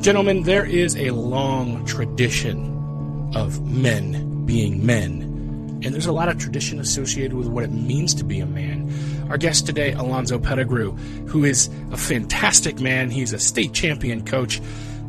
Gentlemen, 0.00 0.44
there 0.44 0.64
is 0.64 0.96
a 0.96 1.10
long 1.10 1.84
tradition 1.84 3.32
of 3.34 3.60
men 3.68 4.46
being 4.46 4.86
men, 4.86 5.80
and 5.82 5.92
there's 5.92 6.06
a 6.06 6.12
lot 6.12 6.28
of 6.28 6.38
tradition 6.38 6.78
associated 6.78 7.34
with 7.34 7.48
what 7.48 7.64
it 7.64 7.72
means 7.72 8.14
to 8.14 8.24
be 8.24 8.38
a 8.38 8.46
man. 8.46 8.90
Our 9.28 9.36
guest 9.36 9.66
today, 9.66 9.92
Alonzo 9.92 10.38
Pettigrew, 10.38 10.92
who 11.26 11.44
is 11.44 11.68
a 11.90 11.96
fantastic 11.96 12.80
man. 12.80 13.10
He's 13.10 13.32
a 13.32 13.40
state 13.40 13.72
champion 13.72 14.24
coach. 14.24 14.60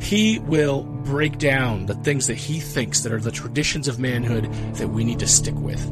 He 0.01 0.39
will 0.39 0.83
break 0.83 1.37
down 1.37 1.85
the 1.85 1.95
things 1.95 2.25
that 2.25 2.37
he 2.37 2.59
thinks 2.59 3.01
that 3.01 3.13
are 3.13 3.19
the 3.19 3.31
traditions 3.31 3.87
of 3.87 3.99
manhood 3.99 4.51
that 4.75 4.87
we 4.87 5.03
need 5.03 5.19
to 5.19 5.27
stick 5.27 5.55
with. 5.55 5.87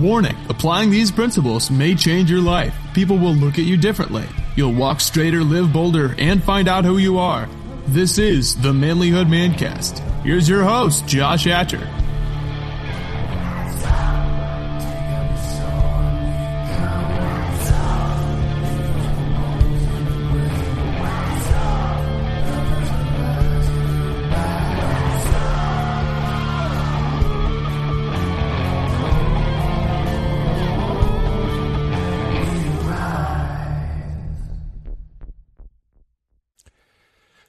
Warning 0.00 0.36
applying 0.48 0.90
these 0.90 1.12
principles 1.12 1.70
may 1.70 1.94
change 1.94 2.30
your 2.30 2.40
life. 2.40 2.74
People 2.94 3.18
will 3.18 3.34
look 3.34 3.58
at 3.58 3.66
you 3.66 3.76
differently. 3.76 4.24
You'll 4.56 4.72
walk 4.72 5.00
straighter, 5.00 5.44
live 5.44 5.72
bolder, 5.72 6.14
and 6.18 6.42
find 6.42 6.66
out 6.66 6.84
who 6.86 6.96
you 6.96 7.18
are. 7.18 7.46
This 7.86 8.16
is 8.16 8.56
the 8.56 8.72
Manlihood 8.72 9.26
Mancast. 9.28 9.98
Here's 10.22 10.48
your 10.48 10.64
host, 10.64 11.06
Josh 11.06 11.44
Hatcher. 11.44 11.86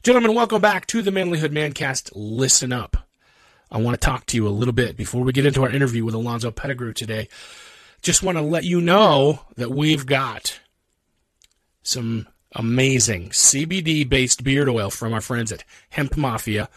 Gentlemen, 0.05 0.35
welcome 0.35 0.61
back 0.61 0.85
to 0.85 1.01
the 1.01 1.09
Manlihood 1.09 1.49
Mancast. 1.49 2.11
Listen 2.13 2.71
up. 2.71 2.95
I 3.71 3.79
want 3.79 3.99
to 3.99 4.05
talk 4.05 4.27
to 4.27 4.37
you 4.37 4.47
a 4.47 4.49
little 4.49 4.71
bit 4.71 4.95
before 4.95 5.23
we 5.23 5.33
get 5.33 5.47
into 5.47 5.63
our 5.63 5.69
interview 5.71 6.05
with 6.05 6.13
Alonzo 6.13 6.51
Pettigrew 6.51 6.93
today. 6.93 7.27
Just 8.03 8.21
want 8.21 8.37
to 8.37 8.43
let 8.43 8.65
you 8.65 8.81
know 8.81 9.39
that 9.55 9.71
we've 9.71 10.05
got 10.05 10.59
some 11.81 12.27
amazing 12.55 13.29
CBD 13.29 14.07
based 14.07 14.43
beard 14.43 14.69
oil 14.69 14.91
from 14.91 15.11
our 15.11 15.21
friends 15.21 15.51
at 15.51 15.63
Hemp 15.89 16.15
Mafia. 16.15 16.69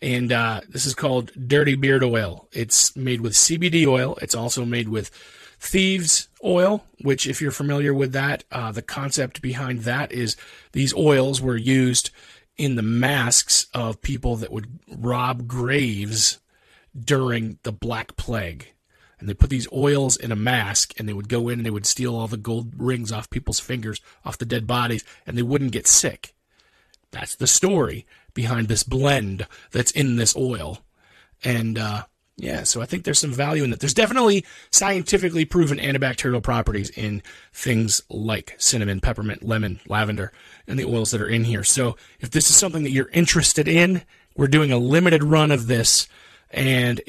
And 0.00 0.32
uh, 0.32 0.62
this 0.66 0.86
is 0.86 0.94
called 0.94 1.32
Dirty 1.34 1.74
Beard 1.74 2.02
Oil. 2.02 2.48
It's 2.50 2.96
made 2.96 3.20
with 3.20 3.34
CBD 3.34 3.86
oil. 3.86 4.16
It's 4.22 4.34
also 4.34 4.64
made 4.64 4.88
with 4.88 5.10
thieves 5.58 6.28
oil, 6.42 6.86
which, 7.02 7.26
if 7.26 7.42
you're 7.42 7.50
familiar 7.50 7.92
with 7.92 8.12
that, 8.12 8.44
uh, 8.50 8.72
the 8.72 8.80
concept 8.80 9.42
behind 9.42 9.80
that 9.80 10.12
is 10.12 10.34
these 10.72 10.94
oils 10.94 11.42
were 11.42 11.58
used 11.58 12.08
in 12.60 12.76
the 12.76 12.82
masks 12.82 13.68
of 13.72 14.02
people 14.02 14.36
that 14.36 14.52
would 14.52 14.80
rob 14.86 15.48
graves 15.48 16.40
during 16.94 17.58
the 17.62 17.72
Black 17.72 18.16
Plague. 18.16 18.74
And 19.18 19.26
they 19.26 19.32
put 19.32 19.48
these 19.48 19.66
oils 19.72 20.14
in 20.14 20.30
a 20.30 20.36
mask 20.36 20.92
and 20.98 21.08
they 21.08 21.14
would 21.14 21.30
go 21.30 21.48
in 21.48 21.60
and 21.60 21.66
they 21.66 21.70
would 21.70 21.86
steal 21.86 22.14
all 22.14 22.28
the 22.28 22.36
gold 22.36 22.74
rings 22.76 23.12
off 23.12 23.30
people's 23.30 23.60
fingers, 23.60 24.02
off 24.26 24.36
the 24.36 24.44
dead 24.44 24.66
bodies, 24.66 25.04
and 25.26 25.38
they 25.38 25.42
wouldn't 25.42 25.72
get 25.72 25.86
sick. 25.86 26.34
That's 27.12 27.34
the 27.34 27.46
story 27.46 28.06
behind 28.34 28.68
this 28.68 28.82
blend 28.82 29.46
that's 29.70 29.90
in 29.90 30.16
this 30.16 30.36
oil. 30.36 30.80
And 31.42 31.78
uh, 31.78 32.02
yeah, 32.42 32.62
so 32.62 32.80
I 32.80 32.86
think 32.86 33.04
there's 33.04 33.18
some 33.18 33.32
value 33.32 33.64
in 33.64 33.70
that. 33.70 33.80
There's 33.80 33.92
definitely 33.92 34.46
scientifically 34.70 35.44
proven 35.44 35.76
antibacterial 35.76 36.42
properties 36.42 36.88
in 36.88 37.22
things 37.52 38.00
like 38.08 38.54
cinnamon, 38.56 39.00
peppermint, 39.00 39.42
lemon, 39.42 39.78
lavender, 39.86 40.32
and 40.66 40.78
the 40.78 40.86
oils 40.86 41.10
that 41.10 41.20
are 41.20 41.28
in 41.28 41.44
here. 41.44 41.64
So 41.64 41.96
if 42.18 42.30
this 42.30 42.48
is 42.48 42.56
something 42.56 42.82
that 42.84 42.92
you're 42.92 43.10
interested 43.10 43.68
in, 43.68 44.02
we're 44.36 44.48
doing 44.48 44.72
a 44.72 44.78
limited 44.78 45.22
run 45.22 45.50
of 45.50 45.66
this. 45.66 46.08
And 46.50 47.02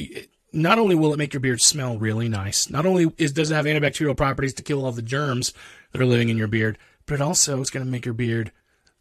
not 0.52 0.78
only 0.78 0.96
will 0.96 1.14
it 1.14 1.18
make 1.18 1.34
your 1.34 1.40
beard 1.40 1.62
smell 1.62 1.98
really 1.98 2.28
nice, 2.28 2.70
not 2.70 2.86
only 2.86 3.10
is, 3.18 3.32
does 3.32 3.52
it 3.52 3.56
have 3.56 3.66
antibacterial 3.66 4.18
properties 4.18 4.54
to 4.56 4.64
kill 4.64 4.84
all 4.84 4.92
the 4.92 5.02
germs 5.02 5.54
that 5.94 6.02
are 6.02 6.06
living 6.06 6.28
in 6.28 6.38
your 6.38 6.50
beard, 6.50 6.78
but 7.06 7.16
it 7.16 7.22
also 7.22 7.62
is 7.62 7.70
going 7.70 7.86
to 7.86 7.92
make 7.92 8.04
your 8.04 8.14
beard 8.14 8.52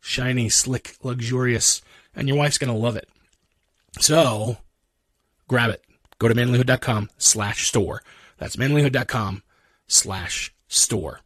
shiny, 0.00 0.48
slick, 0.48 0.96
luxurious, 1.02 1.82
and 2.14 2.28
your 2.28 2.36
wife's 2.36 2.58
going 2.58 2.72
to 2.72 2.78
love 2.78 2.94
it. 2.94 3.08
So 3.98 4.58
grab 5.48 5.70
it 5.70 5.82
go 6.20 6.28
to 6.28 6.34
manlihood.com 6.34 7.10
slash 7.18 7.66
store. 7.66 8.04
That's 8.38 8.54
manlihood.com 8.54 9.42
slash 9.88 10.54
store. 10.68 11.20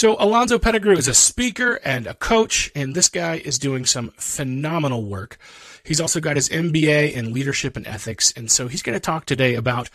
So 0.00 0.16
Alonzo 0.18 0.58
Pettigrew 0.58 0.96
is 0.96 1.08
a 1.08 1.12
speaker 1.12 1.78
and 1.84 2.06
a 2.06 2.14
coach, 2.14 2.72
and 2.74 2.94
this 2.94 3.10
guy 3.10 3.36
is 3.36 3.58
doing 3.58 3.84
some 3.84 4.12
phenomenal 4.16 5.04
work. 5.04 5.36
He's 5.84 6.00
also 6.00 6.20
got 6.20 6.36
his 6.36 6.48
MBA 6.48 7.12
in 7.12 7.34
leadership 7.34 7.76
and 7.76 7.86
ethics, 7.86 8.32
and 8.34 8.50
so 8.50 8.66
he's 8.66 8.80
going 8.80 8.96
to 8.96 9.00
talk 9.00 9.26
today 9.26 9.56
about 9.56 9.90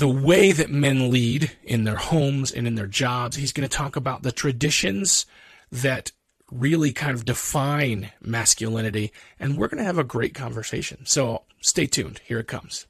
the 0.00 0.08
way 0.08 0.50
that 0.50 0.70
men 0.70 1.10
lead 1.10 1.52
in 1.62 1.84
their 1.84 1.96
homes 1.96 2.50
and 2.50 2.66
in 2.66 2.74
their 2.74 2.86
jobs. 2.86 3.36
He's 3.36 3.52
going 3.52 3.68
to 3.68 3.76
talk 3.76 3.96
about 3.96 4.22
the 4.22 4.32
traditions 4.32 5.26
that 5.70 6.10
really 6.50 6.90
kind 6.90 7.14
of 7.14 7.26
define 7.26 8.10
masculinity. 8.22 9.12
And 9.38 9.58
we're 9.58 9.68
going 9.68 9.76
to 9.76 9.84
have 9.84 9.98
a 9.98 10.04
great 10.04 10.32
conversation. 10.32 11.04
So 11.04 11.42
stay 11.60 11.84
tuned. 11.84 12.22
Here 12.24 12.38
it 12.38 12.48
comes. 12.48 12.86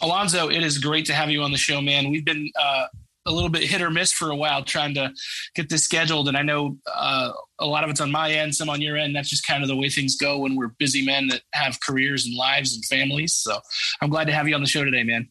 Alonzo, 0.00 0.48
it 0.48 0.62
is 0.62 0.78
great 0.78 1.04
to 1.06 1.12
have 1.12 1.28
you 1.28 1.42
on 1.42 1.52
the 1.52 1.58
show, 1.58 1.82
man. 1.82 2.10
We've 2.10 2.24
been 2.24 2.50
uh, 2.58 2.86
a 3.26 3.32
little 3.32 3.50
bit 3.50 3.62
hit 3.62 3.82
or 3.82 3.90
miss 3.90 4.12
for 4.12 4.30
a 4.30 4.36
while 4.36 4.64
trying 4.64 4.94
to 4.94 5.12
get 5.54 5.68
this 5.68 5.84
scheduled. 5.84 6.28
And 6.28 6.36
I 6.36 6.42
know 6.42 6.78
uh, 6.92 7.32
a 7.58 7.66
lot 7.66 7.84
of 7.84 7.90
it's 7.90 8.00
on 8.00 8.10
my 8.10 8.30
end, 8.30 8.54
some 8.54 8.70
on 8.70 8.80
your 8.80 8.96
end. 8.96 9.14
That's 9.14 9.28
just 9.28 9.46
kind 9.46 9.62
of 9.62 9.68
the 9.68 9.76
way 9.76 9.88
things 9.88 10.16
go 10.16 10.38
when 10.38 10.56
we're 10.56 10.72
busy 10.78 11.04
men 11.04 11.28
that 11.28 11.42
have 11.52 11.78
careers 11.80 12.26
and 12.26 12.34
lives 12.34 12.74
and 12.74 12.84
families. 12.84 13.34
So 13.34 13.58
I'm 14.00 14.10
glad 14.10 14.26
to 14.26 14.32
have 14.32 14.48
you 14.48 14.54
on 14.54 14.62
the 14.62 14.66
show 14.66 14.84
today, 14.84 15.02
man. 15.02 15.28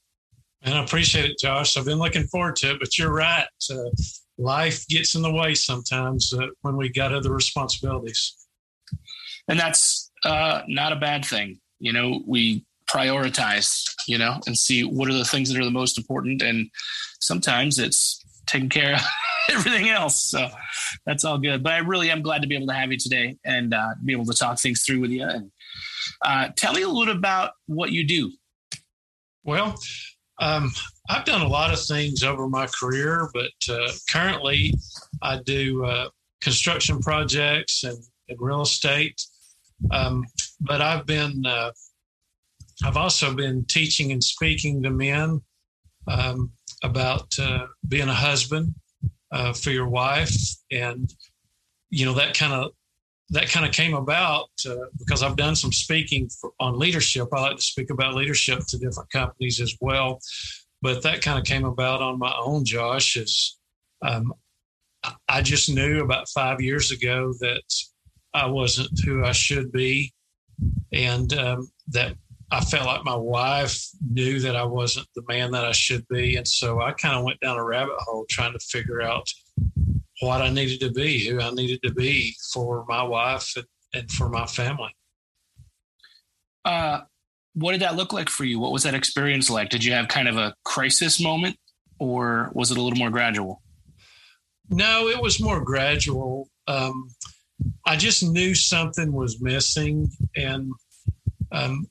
And 0.61 0.75
I 0.75 0.83
appreciate 0.83 1.25
it, 1.25 1.39
Josh. 1.39 1.77
I've 1.77 1.85
been 1.85 2.00
looking 2.00 2.27
forward 2.27 2.57
to 2.57 2.72
it, 2.72 2.79
but 2.79 2.97
you're 2.97 3.13
right. 3.13 3.47
Uh, 3.72 3.75
life 4.38 4.85
gets 4.88 5.16
in 5.16 5.21
the 5.21 5.31
way 5.31 5.53
sometimes 5.56 6.33
uh, 6.33 6.47
when 6.61 6.75
we 6.75 6.89
got 6.89 7.13
other 7.13 7.31
responsibilities. 7.31 8.35
And 9.47 9.59
that's 9.59 10.11
uh, 10.23 10.61
not 10.67 10.91
a 10.91 10.97
bad 10.97 11.25
thing. 11.25 11.59
You 11.79 11.94
know, 11.94 12.21
we 12.27 12.66
prioritize, 12.89 13.83
you 14.07 14.17
know, 14.17 14.39
and 14.47 14.57
see 14.57 14.83
what 14.83 15.09
are 15.09 15.13
the 15.13 15.25
things 15.25 15.50
that 15.50 15.59
are 15.59 15.66
the 15.66 15.72
most 15.72 15.97
important. 15.97 16.41
And 16.41 16.69
sometimes 17.19 17.77
it's 17.77 18.23
taking 18.47 18.69
care 18.69 18.95
of 18.95 19.01
everything 19.50 19.89
else. 19.89 20.23
So 20.23 20.50
that's 21.05 21.23
all 21.23 21.38
good. 21.38 21.63
But 21.63 21.73
I 21.73 21.77
really 21.79 22.09
am 22.09 22.22
glad 22.22 22.41
to 22.41 22.47
be 22.47 22.55
able 22.55 22.67
to 22.67 22.73
have 22.73 22.91
you 22.91 22.97
today 22.97 23.38
and 23.45 23.73
uh, 23.73 23.89
be 24.03 24.13
able 24.13 24.25
to 24.25 24.33
talk 24.33 24.59
things 24.59 24.83
through 24.83 25.01
with 25.01 25.11
you. 25.11 25.23
And 25.23 25.51
uh, 26.25 26.50
tell 26.55 26.73
me 26.73 26.81
a 26.81 26.89
little 26.89 27.16
about 27.16 27.51
what 27.67 27.91
you 27.91 28.05
do. 28.05 28.31
Well, 29.44 29.75
um, 30.41 30.71
I've 31.09 31.25
done 31.25 31.41
a 31.41 31.47
lot 31.47 31.73
of 31.73 31.81
things 31.81 32.23
over 32.23 32.47
my 32.47 32.67
career, 32.67 33.29
but 33.33 33.51
uh, 33.69 33.91
currently 34.09 34.73
I 35.21 35.39
do 35.44 35.85
uh, 35.85 36.09
construction 36.41 37.00
projects 37.00 37.83
and, 37.83 37.97
and 38.29 38.38
real 38.39 38.61
estate. 38.61 39.21
Um, 39.91 40.25
but 40.61 40.81
I've 40.81 41.06
been 41.06 41.45
uh, 41.45 41.71
I've 42.84 42.97
also 42.97 43.34
been 43.34 43.66
teaching 43.66 44.12
and 44.12 44.23
speaking 44.23 44.81
to 44.84 44.90
men 44.90 45.41
um, 46.07 46.51
about 46.84 47.38
uh, 47.40 47.67
being 47.88 48.07
a 48.07 48.13
husband 48.13 48.73
uh, 49.31 49.53
for 49.53 49.72
your 49.72 49.88
wife, 49.88 50.34
and 50.72 51.13
you 51.89 52.06
know 52.06 52.13
that 52.13 52.38
kind 52.38 52.53
of 52.53 52.72
that 53.31 53.50
kind 53.50 53.66
of 53.66 53.72
came 53.72 53.94
about 53.94 54.50
uh, 54.68 54.75
because 54.98 55.21
I've 55.21 55.36
done 55.36 55.56
some 55.56 55.71
speaking 55.71 56.30
for, 56.30 56.51
on 56.59 56.80
leadership. 56.80 57.27
I 57.33 57.42
like 57.42 57.57
to 57.57 57.62
speak 57.62 57.89
about 57.89 58.15
leadership 58.15 58.59
to 58.69 58.77
different 58.77 59.12
companies 59.12 59.59
as 59.59 59.75
well, 59.81 60.19
but 60.81 61.04
that 61.04 61.21
kind 61.21 61.38
of 61.38 61.45
came 61.45 61.65
about 61.65 62.01
on 62.01 62.18
my 62.18 62.33
own. 62.39 62.65
Josh 62.65 63.18
is 63.18 63.59
um, 64.01 64.33
I 65.27 65.42
just 65.42 65.69
knew 65.69 66.01
about 66.01 66.30
five 66.30 66.62
years 66.62 66.92
ago 66.92 67.33
that 67.39 67.63
I 68.33 68.48
wasn't 68.48 69.00
who 69.04 69.24
I 69.24 69.33
should 69.33 69.71
be, 69.71 70.13
and 70.92 71.31
um, 71.33 71.69
that 71.89 72.15
I 72.51 72.62
felt 72.62 72.86
like 72.88 73.06
my 73.06 73.16
wife 73.16 73.80
knew 74.01 74.40
that 74.40 74.56
I 74.56 74.63
wasn't 74.63 75.07
the 75.16 75.24
man 75.28 75.51
that 75.51 75.66
I 75.66 75.72
should 75.72 76.07
be. 76.07 76.36
And 76.36 76.48
so 76.48 76.81
I 76.81 76.94
kind 76.94 77.16
of 77.16 77.24
went 77.24 77.40
down 77.40 77.57
a 77.57 77.63
rabbit 77.63 77.96
hole 78.00 78.25
trying 78.30 78.54
to 78.54 78.60
figure 78.60 79.01
out 79.01 79.28
what 80.22 80.42
I 80.42 80.50
needed 80.50 80.80
to 80.81 80.92
be, 80.92 81.28
who 81.28 81.40
I 81.40 81.51
needed 81.51 81.81
to 81.84 81.94
be 81.94 82.36
for 82.51 82.86
my 82.88 83.04
wife 83.04 83.54
and, 83.56 83.66
and 83.94 84.12
for 84.12 84.30
my 84.30 84.46
family. 84.46 84.96
Uh, 86.66 87.01
what 87.54 87.74
did 87.74 87.81
that 87.81 87.96
look 87.96 88.13
like 88.13 88.30
for 88.30 88.46
you? 88.46 88.60
What 88.60 88.72
was 88.72 88.84
that 88.84 88.95
experience 88.95 89.50
like? 89.50 89.69
Did 89.69 89.84
you 89.84 89.94
have 89.94 90.07
kind 90.07 90.28
of 90.28 90.38
a 90.38 90.54
crisis 90.66 91.22
moment 91.22 91.57
or 92.00 92.52
was 92.54 92.72
it 92.72 92.78
a 92.78 92.81
little 92.81 92.98
more 92.98 93.10
gradual? 93.10 93.62
No, 94.69 95.07
it 95.07 95.22
was 95.22 95.42
more 95.42 95.63
gradual. 95.63 96.50
Um, 96.68 97.10
I 97.86 97.95
just 97.95 98.24
knew 98.24 98.54
something 98.56 99.12
was 99.12 99.42
missing, 99.42 100.10
and 100.36 100.72
um, 101.52 101.88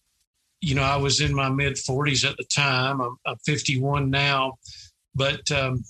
you 0.61 0.75
know, 0.75 0.83
I 0.83 0.97
was 0.97 1.21
in 1.21 1.35
my 1.35 1.49
mid 1.49 1.75
40s 1.75 2.29
at 2.29 2.37
the 2.37 2.45
time. 2.45 3.01
I'm, 3.01 3.17
I'm 3.27 3.37
51 3.47 4.11
now, 4.11 4.59
but 5.15 5.51
um, 5.53 5.85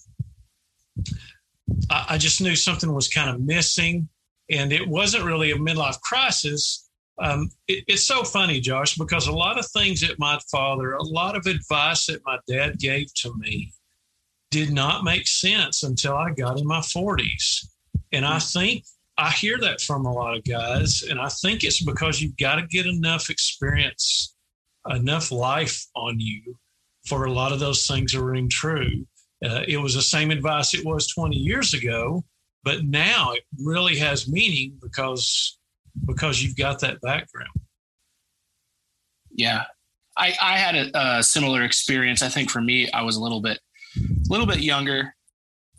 I, 1.91 2.07
I, 2.11 2.19
just 2.19 2.41
knew 2.41 2.55
something 2.55 2.93
was 2.93 3.09
kind 3.09 3.31
of 3.31 3.41
missing, 3.41 4.09
and 4.51 4.73
it 4.73 4.87
wasn't 4.87 5.25
really 5.25 5.53
a 5.53 5.57
midlife 5.57 6.01
crisis. 6.01 6.89
Um, 7.19 7.51
it, 7.67 7.85
it's 7.89 8.07
so 8.07 8.23
funny, 8.23 8.61
Josh, 8.61 8.97
because 8.97 9.27
a 9.27 9.33
lot 9.33 9.59
of 9.59 9.67
things 9.67 10.01
that 10.03 10.19
my 10.19 10.39
father, 10.51 10.93
a 10.93 11.03
lot 11.03 11.37
of 11.37 11.47
advice 11.47 12.07
that 12.07 12.23
my 12.25 12.39
dad 12.47 12.79
gave 12.79 13.13
to 13.15 13.35
me, 13.39 13.73
did 14.51 14.73
not 14.73 15.05
make 15.05 15.27
sense 15.27 15.83
until 15.83 16.15
I 16.15 16.31
got 16.33 16.59
in 16.59 16.67
my 16.67 16.81
40s. 16.81 17.67
And 18.13 18.25
I 18.25 18.39
think 18.39 18.85
I 19.19 19.31
hear 19.31 19.59
that 19.59 19.81
from 19.81 20.07
a 20.07 20.13
lot 20.13 20.37
of 20.37 20.45
guys, 20.45 21.03
and 21.03 21.21
I 21.21 21.29
think 21.29 21.65
it's 21.65 21.83
because 21.83 22.21
you've 22.21 22.37
got 22.37 22.57
to 22.57 22.67
get 22.67 22.87
enough 22.87 23.31
experience, 23.31 24.37
enough 24.91 25.31
life 25.31 25.87
on 25.95 26.19
you 26.21 26.57
for 27.07 27.25
a 27.25 27.33
lot 27.33 27.53
of 27.53 27.61
those 27.61 27.87
things 27.87 28.13
to 28.13 28.23
ring 28.23 28.49
true. 28.49 29.07
Uh, 29.45 29.63
it 29.69 29.77
was 29.79 29.95
the 29.95 30.03
same 30.03 30.31
advice 30.31 30.75
it 30.75 30.85
was 30.85 31.07
20 31.09 31.37
years 31.37 31.75
ago, 31.75 32.25
but 32.65 32.85
now 32.85 33.33
it 33.33 33.45
really 33.63 33.97
has 33.97 34.29
meaning 34.29 34.77
because 34.83 35.59
because 36.07 36.43
you've 36.43 36.57
got 36.57 36.81
that 36.81 37.01
background. 37.01 37.51
Yeah, 39.31 39.65
I, 40.17 40.35
I 40.41 40.59
had 40.59 40.75
a, 40.75 41.19
a 41.19 41.23
similar 41.23 41.63
experience. 41.63 42.23
I 42.23 42.29
think 42.29 42.51
for 42.51 42.61
me, 42.61 42.91
I 42.91 43.03
was 43.03 43.17
a 43.17 43.23
little 43.23 43.41
bit 43.41 43.59
a 43.97 44.31
little 44.31 44.47
bit 44.47 44.61
younger 44.61 45.15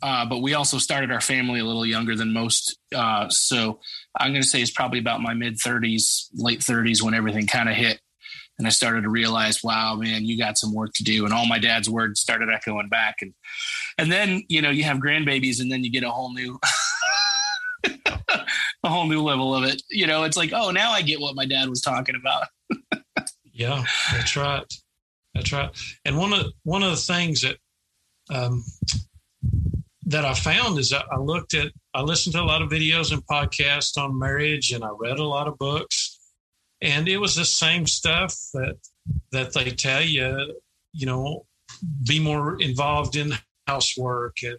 uh, 0.02 0.26
but 0.26 0.42
we 0.42 0.54
also 0.54 0.78
started 0.78 1.12
our 1.12 1.22
family 1.22 1.60
a 1.60 1.66
little 1.66 1.86
younger 1.86 2.16
than 2.16 2.32
most. 2.32 2.78
Uh, 2.96 3.28
so 3.30 3.80
I'm 4.18 4.32
going 4.32 4.42
to 4.42 4.48
say 4.48 4.62
it's 4.62 4.72
probably 4.72 5.00
about 5.00 5.22
my 5.22 5.34
mid 5.34 5.56
30s, 5.56 6.28
late 6.34 6.60
30s 6.60 7.02
when 7.02 7.14
everything 7.14 7.48
kind 7.48 7.70
of 7.70 7.76
hit. 7.76 8.00
And 8.60 8.68
I 8.68 8.72
started 8.72 9.04
to 9.04 9.10
realize, 9.10 9.64
wow, 9.64 9.96
man, 9.96 10.26
you 10.26 10.38
got 10.38 10.58
some 10.58 10.74
work 10.74 10.92
to 10.96 11.04
do. 11.04 11.26
And 11.26 11.34
all 11.34 11.46
my 11.46 11.60
dad's 11.60 11.90
words 11.90 12.20
started 12.20 12.50
echoing 12.50 12.90
back. 12.90 13.16
And 13.22 13.34
and 13.98 14.12
then, 14.12 14.44
you 14.50 14.62
know, 14.62 14.70
you 14.70 14.84
have 14.84 14.98
grandbabies 14.98 15.62
and 15.62 15.72
then 15.72 15.84
you 15.84 15.90
get 15.90 16.04
a 16.04 16.12
whole 16.12 16.34
new 16.34 16.60
a 17.88 18.90
whole 18.90 19.08
new 19.08 19.22
level 19.22 19.56
of 19.56 19.64
it. 19.64 19.82
You 19.90 20.08
know, 20.08 20.24
it's 20.24 20.38
like, 20.38 20.52
oh, 20.54 20.72
now 20.72 20.92
I 20.92 21.02
get 21.02 21.20
what 21.20 21.36
my 21.36 21.46
dad 21.46 21.70
was 21.70 21.82
talking 21.82 22.16
about. 22.16 22.48
yeah, 23.54 23.84
that's 24.12 24.36
right. 24.36 24.66
That's 25.34 25.52
right. 25.54 25.70
And 26.06 26.18
one 26.18 26.34
of 26.34 26.48
one 26.64 26.84
of 26.84 26.92
the 26.92 26.98
things 26.98 27.42
that 27.42 27.58
um, 28.30 28.64
that 30.06 30.26
I 30.26 30.34
found 30.34 30.80
is 30.80 30.92
I 30.94 31.18
looked 31.18 31.54
at, 31.54 31.72
I 31.94 32.02
listened 32.02 32.34
to 32.34 32.42
a 32.42 32.44
lot 32.44 32.62
of 32.62 32.70
videos 32.70 33.14
and 33.14 33.26
podcasts 33.26 33.98
on 33.98 34.18
marriage, 34.18 34.72
and 34.72 34.84
I 34.84 34.90
read 34.98 35.20
a 35.20 35.24
lot 35.24 35.48
of 35.48 35.58
books, 35.58 36.19
and 36.82 37.08
it 37.08 37.18
was 37.18 37.36
the 37.36 37.46
same 37.46 37.86
stuff 37.86 38.36
that 38.54 38.78
that 39.32 39.54
they 39.54 39.72
tell 39.72 40.02
you, 40.02 40.60
you 40.94 41.06
know, 41.06 41.46
be 42.08 42.20
more 42.20 42.62
involved 42.62 43.16
in 43.16 43.34
housework 43.68 44.38
and 44.44 44.58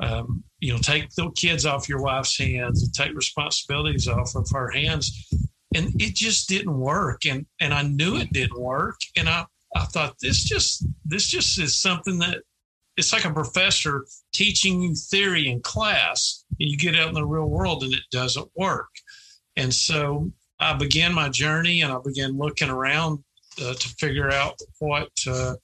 um, 0.00 0.44
you 0.60 0.72
know 0.72 0.78
take 0.78 1.10
the 1.10 1.30
kids 1.32 1.66
off 1.66 1.88
your 1.88 2.02
wife's 2.02 2.38
hands 2.38 2.82
and 2.82 2.94
take 2.94 3.14
responsibilities 3.14 4.08
off 4.08 4.34
of 4.34 4.48
her 4.52 4.70
hands. 4.70 5.28
And 5.74 5.90
it 6.00 6.14
just 6.14 6.48
didn't 6.48 6.78
work. 6.78 7.26
And 7.26 7.46
and 7.60 7.74
i 7.74 7.82
knew 7.82 8.16
it 8.16 8.32
didn't 8.32 8.60
work. 8.60 8.96
And 9.16 9.28
i 9.28 9.46
i 9.74 9.84
thought 9.84 10.16
this 10.20 10.42
just 10.44 10.86
this 11.04 11.26
just 11.26 11.58
is 11.58 11.76
something 11.76 12.18
that 12.18 12.42
it's 12.96 13.12
like 13.12 13.24
a 13.24 13.32
professor 13.32 14.04
teaching 14.32 14.82
you 14.82 14.94
theory 14.94 15.48
in 15.48 15.60
class 15.60 16.44
and 16.58 16.68
you 16.68 16.76
get 16.76 16.96
out 16.96 17.08
in 17.08 17.14
the 17.14 17.24
real 17.24 17.46
world 17.46 17.84
and 17.84 17.92
it 17.92 18.02
doesn't 18.10 18.50
work. 18.56 18.88
And 19.56 19.72
so 19.72 20.32
i 20.60 20.74
began 20.74 21.12
my 21.12 21.28
journey 21.28 21.82
and 21.82 21.92
i 21.92 21.98
began 22.04 22.36
looking 22.36 22.70
around 22.70 23.22
uh, 23.62 23.74
to 23.74 23.88
figure 23.98 24.30
out 24.30 24.58
what 24.78 25.10
uh, 25.26 25.54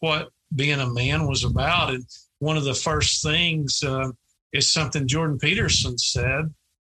what 0.00 0.28
being 0.54 0.80
a 0.80 0.92
man 0.92 1.26
was 1.26 1.44
about. 1.44 1.94
And 1.94 2.04
one 2.38 2.56
of 2.56 2.64
the 2.64 2.74
first 2.74 3.22
things 3.22 3.82
uh, 3.82 4.10
is 4.52 4.72
something 4.72 5.06
jordan 5.06 5.38
peterson 5.38 5.98
said 5.98 6.52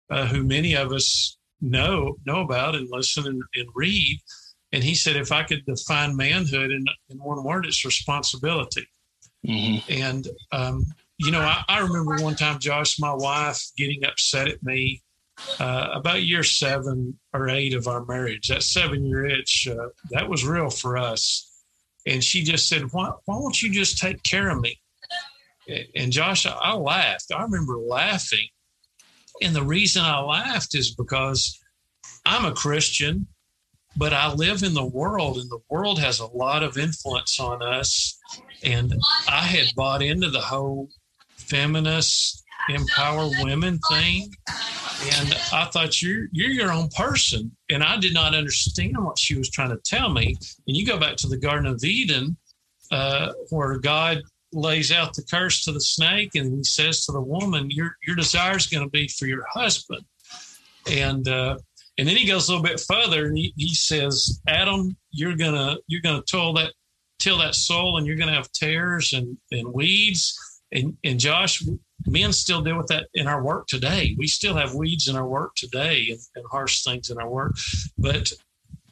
uh, 0.10 0.26
who 0.26 0.44
many 0.44 0.76
of 0.76 0.92
us 0.92 1.38
know 1.62 2.16
know 2.26 2.42
about 2.42 2.76
and 2.76 2.88
listen 2.90 3.28
and, 3.28 3.42
and 3.56 3.68
read. 3.76 4.20
And 4.72 4.84
he 4.84 4.96
said 4.96 5.16
if 5.16 5.32
i 5.32 5.44
could 5.44 5.66
define 5.66 6.16
manhood 6.16 6.72
in, 6.72 6.86
in 7.10 7.18
one 7.18 7.44
word 7.44 7.66
it's 7.66 7.86
responsibility. 7.86 8.88
Mm-hmm. 9.48 9.92
And, 9.92 10.28
um, 10.52 10.86
you 11.18 11.32
know, 11.32 11.40
I, 11.40 11.64
I, 11.68 11.80
remember 11.80 12.22
one 12.22 12.36
time, 12.36 12.60
Josh, 12.60 13.00
my 13.00 13.14
wife 13.14 13.62
getting 13.78 14.04
upset 14.06 14.48
at 14.48 14.62
me 14.64 15.02
uh, 15.60 15.90
about 15.94 16.24
year 16.24 16.44
seven 16.44 17.18
or 17.34 17.50
eight 17.50 17.74
of 17.74 17.88
our 17.88 18.06
marriage. 18.06 18.48
That 18.48 18.64
seven 18.64 19.06
year 19.06 19.26
itch, 19.26 19.68
uh, 19.70 19.90
that 20.12 20.30
was 20.30 20.46
real 20.46 20.70
for 20.70 20.98
us. 20.98 21.46
And 22.08 22.24
she 22.24 22.44
just 22.44 22.68
said, 22.68 22.84
why, 22.92 23.12
why 23.26 23.36
won't 23.36 23.62
you 23.62 23.72
just 23.72 23.98
take 23.98 24.24
care 24.24 24.50
of 24.50 24.62
me? 24.62 24.80
And 25.96 26.12
Josh, 26.12 26.46
I, 26.46 26.52
I 26.52 26.74
laughed. 26.74 27.32
I 27.36 27.44
remember 27.44 27.78
laughing. 27.78 28.48
And 29.42 29.56
the 29.56 29.64
reason 29.64 30.04
I 30.04 30.20
laughed 30.20 30.76
is 30.76 30.96
because 30.96 31.60
I'm 32.26 32.46
a 32.46 32.54
Christian, 32.54 33.28
but 33.96 34.14
I 34.14 34.34
live 34.34 34.64
in 34.64 34.74
the 34.74 34.86
world, 34.86 35.38
and 35.38 35.50
the 35.50 35.60
world 35.70 36.00
has 36.00 36.20
a 36.20 36.28
lot 36.28 36.64
of 36.64 36.78
influence 36.78 37.40
on 37.40 37.62
us 37.62 38.20
and 38.64 38.94
I 39.28 39.42
had 39.42 39.76
bought 39.76 40.02
into 40.02 40.30
the 40.30 40.42
whole 40.42 40.90
feminist 41.38 42.39
empower 42.69 43.30
women 43.42 43.80
thing. 43.89 44.33
And 45.18 45.33
I 45.54 45.66
thought 45.71 46.01
you're 46.01 46.27
you're 46.31 46.50
your 46.50 46.71
own 46.71 46.89
person. 46.89 47.56
And 47.69 47.83
I 47.83 47.98
did 47.98 48.13
not 48.13 48.36
understand 48.36 48.98
what 48.98 49.18
she 49.18 49.38
was 49.38 49.50
trying 49.50 49.69
to 49.69 49.80
tell 49.86 50.10
me. 50.10 50.36
And 50.68 50.77
you 50.77 50.86
go 50.86 51.00
back 51.00 51.16
to 51.18 51.27
the 51.27 51.38
Garden 51.38 51.66
of 51.66 51.83
Eden, 51.83 52.36
uh, 52.92 53.33
where 53.50 53.77
God 53.77 54.21
lays 54.51 54.92
out 54.92 55.13
the 55.13 55.24
curse 55.24 55.63
to 55.63 55.71
the 55.71 55.80
snake 55.80 56.31
and 56.33 56.57
he 56.57 56.63
says 56.63 57.06
to 57.06 57.12
the 57.12 57.21
woman, 57.21 57.69
Your 57.69 57.95
your 58.06 58.16
desire 58.16 58.57
is 58.57 58.68
going 58.68 58.83
to 58.83 58.89
be 58.89 59.07
for 59.07 59.25
your 59.25 59.45
husband. 59.54 60.04
And 60.89 61.27
uh, 61.27 61.57
and 61.98 62.07
then 62.07 62.16
he 62.16 62.25
goes 62.25 62.48
a 62.48 62.51
little 62.51 62.66
bit 62.66 62.80
further 62.80 63.25
and 63.27 63.38
he, 63.38 63.54
he 63.57 63.74
says, 63.74 64.42
Adam, 64.48 64.95
you're 65.12 65.36
gonna 65.36 65.77
you're 65.88 66.01
gonna 66.01 66.24
toil 66.24 66.54
that 66.54 66.74
till 67.19 67.38
that 67.38 67.54
soil 67.54 67.98
and 67.98 68.07
you're 68.07 68.16
to 68.16 68.33
have 68.33 68.51
tears 68.51 69.13
and, 69.13 69.38
and 69.51 69.71
weeds. 69.74 70.38
And, 70.71 70.98
and 71.04 71.19
Josh, 71.19 71.63
men 72.06 72.34
still 72.34 72.62
deal 72.62 72.78
with 72.78 72.88
that 72.88 73.07
in 73.13 73.28
our 73.28 73.44
work 73.44 73.68
today. 73.68 74.16
We 74.18 74.28
still 74.28 74.56
have 74.56 74.74
weeds 74.74 75.07
in 75.07 75.16
our 75.16 75.28
work 75.28 75.56
today 75.56 76.07
and, 76.12 76.19
and 76.36 76.46
harsh 76.50 76.84
things 76.84 77.10
in 77.10 77.18
our 77.18 77.30
work. 77.30 77.56
But 77.98 78.31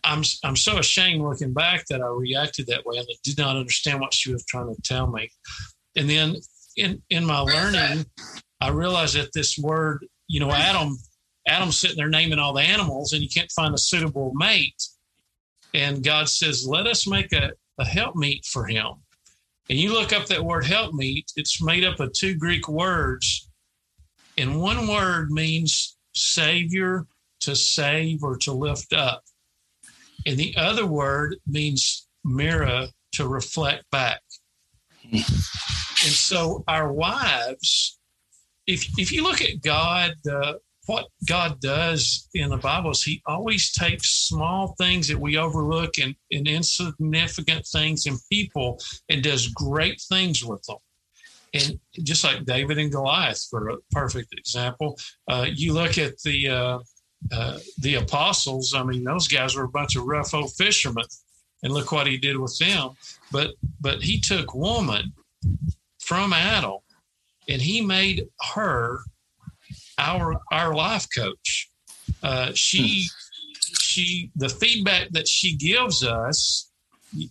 I'm, 0.03 0.23
I'm 0.43 0.55
so 0.55 0.77
ashamed 0.77 1.21
looking 1.21 1.53
back 1.53 1.85
that 1.89 2.01
I 2.01 2.07
reacted 2.07 2.67
that 2.67 2.85
way 2.85 2.97
and 2.97 3.07
I 3.09 3.15
did 3.23 3.37
not 3.37 3.57
understand 3.57 3.99
what 3.99 4.13
she 4.13 4.31
was 4.31 4.45
trying 4.45 4.73
to 4.73 4.81
tell 4.81 5.07
me. 5.07 5.29
And 5.95 6.09
then 6.09 6.35
in, 6.75 7.01
in 7.09 7.25
my 7.25 7.39
learning, 7.39 8.05
I 8.61 8.69
realized 8.69 9.15
that 9.15 9.33
this 9.33 9.57
word, 9.57 10.05
you 10.27 10.39
know, 10.39 10.51
Adam, 10.51 10.97
Adam's 11.47 11.77
sitting 11.77 11.97
there 11.97 12.09
naming 12.09 12.39
all 12.39 12.53
the 12.53 12.61
animals 12.61 13.13
and 13.13 13.21
you 13.21 13.29
can't 13.29 13.51
find 13.51 13.73
a 13.73 13.77
suitable 13.77 14.31
mate. 14.35 14.81
And 15.73 16.03
God 16.03 16.29
says, 16.29 16.67
let 16.67 16.87
us 16.87 17.07
make 17.07 17.33
a, 17.33 17.51
a 17.77 17.85
helpmeet 17.85 18.45
for 18.45 18.65
him. 18.65 18.93
And 19.69 19.77
you 19.77 19.91
look 19.91 20.13
up 20.13 20.27
that 20.27 20.43
word 20.43 20.65
helpmeet, 20.65 21.31
it's 21.35 21.61
made 21.61 21.83
up 21.83 21.99
of 21.99 22.13
two 22.13 22.35
Greek 22.35 22.67
words. 22.69 23.49
And 24.37 24.61
one 24.61 24.87
word 24.87 25.31
means 25.31 25.97
savior, 26.13 27.05
to 27.41 27.55
save, 27.55 28.23
or 28.23 28.37
to 28.37 28.53
lift 28.53 28.93
up. 28.93 29.23
And 30.25 30.37
the 30.37 30.55
other 30.57 30.85
word 30.85 31.35
means 31.45 32.07
mirror, 32.23 32.87
to 33.13 33.27
reflect 33.27 33.89
back. 33.91 34.21
and 35.11 35.23
so 35.23 36.63
our 36.67 36.91
wives, 36.91 37.99
if, 38.67 38.87
if 38.97 39.11
you 39.11 39.23
look 39.23 39.41
at 39.41 39.61
God, 39.61 40.13
uh, 40.31 40.53
what 40.87 41.07
God 41.27 41.59
does 41.59 42.29
in 42.33 42.49
the 42.49 42.57
Bible 42.57 42.91
is 42.91 43.03
He 43.03 43.21
always 43.25 43.71
takes 43.71 44.27
small 44.27 44.75
things 44.77 45.07
that 45.07 45.19
we 45.19 45.37
overlook 45.37 45.97
and, 45.99 46.15
and 46.31 46.47
insignificant 46.47 47.67
things 47.67 48.05
in 48.05 48.17
people 48.31 48.79
and 49.09 49.21
does 49.21 49.47
great 49.49 50.01
things 50.09 50.43
with 50.43 50.63
them. 50.63 50.77
And 51.53 51.79
just 52.03 52.23
like 52.23 52.45
David 52.45 52.77
and 52.77 52.91
Goliath, 52.91 53.45
for 53.49 53.69
a 53.69 53.77
perfect 53.91 54.33
example, 54.37 54.97
uh, 55.27 55.47
you 55.53 55.73
look 55.73 55.97
at 55.97 56.19
the 56.23 56.49
uh, 56.49 56.79
uh, 57.31 57.59
the 57.79 57.95
apostles. 57.95 58.73
I 58.75 58.83
mean, 58.83 59.03
those 59.03 59.27
guys 59.27 59.55
were 59.55 59.63
a 59.63 59.69
bunch 59.69 59.95
of 59.95 60.05
rough 60.05 60.33
old 60.33 60.53
fishermen, 60.53 61.05
and 61.63 61.73
look 61.73 61.91
what 61.91 62.07
he 62.07 62.17
did 62.17 62.37
with 62.37 62.57
them. 62.59 62.91
But 63.31 63.51
but 63.81 64.01
he 64.01 64.19
took 64.19 64.53
woman 64.53 65.13
from 65.99 66.33
Adam, 66.33 66.79
and 67.49 67.61
he 67.61 67.81
made 67.81 68.27
her 68.53 68.99
our 69.97 70.39
our 70.51 70.73
life 70.73 71.07
coach. 71.15 71.69
Uh, 72.23 72.51
she 72.53 73.07
hmm. 73.09 73.73
she 73.79 74.31
the 74.35 74.49
feedback 74.49 75.09
that 75.11 75.27
she 75.27 75.55
gives 75.55 76.03
us. 76.03 76.71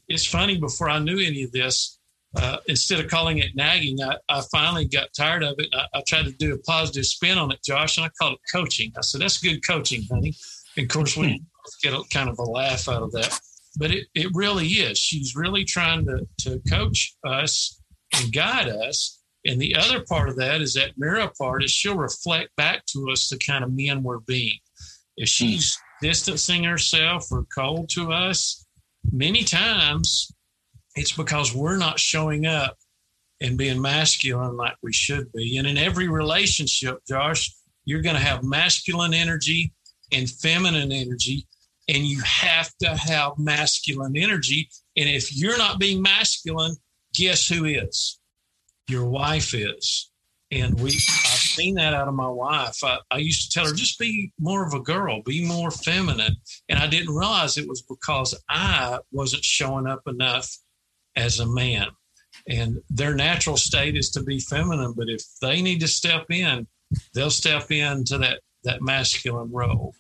It's 0.08 0.26
funny. 0.26 0.58
Before 0.58 0.88
I 0.88 0.99
knew 0.99 1.18
any 1.18 1.42
of 1.42 1.52
this, 1.52 1.99
uh, 2.37 2.58
instead 2.66 3.00
of 3.00 3.08
calling 3.08 3.38
it 3.38 3.54
nagging, 3.54 3.99
I, 4.02 4.16
I 4.28 4.42
finally 4.52 4.87
got 4.87 5.08
tired 5.16 5.42
of 5.42 5.54
it. 5.58 5.68
I, 5.73 5.87
I, 5.94 6.02
tried 6.06 6.25
to 6.25 6.32
do 6.32 6.54
a 6.54 6.58
positive 6.58 7.06
spin 7.06 7.38
on 7.38 7.50
it, 7.52 7.61
Josh, 7.64 7.96
and 7.96 8.06
I 8.06 8.11
called 8.20 8.35
it 8.35 8.40
coaching. 8.52 8.92
I 8.96 9.00
said, 9.00 9.20
that's 9.20 9.38
good 9.38 9.66
coaching, 9.66 10.02
honey. 10.11 10.35
And 10.76 10.85
of 10.85 10.90
course, 10.90 11.16
we 11.16 11.42
get 11.82 11.94
a, 11.94 12.02
kind 12.12 12.28
of 12.28 12.38
a 12.38 12.42
laugh 12.42 12.88
out 12.88 13.02
of 13.02 13.12
that. 13.12 13.40
But 13.78 13.90
it, 13.90 14.06
it 14.14 14.28
really 14.35 14.66
is. 14.66 14.99
She's 14.99 15.35
really 15.35 15.64
trying 15.64 16.04
to, 16.06 16.26
to 16.40 16.61
coach 16.68 17.14
us 17.25 17.80
and 18.14 18.32
guide 18.32 18.68
us. 18.68 19.23
And 19.46 19.60
the 19.60 19.76
other 19.76 20.02
part 20.04 20.28
of 20.28 20.36
that 20.36 20.60
is 20.60 20.74
that 20.74 20.98
mirror 20.98 21.30
part 21.38 21.62
is 21.62 21.70
she'll 21.70 21.96
reflect 21.96 22.54
back 22.56 22.84
to 22.86 23.10
us 23.10 23.28
the 23.28 23.38
kind 23.38 23.62
of 23.62 23.72
men 23.72 24.02
we're 24.02 24.18
being. 24.18 24.58
If 25.16 25.28
hmm. 25.28 25.32
she's 25.32 25.78
distancing 26.02 26.64
herself 26.64 27.30
or 27.30 27.46
cold 27.54 27.88
to 27.90 28.12
us, 28.12 28.66
many 29.12 29.44
times 29.44 30.32
it's 30.96 31.12
because 31.12 31.54
we're 31.54 31.76
not 31.76 32.00
showing 32.00 32.46
up 32.46 32.76
and 33.40 33.58
being 33.58 33.80
masculine 33.80 34.56
like 34.56 34.76
we 34.82 34.92
should 34.92 35.30
be. 35.32 35.58
And 35.58 35.66
in 35.66 35.76
every 35.76 36.08
relationship, 36.08 36.98
Josh, 37.06 37.54
you're 37.84 38.02
going 38.02 38.16
to 38.16 38.22
have 38.22 38.42
masculine 38.42 39.14
energy 39.14 39.72
and 40.12 40.28
feminine 40.28 40.92
energy, 40.92 41.46
and 41.88 41.98
you 41.98 42.20
have 42.22 42.72
to 42.80 42.96
have 42.96 43.38
masculine 43.38 44.16
energy. 44.16 44.68
And 44.96 45.08
if 45.08 45.36
you're 45.36 45.58
not 45.58 45.78
being 45.78 46.02
masculine, 46.02 46.76
guess 47.14 47.46
who 47.46 47.64
is? 47.64 48.18
Your 48.88 49.08
wife 49.08 49.54
is. 49.54 50.10
And 50.52 50.78
we, 50.78 50.90
I've 50.90 50.94
seen 50.94 51.74
that 51.74 51.92
out 51.92 52.06
of 52.06 52.14
my 52.14 52.28
wife. 52.28 52.78
I, 52.84 52.98
I 53.10 53.18
used 53.18 53.50
to 53.50 53.58
tell 53.58 53.68
her, 53.68 53.74
just 53.74 53.98
be 53.98 54.32
more 54.38 54.64
of 54.64 54.74
a 54.74 54.80
girl, 54.80 55.22
be 55.22 55.44
more 55.44 55.72
feminine. 55.72 56.36
And 56.68 56.78
I 56.78 56.86
didn't 56.86 57.14
realize 57.14 57.56
it 57.56 57.68
was 57.68 57.82
because 57.82 58.40
I 58.48 58.98
wasn't 59.10 59.44
showing 59.44 59.88
up 59.88 60.02
enough 60.06 60.56
as 61.16 61.40
a 61.40 61.46
man. 61.46 61.88
And 62.48 62.80
their 62.90 63.14
natural 63.14 63.56
state 63.56 63.96
is 63.96 64.10
to 64.10 64.22
be 64.22 64.38
feminine, 64.38 64.94
but 64.96 65.08
if 65.08 65.22
they 65.40 65.62
need 65.62 65.80
to 65.80 65.88
step 65.88 66.26
in, 66.30 66.68
they'll 67.12 67.30
step 67.30 67.70
into 67.70 68.18
that 68.18 68.40
that 68.66 68.82
masculine 68.82 69.50
role. 69.50 69.94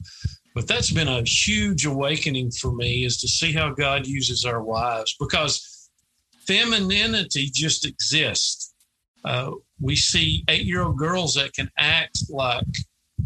But 0.54 0.66
that's 0.66 0.90
been 0.90 1.08
a 1.08 1.22
huge 1.22 1.86
awakening 1.86 2.50
for 2.50 2.72
me 2.72 3.04
is 3.04 3.20
to 3.20 3.28
see 3.28 3.52
how 3.52 3.74
God 3.74 4.06
uses 4.06 4.44
our 4.44 4.62
wives 4.62 5.14
because 5.18 5.88
femininity 6.46 7.50
just 7.52 7.86
exists. 7.86 8.74
Uh, 9.26 9.50
we 9.80 9.96
see 9.96 10.44
eight 10.48 10.64
year 10.64 10.82
old 10.82 10.96
girls 10.96 11.34
that 11.34 11.52
can 11.52 11.68
act 11.76 12.18
like 12.30 12.64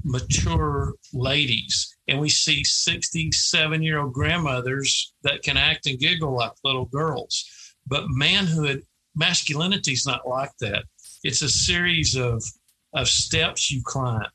mature 0.03 0.95
ladies, 1.13 1.95
and 2.09 2.19
we 2.19 2.31
see 2.31 2.65
67 2.65 3.83
year 3.83 3.99
old 3.99 4.15
grandmothers 4.15 5.13
that 5.23 5.43
can 5.43 5.59
act 5.59 5.87
and 5.87 5.99
giggle 5.99 6.35
like 6.35 6.53
little 6.65 6.87
girls. 6.87 7.45
But 7.87 8.05
manhood, 8.09 8.83
masculinity 9.15 9.93
is 9.93 10.07
not 10.07 10.27
like 10.27 10.53
that. 10.61 10.85
It's 11.23 11.43
a 11.43 11.51
series 11.51 12.17
of, 12.17 12.43
of 12.95 13.07
steps 13.07 13.71
you 13.71 13.83
climb. 13.85 14.27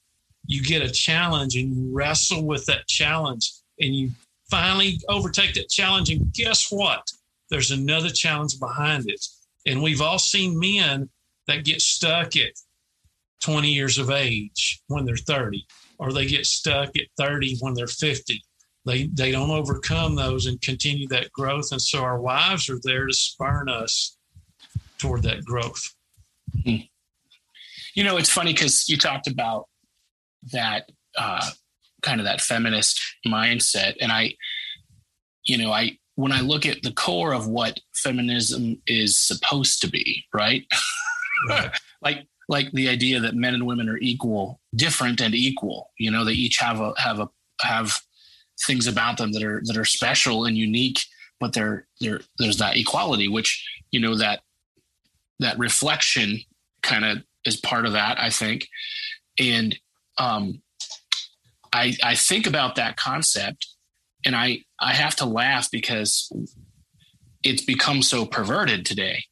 You 0.45 0.61
get 0.61 0.83
a 0.83 0.91
challenge 0.91 1.55
and 1.55 1.75
you 1.75 1.95
wrestle 1.95 2.45
with 2.45 2.67
that 2.67 2.87
challenge 2.87 3.51
and 3.79 3.95
you 3.95 4.11
finally 4.51 4.99
overtake 5.09 5.55
that 5.55 5.69
challenge. 5.69 6.11
And 6.11 6.31
guess 6.31 6.71
what? 6.71 7.07
There's 7.49 7.71
another 7.71 8.09
challenge 8.09 8.59
behind 8.59 9.09
it. 9.09 9.25
And 9.65 9.81
we've 9.81 10.01
all 10.01 10.19
seen 10.19 10.59
men 10.59 11.09
that 11.47 11.65
get 11.65 11.81
stuck 11.81 12.35
at 12.35 12.51
20 13.41 13.69
years 13.69 13.97
of 13.97 14.09
age 14.09 14.81
when 14.87 15.05
they're 15.05 15.15
30, 15.15 15.65
or 15.99 16.11
they 16.11 16.25
get 16.25 16.45
stuck 16.45 16.89
at 16.97 17.07
30 17.17 17.57
when 17.59 17.73
they're 17.73 17.87
50 17.87 18.41
they 18.85 19.07
they 19.07 19.31
don't 19.31 19.49
overcome 19.49 20.15
those 20.15 20.45
and 20.45 20.61
continue 20.61 21.07
that 21.07 21.31
growth 21.31 21.71
and 21.71 21.81
so 21.81 22.03
our 22.03 22.19
wives 22.19 22.69
are 22.69 22.79
there 22.83 23.07
to 23.07 23.13
spurn 23.13 23.67
us 23.67 24.17
toward 24.97 25.23
that 25.23 25.43
growth. 25.43 25.93
Hmm. 26.63 26.77
you 27.95 28.03
know 28.03 28.17
it's 28.17 28.29
funny 28.29 28.53
because 28.53 28.87
you 28.87 28.97
talked 28.97 29.27
about 29.27 29.65
that 30.53 30.89
uh, 31.17 31.49
kind 32.01 32.21
of 32.21 32.25
that 32.25 32.39
feminist 32.39 33.01
mindset 33.27 33.95
and 33.99 34.11
i 34.11 34.33
you 35.43 35.57
know 35.57 35.71
i 35.71 35.97
when 36.15 36.31
i 36.31 36.39
look 36.39 36.65
at 36.65 36.81
the 36.83 36.93
core 36.93 37.33
of 37.33 37.47
what 37.47 37.79
feminism 37.93 38.81
is 38.87 39.17
supposed 39.17 39.81
to 39.81 39.89
be 39.89 40.23
right, 40.33 40.63
like 42.01 42.27
like 42.47 42.71
the 42.71 42.89
idea 42.89 43.19
that 43.19 43.35
men 43.35 43.53
and 43.53 43.65
women 43.65 43.89
are 43.89 43.97
equal 43.97 44.59
different 44.75 45.21
and 45.21 45.33
equal 45.33 45.91
you 45.97 46.11
know 46.11 46.23
they 46.23 46.33
each 46.33 46.57
have 46.57 46.79
a 46.79 46.93
have 46.97 47.19
a 47.19 47.29
have 47.61 47.99
things 48.61 48.87
about 48.87 49.17
them 49.17 49.31
that 49.31 49.43
are 49.43 49.61
that 49.65 49.77
are 49.77 49.85
special 49.85 50.45
and 50.45 50.57
unique 50.57 50.99
but 51.39 51.53
there 51.53 51.87
there 51.99 52.21
there's 52.39 52.57
that 52.57 52.77
equality 52.77 53.27
which 53.27 53.65
you 53.91 53.99
know 53.99 54.15
that 54.15 54.41
that 55.39 55.57
reflection 55.59 56.39
kind 56.81 57.03
of 57.03 57.23
is 57.45 57.57
part 57.57 57.85
of 57.85 57.93
that 57.93 58.19
i 58.19 58.29
think. 58.29 58.67
And 59.39 59.77
um 60.17 60.61
i 61.73 61.95
i 62.03 62.15
think 62.15 62.47
about 62.47 62.75
that 62.75 62.95
concept 62.95 63.67
and 64.25 64.35
i 64.35 64.59
i 64.79 64.93
have 64.93 65.15
to 65.17 65.25
laugh 65.25 65.69
because 65.71 66.31
it's 67.43 67.63
become 67.63 68.01
so 68.01 68.25
perverted 68.25 68.85
today 68.85 69.25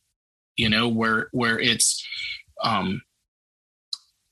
you 0.56 0.70
know 0.70 0.88
where 0.88 1.30
where 1.32 1.60
it's 1.60 2.06
um 2.64 3.02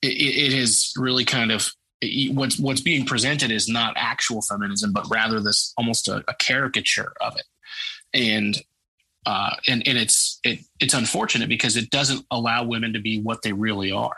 it, 0.01 0.07
it 0.07 0.53
is 0.53 0.93
really 0.97 1.25
kind 1.25 1.51
of 1.51 1.71
what's 2.31 2.59
what's 2.59 2.81
being 2.81 3.05
presented 3.05 3.51
is 3.51 3.69
not 3.69 3.93
actual 3.95 4.41
feminism, 4.41 4.91
but 4.91 5.05
rather 5.09 5.39
this 5.39 5.73
almost 5.77 6.07
a, 6.07 6.23
a 6.27 6.33
caricature 6.35 7.13
of 7.21 7.35
it, 7.37 7.45
and 8.13 8.61
uh, 9.25 9.55
and 9.67 9.87
and 9.87 9.97
it's 9.97 10.39
it 10.43 10.59
it's 10.79 10.93
unfortunate 10.93 11.49
because 11.49 11.77
it 11.77 11.89
doesn't 11.89 12.25
allow 12.31 12.63
women 12.63 12.93
to 12.93 12.99
be 12.99 13.21
what 13.21 13.43
they 13.43 13.53
really 13.53 13.91
are, 13.91 14.17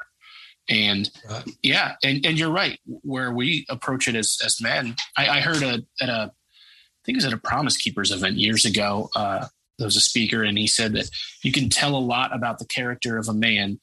and 0.69 1.09
right. 1.29 1.43
yeah, 1.61 1.95
and 2.03 2.25
and 2.25 2.39
you're 2.39 2.51
right. 2.51 2.79
Where 2.85 3.31
we 3.31 3.65
approach 3.69 4.07
it 4.07 4.15
as 4.15 4.37
as 4.43 4.61
men, 4.61 4.95
I, 5.17 5.27
I 5.27 5.39
heard 5.41 5.61
a, 5.61 5.83
at 6.01 6.09
a 6.09 6.31
I 6.31 7.05
think 7.05 7.15
it 7.15 7.17
was 7.17 7.25
at 7.25 7.33
a 7.33 7.37
Promise 7.37 7.77
Keepers 7.77 8.11
event 8.11 8.37
years 8.37 8.63
ago. 8.63 9.09
Uh, 9.13 9.47
there 9.77 9.85
was 9.85 9.95
a 9.95 10.01
speaker, 10.01 10.43
and 10.43 10.57
he 10.57 10.67
said 10.67 10.93
that 10.93 11.09
you 11.43 11.51
can 11.51 11.69
tell 11.69 11.95
a 11.95 11.97
lot 11.97 12.35
about 12.35 12.59
the 12.59 12.65
character 12.65 13.17
of 13.17 13.27
a 13.27 13.33
man 13.33 13.79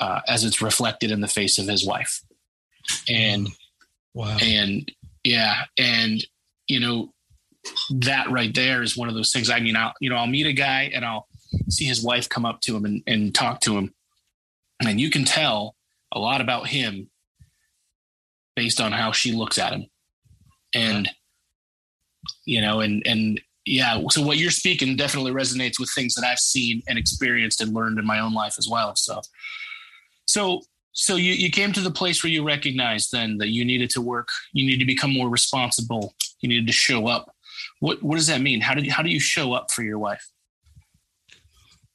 uh, 0.00 0.20
as 0.28 0.44
it's 0.44 0.62
reflected 0.62 1.10
in 1.10 1.20
the 1.20 1.28
face 1.28 1.58
of 1.58 1.66
his 1.66 1.86
wife. 1.86 2.22
And 3.08 3.48
wow. 4.12 4.36
and 4.42 4.90
yeah 5.22 5.66
and 5.78 6.26
you 6.66 6.80
know 6.80 7.12
that 7.90 8.28
right 8.28 8.52
there 8.54 8.82
is 8.82 8.96
one 8.96 9.08
of 9.08 9.14
those 9.14 9.30
things 9.32 9.48
i 9.48 9.60
mean 9.60 9.76
i'll 9.76 9.92
you 10.00 10.10
know 10.10 10.16
i'll 10.16 10.26
meet 10.26 10.46
a 10.46 10.52
guy 10.52 10.90
and 10.92 11.04
i'll 11.04 11.28
see 11.68 11.84
his 11.84 12.02
wife 12.02 12.28
come 12.28 12.44
up 12.44 12.60
to 12.62 12.76
him 12.76 12.84
and, 12.84 13.02
and 13.06 13.34
talk 13.34 13.60
to 13.60 13.76
him. 13.76 13.94
And 14.84 15.00
you 15.00 15.10
can 15.10 15.24
tell 15.24 15.76
a 16.12 16.18
lot 16.18 16.40
about 16.40 16.66
him 16.66 17.08
based 18.56 18.80
on 18.80 18.92
how 18.92 19.12
she 19.12 19.32
looks 19.32 19.58
at 19.58 19.72
him. 19.72 19.86
And 20.74 21.08
you 22.44 22.60
know 22.60 22.80
and 22.80 23.02
and 23.06 23.40
yeah 23.64 24.00
so 24.10 24.22
what 24.22 24.38
you're 24.38 24.50
speaking 24.50 24.96
definitely 24.96 25.32
resonates 25.32 25.78
with 25.78 25.90
things 25.94 26.14
that 26.14 26.24
i've 26.24 26.38
seen 26.38 26.82
and 26.88 26.98
experienced 26.98 27.60
and 27.60 27.72
learned 27.72 27.98
in 27.98 28.06
my 28.06 28.18
own 28.18 28.34
life 28.34 28.54
as 28.58 28.68
well 28.68 28.94
so 28.96 29.20
so 30.26 30.60
so 30.92 31.16
you, 31.16 31.32
you 31.32 31.50
came 31.50 31.72
to 31.72 31.80
the 31.80 31.90
place 31.90 32.22
where 32.22 32.30
you 32.30 32.44
recognized 32.44 33.12
then 33.12 33.38
that 33.38 33.48
you 33.48 33.64
needed 33.64 33.90
to 33.90 34.00
work, 34.00 34.28
you 34.52 34.66
need 34.66 34.78
to 34.78 34.84
become 34.84 35.12
more 35.12 35.28
responsible, 35.28 36.14
you 36.40 36.48
needed 36.48 36.66
to 36.66 36.72
show 36.72 37.06
up. 37.06 37.34
What 37.80 38.02
what 38.02 38.16
does 38.16 38.26
that 38.26 38.40
mean? 38.40 38.60
How 38.60 38.74
did 38.74 38.88
how 38.88 39.02
do 39.02 39.10
you 39.10 39.20
show 39.20 39.52
up 39.52 39.70
for 39.70 39.82
your 39.82 39.98
wife? 39.98 40.24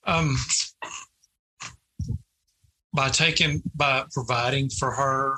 Um, 0.05 0.35
by 2.93 3.09
taking 3.09 3.61
by 3.75 4.05
providing 4.11 4.69
for 4.69 4.91
her, 4.91 5.35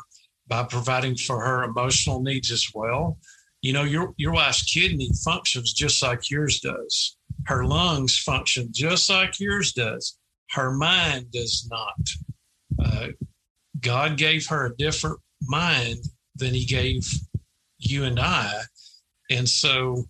by 0.47 0.63
providing 0.63 1.15
for 1.15 1.43
her 1.43 1.63
emotional 1.63 2.21
needs 2.21 2.51
as 2.51 2.67
well. 2.73 3.17
You 3.61 3.73
know, 3.73 3.83
your 3.83 4.13
your 4.17 4.33
wife's 4.33 4.63
kidney 4.63 5.09
functions 5.23 5.73
just 5.73 6.01
like 6.01 6.29
yours 6.29 6.59
does. 6.59 7.17
Her 7.45 7.65
lungs 7.65 8.17
function 8.17 8.69
just 8.71 9.09
like 9.09 9.39
yours 9.39 9.73
does. 9.73 10.17
Her 10.51 10.71
mind 10.71 11.31
does 11.31 11.67
not. 11.69 12.09
Uh, 12.83 13.07
God 13.79 14.17
gave 14.17 14.47
her 14.47 14.67
a 14.67 14.75
different 14.77 15.19
mind 15.41 15.99
than 16.35 16.53
he 16.53 16.65
gave 16.65 17.01
you 17.79 18.03
and 18.03 18.19
I. 18.19 18.61
And 19.29 19.47
so 19.47 20.05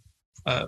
uh, 0.45 0.67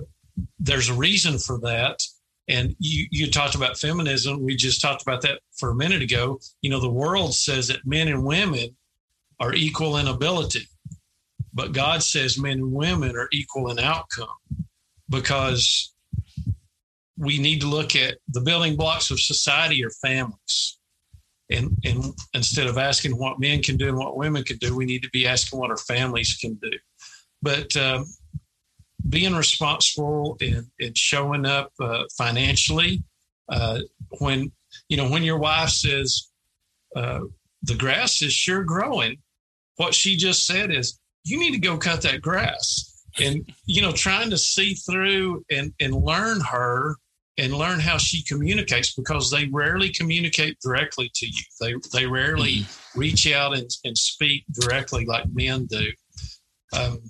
there's 0.59 0.89
a 0.89 0.93
reason 0.93 1.37
for 1.37 1.59
that. 1.59 1.99
And 2.47 2.75
you, 2.79 3.07
you 3.11 3.31
talked 3.31 3.55
about 3.55 3.77
feminism. 3.77 4.43
We 4.43 4.55
just 4.55 4.81
talked 4.81 5.01
about 5.01 5.21
that 5.21 5.39
for 5.57 5.69
a 5.69 5.75
minute 5.75 6.01
ago. 6.01 6.39
You 6.61 6.69
know, 6.69 6.79
the 6.79 6.89
world 6.89 7.33
says 7.33 7.67
that 7.69 7.85
men 7.85 8.07
and 8.07 8.23
women 8.25 8.75
are 9.39 9.53
equal 9.53 9.97
in 9.97 10.07
ability, 10.07 10.67
but 11.53 11.73
God 11.73 12.03
says 12.03 12.37
men 12.37 12.59
and 12.59 12.71
women 12.73 13.15
are 13.15 13.29
equal 13.31 13.71
in 13.71 13.79
outcome 13.79 14.27
because 15.09 15.93
we 17.17 17.39
need 17.39 17.61
to 17.61 17.67
look 17.67 17.95
at 17.95 18.17
the 18.29 18.41
building 18.41 18.75
blocks 18.75 19.11
of 19.11 19.19
society 19.19 19.83
or 19.85 19.89
families 19.89 20.79
and 21.49 21.77
and 21.83 22.13
instead 22.33 22.67
of 22.67 22.77
asking 22.77 23.17
what 23.17 23.39
men 23.39 23.61
can 23.61 23.77
do 23.77 23.89
and 23.89 23.97
what 23.97 24.17
women 24.17 24.43
can 24.43 24.57
do, 24.57 24.75
we 24.75 24.85
need 24.85 25.03
to 25.03 25.09
be 25.11 25.27
asking 25.27 25.59
what 25.59 25.69
our 25.69 25.77
families 25.77 26.37
can 26.39 26.53
do. 26.55 26.71
But 27.41 27.75
um, 27.75 28.05
being 29.09 29.35
responsible 29.35 30.37
and, 30.41 30.67
and 30.79 30.97
showing 30.97 31.45
up 31.45 31.71
uh, 31.79 32.03
financially 32.17 33.03
Uh, 33.49 33.81
when 34.19 34.51
you 34.87 34.97
know 34.97 35.09
when 35.09 35.23
your 35.23 35.37
wife 35.37 35.69
says 35.69 36.31
uh, 36.95 37.19
the 37.63 37.75
grass 37.75 38.21
is 38.21 38.33
sure 38.33 38.63
growing, 38.63 39.17
what 39.75 39.93
she 39.93 40.15
just 40.15 40.45
said 40.45 40.71
is 40.71 41.00
you 41.23 41.39
need 41.39 41.51
to 41.51 41.59
go 41.59 41.77
cut 41.77 42.01
that 42.03 42.21
grass. 42.21 42.87
And 43.19 43.51
you 43.65 43.81
know, 43.81 43.91
trying 43.91 44.29
to 44.29 44.37
see 44.37 44.73
through 44.73 45.43
and 45.51 45.73
and 45.79 45.93
learn 45.93 46.39
her 46.41 46.95
and 47.37 47.53
learn 47.53 47.79
how 47.79 47.97
she 47.97 48.23
communicates 48.23 48.93
because 48.93 49.31
they 49.31 49.47
rarely 49.47 49.89
communicate 49.89 50.59
directly 50.61 51.11
to 51.15 51.25
you. 51.25 51.43
They 51.59 51.73
they 51.93 52.05
rarely 52.05 52.59
mm-hmm. 52.59 52.99
reach 52.99 53.31
out 53.31 53.57
and, 53.57 53.69
and 53.83 53.97
speak 53.97 54.45
directly 54.53 55.05
like 55.05 55.25
men 55.33 55.65
do. 55.65 55.91
Um, 56.73 57.01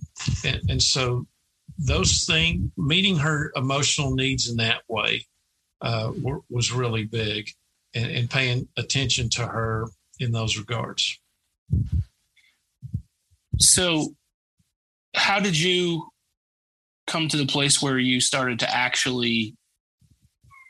and, 0.43 0.61
and, 0.69 0.81
so 0.81 1.27
those 1.77 2.23
things, 2.25 2.71
meeting 2.77 3.17
her 3.17 3.51
emotional 3.55 4.15
needs 4.15 4.49
in 4.49 4.57
that 4.57 4.81
way, 4.87 5.23
uh, 5.81 6.11
were, 6.19 6.39
was 6.49 6.71
really 6.71 7.05
big, 7.05 7.47
and, 7.93 8.09
and 8.09 8.29
paying 8.29 8.67
attention 8.77 9.29
to 9.29 9.45
her 9.45 9.87
in 10.19 10.31
those 10.31 10.57
regards. 10.57 11.19
So, 13.61 14.15
how 15.15 15.39
did 15.39 15.57
you 15.57 16.09
come 17.05 17.27
to 17.27 17.37
the 17.37 17.45
place 17.45 17.81
where 17.81 17.99
you 17.99 18.19
started 18.19 18.59
to 18.59 18.75
actually 18.75 19.55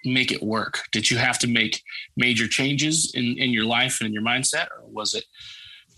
make 0.04 0.32
it 0.32 0.44
work? 0.44 0.82
Did 0.92 1.10
you 1.10 1.18
have 1.18 1.40
to 1.40 1.48
make 1.48 1.82
major 2.18 2.48
changes 2.48 3.14
in, 3.16 3.38
in 3.38 3.52
your 3.52 3.64
life 3.64 4.02
and 4.02 4.08
in 4.08 4.14
your 4.14 4.24
mindset, 4.24 4.68
or 4.78 4.84
was 4.88 5.14
it, 5.14 5.24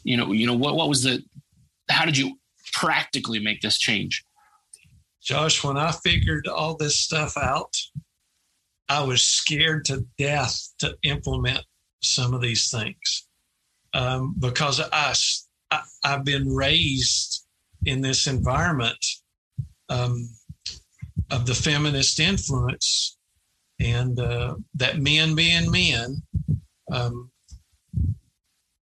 you 0.03 0.17
know, 0.17 0.31
you 0.31 0.45
know 0.45 0.53
what 0.53 0.75
what 0.75 0.87
was 0.87 1.03
the, 1.03 1.23
how 1.89 2.05
did 2.05 2.17
you 2.17 2.37
practically 2.73 3.39
make 3.39 3.61
this 3.61 3.79
change? 3.79 4.23
Josh, 5.21 5.63
when 5.63 5.77
I 5.77 5.91
figured 5.91 6.47
all 6.47 6.75
this 6.75 6.99
stuff 6.99 7.37
out, 7.37 7.75
I 8.87 9.03
was 9.03 9.23
scared 9.23 9.85
to 9.85 10.05
death 10.19 10.61
to 10.79 10.95
implement 11.03 11.65
some 12.03 12.33
of 12.33 12.41
these 12.41 12.69
things 12.69 13.27
um, 13.93 14.35
because 14.37 14.79
I, 14.91 15.13
I 16.03 16.09
have 16.09 16.23
been 16.23 16.47
raised 16.47 17.45
in 17.85 18.01
this 18.01 18.27
environment 18.27 19.05
um, 19.89 20.29
of 21.31 21.45
the 21.45 21.55
feminist 21.55 22.19
influence 22.19 23.17
and 23.79 24.19
uh, 24.19 24.55
that 24.75 24.99
men 24.99 25.35
being 25.35 25.69
men 25.71 26.21
um, 26.91 27.31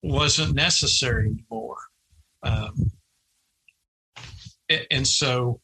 wasn't 0.03 0.55
necessary 0.55 1.27
anymore. 1.27 1.77
Um, 2.43 2.91
and 4.89 5.07
so 5.07 5.59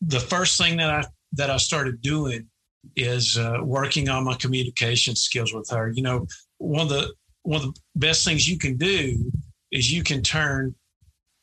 the 0.00 0.20
first 0.20 0.58
thing 0.58 0.76
that 0.78 0.90
I 0.90 1.04
that 1.32 1.50
I 1.50 1.56
started 1.56 2.00
doing 2.00 2.48
is 2.94 3.36
uh, 3.38 3.58
working 3.62 4.08
on 4.08 4.24
my 4.24 4.34
communication 4.34 5.16
skills 5.16 5.52
with 5.52 5.68
her. 5.70 5.90
You 5.94 6.02
know, 6.02 6.26
one 6.58 6.82
of 6.82 6.88
the 6.88 7.14
one 7.42 7.62
of 7.62 7.74
the 7.74 7.80
best 7.94 8.24
things 8.24 8.48
you 8.48 8.58
can 8.58 8.76
do 8.76 9.30
is 9.76 9.92
you 9.92 10.02
can 10.02 10.22
turn 10.22 10.74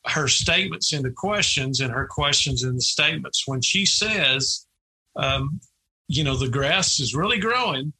her 0.06 0.28
statements 0.28 0.92
into 0.92 1.10
questions 1.10 1.80
and 1.80 1.92
her 1.92 2.06
questions 2.06 2.64
into 2.64 2.80
statements. 2.80 3.44
When 3.46 3.60
she 3.60 3.86
says, 3.86 4.66
um, 5.16 5.60
you 6.08 6.24
know, 6.24 6.36
the 6.36 6.48
grass 6.48 7.00
is 7.00 7.14
really 7.14 7.38
growing, 7.38 7.92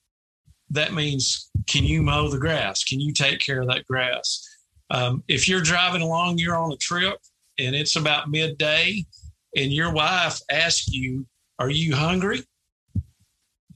that 0.71 0.93
means 0.93 1.51
can 1.69 1.85
you 1.85 2.03
mow 2.03 2.29
the 2.29 2.39
grass? 2.39 2.85
Can 2.85 3.01
you 3.01 3.13
take 3.13 3.39
care 3.39 3.63
of 3.63 3.69
that 3.69 3.87
grass? 3.87 4.47
Um, 4.91 5.23
if 5.29 5.49
you're 5.49 5.63
driving 5.63 6.03
along, 6.03 6.39
you're 6.39 6.57
on 6.57 6.73
a 6.73 6.77
trip 6.77 7.19
and 7.59 7.75
it's 7.75 7.97
about 7.97 8.31
midday, 8.31 9.05
and 9.57 9.73
your 9.73 9.93
wife 9.93 10.41
asks 10.51 10.89
you, 10.89 11.25
Are 11.61 11.71
you 11.71 11.95
hungry? 11.95 12.43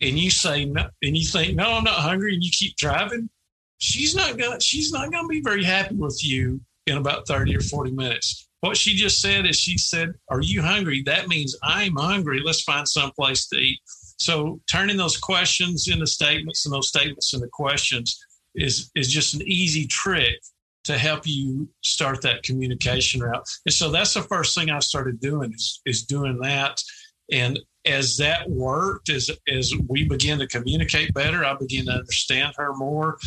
And 0.00 0.18
you 0.18 0.30
say 0.30 0.64
no, 0.64 0.88
and 1.02 1.16
you 1.16 1.24
think, 1.24 1.54
No, 1.54 1.74
I'm 1.74 1.84
not 1.84 1.94
hungry, 1.94 2.34
and 2.34 2.42
you 2.42 2.50
keep 2.52 2.76
driving, 2.76 3.30
she's 3.78 4.14
not 4.14 4.36
gonna 4.36 4.60
she's 4.60 4.92
not 4.92 5.10
gonna 5.10 5.28
be 5.28 5.40
very 5.40 5.64
happy 5.64 5.94
with 5.94 6.24
you 6.24 6.60
in 6.86 6.96
about 6.98 7.26
30 7.26 7.56
or 7.56 7.60
40 7.60 7.92
minutes. 7.92 8.48
What 8.60 8.76
she 8.76 8.96
just 8.96 9.20
said 9.20 9.46
is 9.46 9.56
she 9.56 9.78
said, 9.78 10.14
Are 10.28 10.40
you 10.40 10.62
hungry? 10.62 11.02
That 11.06 11.28
means 11.28 11.56
I'm 11.62 11.94
hungry. 11.96 12.40
Let's 12.44 12.62
find 12.62 12.86
some 12.88 13.12
place 13.12 13.46
to 13.48 13.56
eat. 13.56 13.80
So 14.18 14.60
turning 14.70 14.96
those 14.96 15.16
questions 15.16 15.86
into 15.88 16.06
statements 16.06 16.66
and 16.66 16.74
those 16.74 16.88
statements 16.88 17.32
into 17.34 17.48
questions 17.52 18.18
is 18.54 18.90
is 18.96 19.12
just 19.12 19.34
an 19.34 19.42
easy 19.46 19.86
trick 19.86 20.40
to 20.84 20.98
help 20.98 21.26
you 21.26 21.68
start 21.84 22.22
that 22.22 22.42
communication 22.42 23.20
route. 23.20 23.46
And 23.66 23.72
so 23.72 23.90
that's 23.90 24.14
the 24.14 24.22
first 24.22 24.56
thing 24.56 24.70
I 24.70 24.78
started 24.78 25.20
doing 25.20 25.52
is, 25.52 25.80
is 25.84 26.02
doing 26.04 26.38
that. 26.40 26.82
And 27.30 27.58
as 27.84 28.16
that 28.16 28.48
worked, 28.48 29.08
as 29.08 29.30
as 29.46 29.72
we 29.86 30.08
began 30.08 30.38
to 30.38 30.46
communicate 30.46 31.14
better, 31.14 31.44
I 31.44 31.54
began 31.54 31.86
to 31.86 31.92
understand 31.92 32.54
her 32.56 32.74
more. 32.74 33.18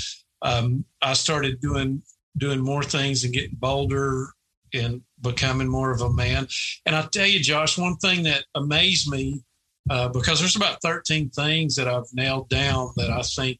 Um, 0.41 0.85
I 1.01 1.13
started 1.13 1.61
doing 1.61 2.01
doing 2.37 2.59
more 2.59 2.83
things 2.83 3.23
and 3.23 3.33
getting 3.33 3.55
bolder 3.55 4.27
and 4.73 5.01
becoming 5.21 5.67
more 5.67 5.91
of 5.91 6.01
a 6.01 6.13
man. 6.13 6.47
And 6.85 6.95
I 6.95 7.05
tell 7.07 7.27
you, 7.27 7.39
Josh, 7.39 7.77
one 7.77 7.97
thing 7.97 8.23
that 8.23 8.45
amazed 8.55 9.09
me 9.11 9.43
uh, 9.89 10.09
because 10.09 10.39
there's 10.39 10.55
about 10.55 10.81
13 10.81 11.29
things 11.29 11.75
that 11.75 11.87
I've 11.87 12.13
nailed 12.13 12.49
down 12.49 12.91
that 12.95 13.09
I 13.09 13.21
think 13.21 13.59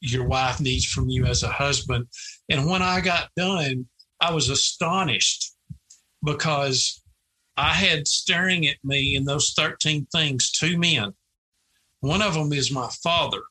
your 0.00 0.26
wife 0.26 0.60
needs 0.60 0.84
from 0.84 1.08
you 1.08 1.24
as 1.24 1.42
a 1.42 1.48
husband. 1.48 2.06
And 2.48 2.66
when 2.66 2.82
I 2.82 3.00
got 3.00 3.30
done, 3.36 3.86
I 4.20 4.32
was 4.32 4.50
astonished 4.50 5.52
because 6.22 7.02
I 7.56 7.72
had 7.72 8.06
staring 8.06 8.66
at 8.66 8.76
me 8.84 9.16
in 9.16 9.24
those 9.24 9.52
13 9.54 10.06
things 10.12 10.50
two 10.50 10.78
men. 10.78 11.14
One 12.00 12.22
of 12.22 12.34
them 12.34 12.52
is 12.52 12.70
my 12.70 12.88
father, 13.02 13.42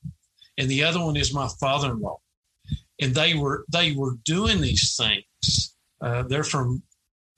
and 0.58 0.70
the 0.70 0.84
other 0.84 1.04
one 1.04 1.18
is 1.18 1.34
my 1.34 1.50
father 1.60 1.92
in 1.92 2.00
law. 2.00 2.20
And 3.02 3.14
they 3.14 3.34
were 3.34 3.66
they 3.72 3.94
were 3.94 4.16
doing 4.24 4.62
these 4.62 4.96
things. 4.96 5.76
Uh, 6.02 6.24
they're 6.24 6.44
from 6.44 6.84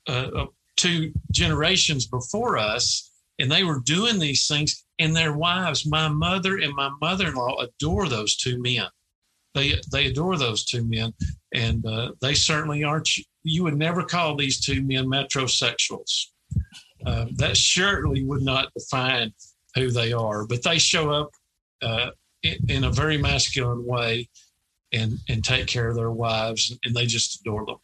uh, 0.07 0.29
uh, 0.35 0.45
two 0.75 1.11
generations 1.31 2.05
before 2.05 2.57
us, 2.57 3.11
and 3.39 3.51
they 3.51 3.63
were 3.63 3.81
doing 3.83 4.19
these 4.19 4.47
things. 4.47 4.83
And 4.99 5.15
their 5.15 5.33
wives, 5.33 5.85
my 5.85 6.07
mother 6.07 6.57
and 6.57 6.73
my 6.73 6.89
mother 7.01 7.27
in 7.27 7.35
law, 7.35 7.57
adore 7.59 8.09
those 8.09 8.35
two 8.35 8.59
men 8.61 8.87
they 9.57 9.73
they 9.91 10.05
adore 10.05 10.37
those 10.37 10.63
two 10.63 10.83
men, 10.85 11.13
and 11.53 11.85
uh, 11.85 12.11
they 12.21 12.35
certainly 12.35 12.83
aren't. 12.83 13.09
You 13.43 13.63
would 13.63 13.77
never 13.77 14.03
call 14.03 14.35
these 14.35 14.59
two 14.59 14.81
men 14.83 15.05
metrosexuals. 15.05 16.27
Uh, 17.05 17.25
that 17.35 17.57
certainly 17.57 18.23
would 18.23 18.41
not 18.41 18.71
define 18.77 19.33
who 19.75 19.89
they 19.89 20.13
are, 20.13 20.45
but 20.45 20.63
they 20.63 20.77
show 20.77 21.09
up 21.09 21.29
uh, 21.81 22.09
in, 22.43 22.57
in, 22.69 22.83
a 22.83 22.91
very 22.91 23.17
masculine 23.17 23.85
way 23.85 24.29
and 24.93 25.19
and 25.29 25.43
take 25.43 25.67
care 25.67 25.87
of 25.87 25.95
their 25.95 26.11
wives, 26.11 26.77
and 26.83 26.95
they 26.95 27.05
just 27.05 27.41
adore 27.41 27.65
them. 27.65 27.77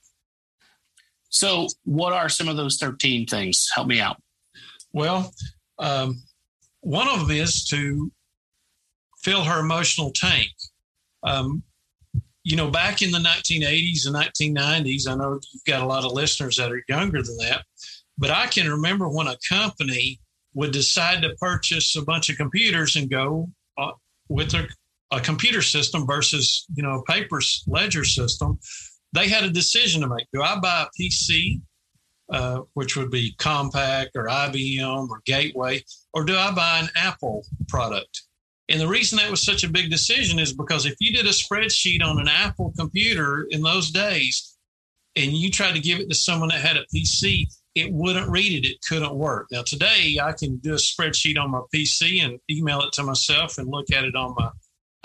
So, 1.29 1.67
what 1.83 2.13
are 2.13 2.29
some 2.29 2.47
of 2.47 2.57
those 2.57 2.77
thirteen 2.77 3.25
things? 3.25 3.67
Help 3.73 3.87
me 3.87 3.99
out. 3.99 4.21
Well, 4.91 5.33
um, 5.79 6.21
one 6.81 7.07
of 7.07 7.27
them 7.27 7.31
is 7.31 7.65
to 7.69 8.11
fill 9.23 9.43
her 9.43 9.59
emotional 9.59 10.11
tank. 10.11 10.51
Um, 11.23 11.63
you 12.43 12.57
know, 12.57 12.69
back 12.69 13.01
in 13.01 13.11
the 13.11 13.19
1980s 13.19 14.05
and 14.05 14.15
1990s, 14.15 15.07
I 15.07 15.15
know 15.15 15.39
you've 15.53 15.63
got 15.65 15.81
a 15.81 15.87
lot 15.87 16.03
of 16.03 16.11
listeners 16.11 16.57
that 16.57 16.71
are 16.71 16.83
younger 16.89 17.23
than 17.23 17.37
that, 17.37 17.63
but 18.17 18.29
I 18.29 18.47
can 18.47 18.69
remember 18.69 19.07
when 19.07 19.27
a 19.27 19.37
company 19.47 20.19
would 20.53 20.71
decide 20.71 21.21
to 21.21 21.35
purchase 21.39 21.95
a 21.95 22.03
bunch 22.03 22.29
of 22.29 22.37
computers 22.37 22.95
and 22.95 23.09
go 23.09 23.49
uh, 23.77 23.91
with 24.27 24.53
a, 24.53 24.67
a 25.13 25.21
computer 25.21 25.61
system 25.61 26.05
versus, 26.07 26.65
you 26.75 26.81
know, 26.81 26.99
a 26.99 27.03
paper 27.03 27.39
ledger 27.67 28.03
system. 28.03 28.59
They 29.13 29.29
had 29.29 29.43
a 29.43 29.49
decision 29.49 30.01
to 30.01 30.07
make. 30.07 30.25
Do 30.33 30.41
I 30.41 30.59
buy 30.59 30.87
a 30.87 31.01
PC, 31.01 31.61
uh, 32.31 32.61
which 32.73 32.97
would 32.97 33.11
be 33.11 33.35
Compaq 33.37 34.07
or 34.15 34.27
IBM 34.27 35.07
or 35.09 35.21
Gateway, 35.25 35.83
or 36.13 36.23
do 36.23 36.35
I 36.35 36.51
buy 36.51 36.79
an 36.79 36.89
Apple 36.95 37.45
product? 37.67 38.23
And 38.69 38.81
the 38.81 38.87
reason 38.87 39.17
that 39.17 39.29
was 39.29 39.45
such 39.45 39.63
a 39.63 39.69
big 39.69 39.91
decision 39.91 40.39
is 40.39 40.53
because 40.53 40.85
if 40.85 40.95
you 40.99 41.13
did 41.13 41.27
a 41.27 41.29
spreadsheet 41.29 42.03
on 42.03 42.19
an 42.19 42.27
Apple 42.27 42.73
computer 42.77 43.45
in 43.51 43.61
those 43.61 43.91
days 43.91 44.55
and 45.15 45.31
you 45.31 45.51
tried 45.51 45.75
to 45.75 45.81
give 45.81 45.99
it 45.99 46.09
to 46.09 46.15
someone 46.15 46.49
that 46.49 46.61
had 46.61 46.77
a 46.77 46.85
PC, 46.95 47.45
it 47.75 47.91
wouldn't 47.91 48.31
read 48.31 48.63
it. 48.63 48.67
It 48.67 48.77
couldn't 48.87 49.13
work. 49.13 49.47
Now, 49.51 49.63
today 49.63 50.17
I 50.21 50.31
can 50.31 50.57
do 50.57 50.73
a 50.73 50.77
spreadsheet 50.77 51.37
on 51.37 51.51
my 51.51 51.61
PC 51.75 52.23
and 52.23 52.39
email 52.49 52.81
it 52.81 52.93
to 52.93 53.03
myself 53.03 53.57
and 53.59 53.67
look 53.69 53.91
at 53.91 54.05
it 54.05 54.15
on 54.15 54.33
my 54.37 54.49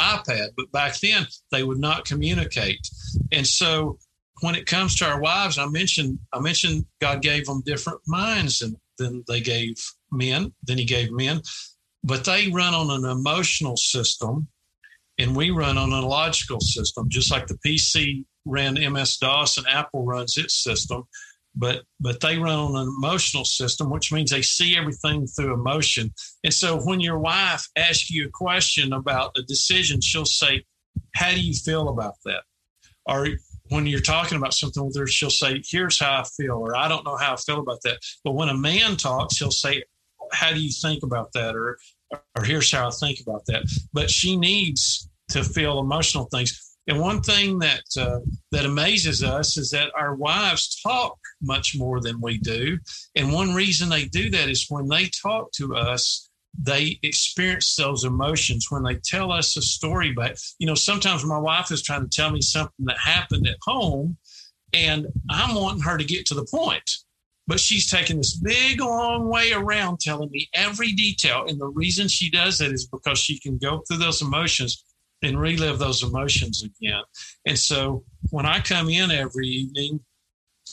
iPad. 0.00 0.48
But 0.56 0.72
back 0.72 0.98
then, 1.00 1.26
they 1.50 1.62
would 1.62 1.78
not 1.78 2.04
communicate. 2.04 2.80
And 3.32 3.46
so 3.46 3.98
when 4.40 4.54
it 4.54 4.66
comes 4.66 4.96
to 4.96 5.06
our 5.06 5.20
wives, 5.20 5.58
I 5.58 5.66
mentioned 5.66 6.18
I 6.32 6.40
mentioned 6.40 6.86
God 7.00 7.22
gave 7.22 7.46
them 7.46 7.62
different 7.66 8.00
minds 8.06 8.60
than, 8.60 8.76
than 8.98 9.24
they 9.26 9.40
gave 9.40 9.76
men, 10.10 10.52
than 10.64 10.78
he 10.78 10.84
gave 10.84 11.10
men 11.10 11.42
but 12.04 12.24
they 12.24 12.48
run 12.48 12.74
on 12.74 12.90
an 12.90 13.10
emotional 13.10 13.76
system 13.76 14.48
and 15.18 15.34
we 15.34 15.50
run 15.50 15.76
on 15.76 15.92
a 15.92 16.06
logical 16.06 16.60
system, 16.60 17.08
just 17.08 17.30
like 17.30 17.46
the 17.46 17.58
PC 17.66 18.24
ran 18.44 18.74
MS 18.74 19.18
DOS 19.18 19.58
and 19.58 19.66
Apple 19.68 20.06
runs 20.06 20.36
its 20.36 20.62
system. 20.62 21.04
But 21.54 21.82
but 22.00 22.20
they 22.20 22.38
run 22.38 22.58
on 22.58 22.76
an 22.76 22.94
emotional 22.98 23.44
system, 23.44 23.90
which 23.90 24.12
means 24.12 24.30
they 24.30 24.42
see 24.42 24.76
everything 24.76 25.26
through 25.26 25.54
emotion. 25.54 26.12
And 26.44 26.54
so 26.54 26.80
when 26.80 27.00
your 27.00 27.18
wife 27.18 27.66
asks 27.76 28.10
you 28.10 28.26
a 28.26 28.30
question 28.30 28.92
about 28.92 29.36
a 29.36 29.42
decision, 29.42 30.00
she'll 30.00 30.24
say, 30.24 30.64
"How 31.14 31.30
do 31.32 31.40
you 31.40 31.54
feel 31.54 31.88
about 31.88 32.14
that?" 32.24 32.42
Or 33.06 33.28
when 33.70 33.86
you're 33.86 34.00
talking 34.00 34.38
about 34.38 34.54
something 34.54 34.84
with 34.84 34.96
her, 34.96 35.06
she'll 35.06 35.30
say, 35.30 35.62
"Here's 35.68 35.98
how 35.98 36.20
I 36.20 36.24
feel," 36.36 36.56
or 36.56 36.76
"I 36.76 36.88
don't 36.88 37.04
know 37.04 37.16
how 37.16 37.34
I 37.34 37.36
feel 37.36 37.60
about 37.60 37.82
that." 37.84 37.98
But 38.24 38.32
when 38.32 38.48
a 38.48 38.56
man 38.56 38.96
talks, 38.96 39.38
he'll 39.38 39.50
say, 39.50 39.82
"How 40.32 40.52
do 40.52 40.60
you 40.60 40.72
think 40.72 41.02
about 41.02 41.32
that?" 41.32 41.56
or 41.56 41.78
"Or 42.36 42.44
here's 42.44 42.70
how 42.70 42.88
I 42.88 42.90
think 42.90 43.20
about 43.20 43.44
that." 43.46 43.64
But 43.92 44.10
she 44.10 44.36
needs 44.36 45.08
to 45.30 45.44
feel 45.44 45.80
emotional 45.80 46.26
things. 46.26 46.76
And 46.86 47.00
one 47.00 47.20
thing 47.22 47.58
that 47.58 47.84
uh, 47.98 48.20
that 48.52 48.64
amazes 48.64 49.22
us 49.22 49.56
is 49.56 49.70
that 49.70 49.90
our 49.94 50.14
wives 50.14 50.80
talk 50.80 51.18
much 51.40 51.76
more 51.76 52.00
than 52.00 52.20
we 52.20 52.38
do. 52.38 52.78
And 53.14 53.32
one 53.32 53.54
reason 53.54 53.88
they 53.88 54.04
do 54.06 54.30
that 54.30 54.48
is 54.48 54.66
when 54.68 54.88
they 54.88 55.10
talk 55.22 55.52
to 55.52 55.74
us, 55.74 56.28
they 56.60 56.98
experience 57.02 57.76
those 57.76 58.04
emotions 58.04 58.66
when 58.70 58.82
they 58.82 58.96
tell 58.96 59.30
us 59.30 59.56
a 59.56 59.62
story. 59.62 60.12
But 60.12 60.38
you 60.58 60.66
know, 60.66 60.74
sometimes 60.74 61.24
my 61.24 61.38
wife 61.38 61.70
is 61.70 61.82
trying 61.82 62.08
to 62.08 62.16
tell 62.16 62.30
me 62.30 62.40
something 62.40 62.86
that 62.86 62.98
happened 62.98 63.46
at 63.46 63.58
home, 63.62 64.16
and 64.72 65.06
I'm 65.30 65.54
wanting 65.54 65.82
her 65.82 65.96
to 65.98 66.04
get 66.04 66.26
to 66.26 66.34
the 66.34 66.46
point. 66.50 66.90
But 67.46 67.60
she's 67.60 67.90
taking 67.90 68.18
this 68.18 68.36
big 68.36 68.80
long 68.80 69.26
way 69.28 69.52
around 69.52 70.00
telling 70.00 70.30
me 70.30 70.50
every 70.52 70.92
detail. 70.92 71.46
And 71.48 71.58
the 71.58 71.68
reason 71.68 72.06
she 72.06 72.30
does 72.30 72.58
that 72.58 72.72
is 72.72 72.86
because 72.86 73.18
she 73.18 73.40
can 73.40 73.56
go 73.56 73.82
through 73.88 73.98
those 73.98 74.20
emotions 74.20 74.84
and 75.22 75.40
relive 75.40 75.78
those 75.78 76.02
emotions 76.02 76.62
again. 76.62 77.02
And 77.46 77.58
so 77.58 78.04
when 78.30 78.44
I 78.44 78.60
come 78.60 78.90
in 78.90 79.10
every 79.10 79.48
evening, 79.48 80.00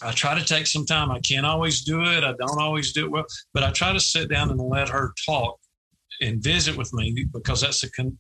I 0.02 0.12
try 0.12 0.38
to 0.38 0.46
take 0.46 0.68
some 0.68 0.86
time. 0.86 1.12
I 1.12 1.20
can't 1.20 1.46
always 1.46 1.84
do 1.84 2.02
it. 2.04 2.24
I 2.24 2.34
don't 2.34 2.62
always 2.62 2.94
do 2.94 3.06
it 3.06 3.12
well, 3.12 3.26
but 3.54 3.64
I 3.64 3.72
try 3.72 3.94
to 3.94 4.00
sit 4.00 4.30
down 4.30 4.50
and 4.52 4.60
let 4.60 4.90
her 4.90 5.14
talk 5.26 5.60
and 6.22 6.42
visit 6.42 6.78
with 6.78 6.94
me 6.94 7.26
because 7.34 7.62
that's 7.62 7.84
a, 7.84 7.92
con- 7.92 8.18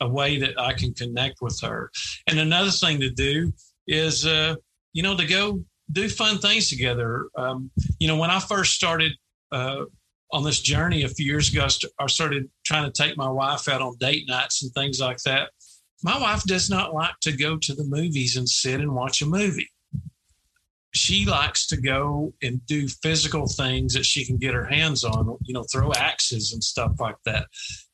a 0.00 0.08
way 0.08 0.38
that 0.38 0.58
I 0.60 0.74
can 0.74 0.92
connect 0.94 1.40
with 1.40 1.58
her. 1.62 1.90
And 2.26 2.38
another 2.38 2.70
thing 2.70 3.00
to 3.00 3.10
do 3.10 3.52
is, 3.86 4.26
uh, 4.26 4.56
you 4.92 5.02
know, 5.02 5.16
to 5.16 5.26
go 5.26 5.64
do 5.90 6.08
fun 6.08 6.38
things 6.38 6.68
together. 6.68 7.28
Um, 7.36 7.70
you 7.98 8.08
know, 8.08 8.16
when 8.16 8.30
I 8.30 8.40
first 8.40 8.74
started 8.74 9.12
uh, 9.50 9.84
on 10.32 10.44
this 10.44 10.60
journey 10.60 11.04
a 11.04 11.08
few 11.08 11.26
years 11.26 11.50
ago, 11.50 11.66
I 11.98 12.06
started 12.06 12.50
trying 12.64 12.90
to 12.90 13.02
take 13.02 13.16
my 13.16 13.30
wife 13.30 13.68
out 13.68 13.80
on 13.80 13.96
date 13.98 14.24
nights 14.28 14.62
and 14.62 14.72
things 14.72 15.00
like 15.00 15.18
that. 15.24 15.50
My 16.02 16.20
wife 16.20 16.44
does 16.44 16.70
not 16.70 16.94
like 16.94 17.18
to 17.22 17.32
go 17.32 17.56
to 17.56 17.74
the 17.74 17.84
movies 17.84 18.36
and 18.36 18.48
sit 18.48 18.80
and 18.80 18.94
watch 18.94 19.22
a 19.22 19.26
movie. 19.26 19.68
She 20.94 21.26
likes 21.26 21.66
to 21.68 21.80
go 21.80 22.32
and 22.42 22.64
do 22.66 22.88
physical 22.88 23.46
things 23.46 23.94
that 23.94 24.06
she 24.06 24.24
can 24.24 24.38
get 24.38 24.54
her 24.54 24.64
hands 24.64 25.04
on, 25.04 25.36
you 25.42 25.52
know, 25.52 25.64
throw 25.70 25.92
axes 25.92 26.52
and 26.52 26.64
stuff 26.64 26.92
like 26.98 27.16
that. 27.24 27.46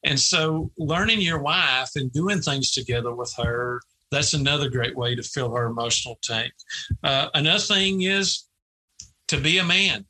And 0.04 0.18
so, 0.18 0.70
learning 0.78 1.20
your 1.20 1.42
wife 1.42 1.90
and 1.96 2.12
doing 2.12 2.40
things 2.40 2.70
together 2.70 3.14
with 3.14 3.32
her, 3.36 3.80
that's 4.10 4.34
another 4.34 4.70
great 4.70 4.96
way 4.96 5.14
to 5.16 5.22
fill 5.22 5.54
her 5.54 5.66
emotional 5.66 6.18
tank. 6.22 6.52
Uh, 7.02 7.28
another 7.34 7.58
thing 7.58 8.02
is 8.02 8.46
to 9.28 9.38
be 9.38 9.58
a 9.58 9.64
man, 9.64 10.04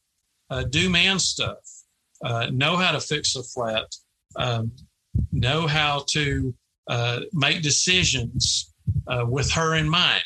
uh, 0.51 0.65
do 0.65 0.91
man 0.91 1.19
stuff, 1.19 1.59
uh, 2.23 2.49
know 2.53 2.77
how 2.77 2.93
to 2.93 3.01
fix 3.01 3.35
a 3.37 3.43
flat, 3.43 3.87
um, 4.37 4.73
know 5.33 5.67
how 5.67 6.05
to 6.11 6.55
uh, 6.89 7.21
make 7.33 7.63
decisions 7.63 8.73
uh, 9.07 9.25
with 9.27 9.51
her 9.53 9.75
in 9.75 9.89
mind 9.89 10.25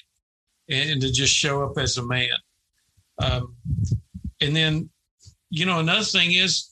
and, 0.69 1.01
to 1.01 1.13
just 1.13 1.35
show 1.35 1.63
up 1.63 1.79
as 1.79 1.97
a 1.99 2.03
man. 2.05 2.31
Um, 3.19 3.57
and 4.41 4.55
then, 4.55 4.91
you 5.51 5.67
know, 5.67 5.81
another 5.81 6.05
thing 6.05 6.33
is 6.33 6.71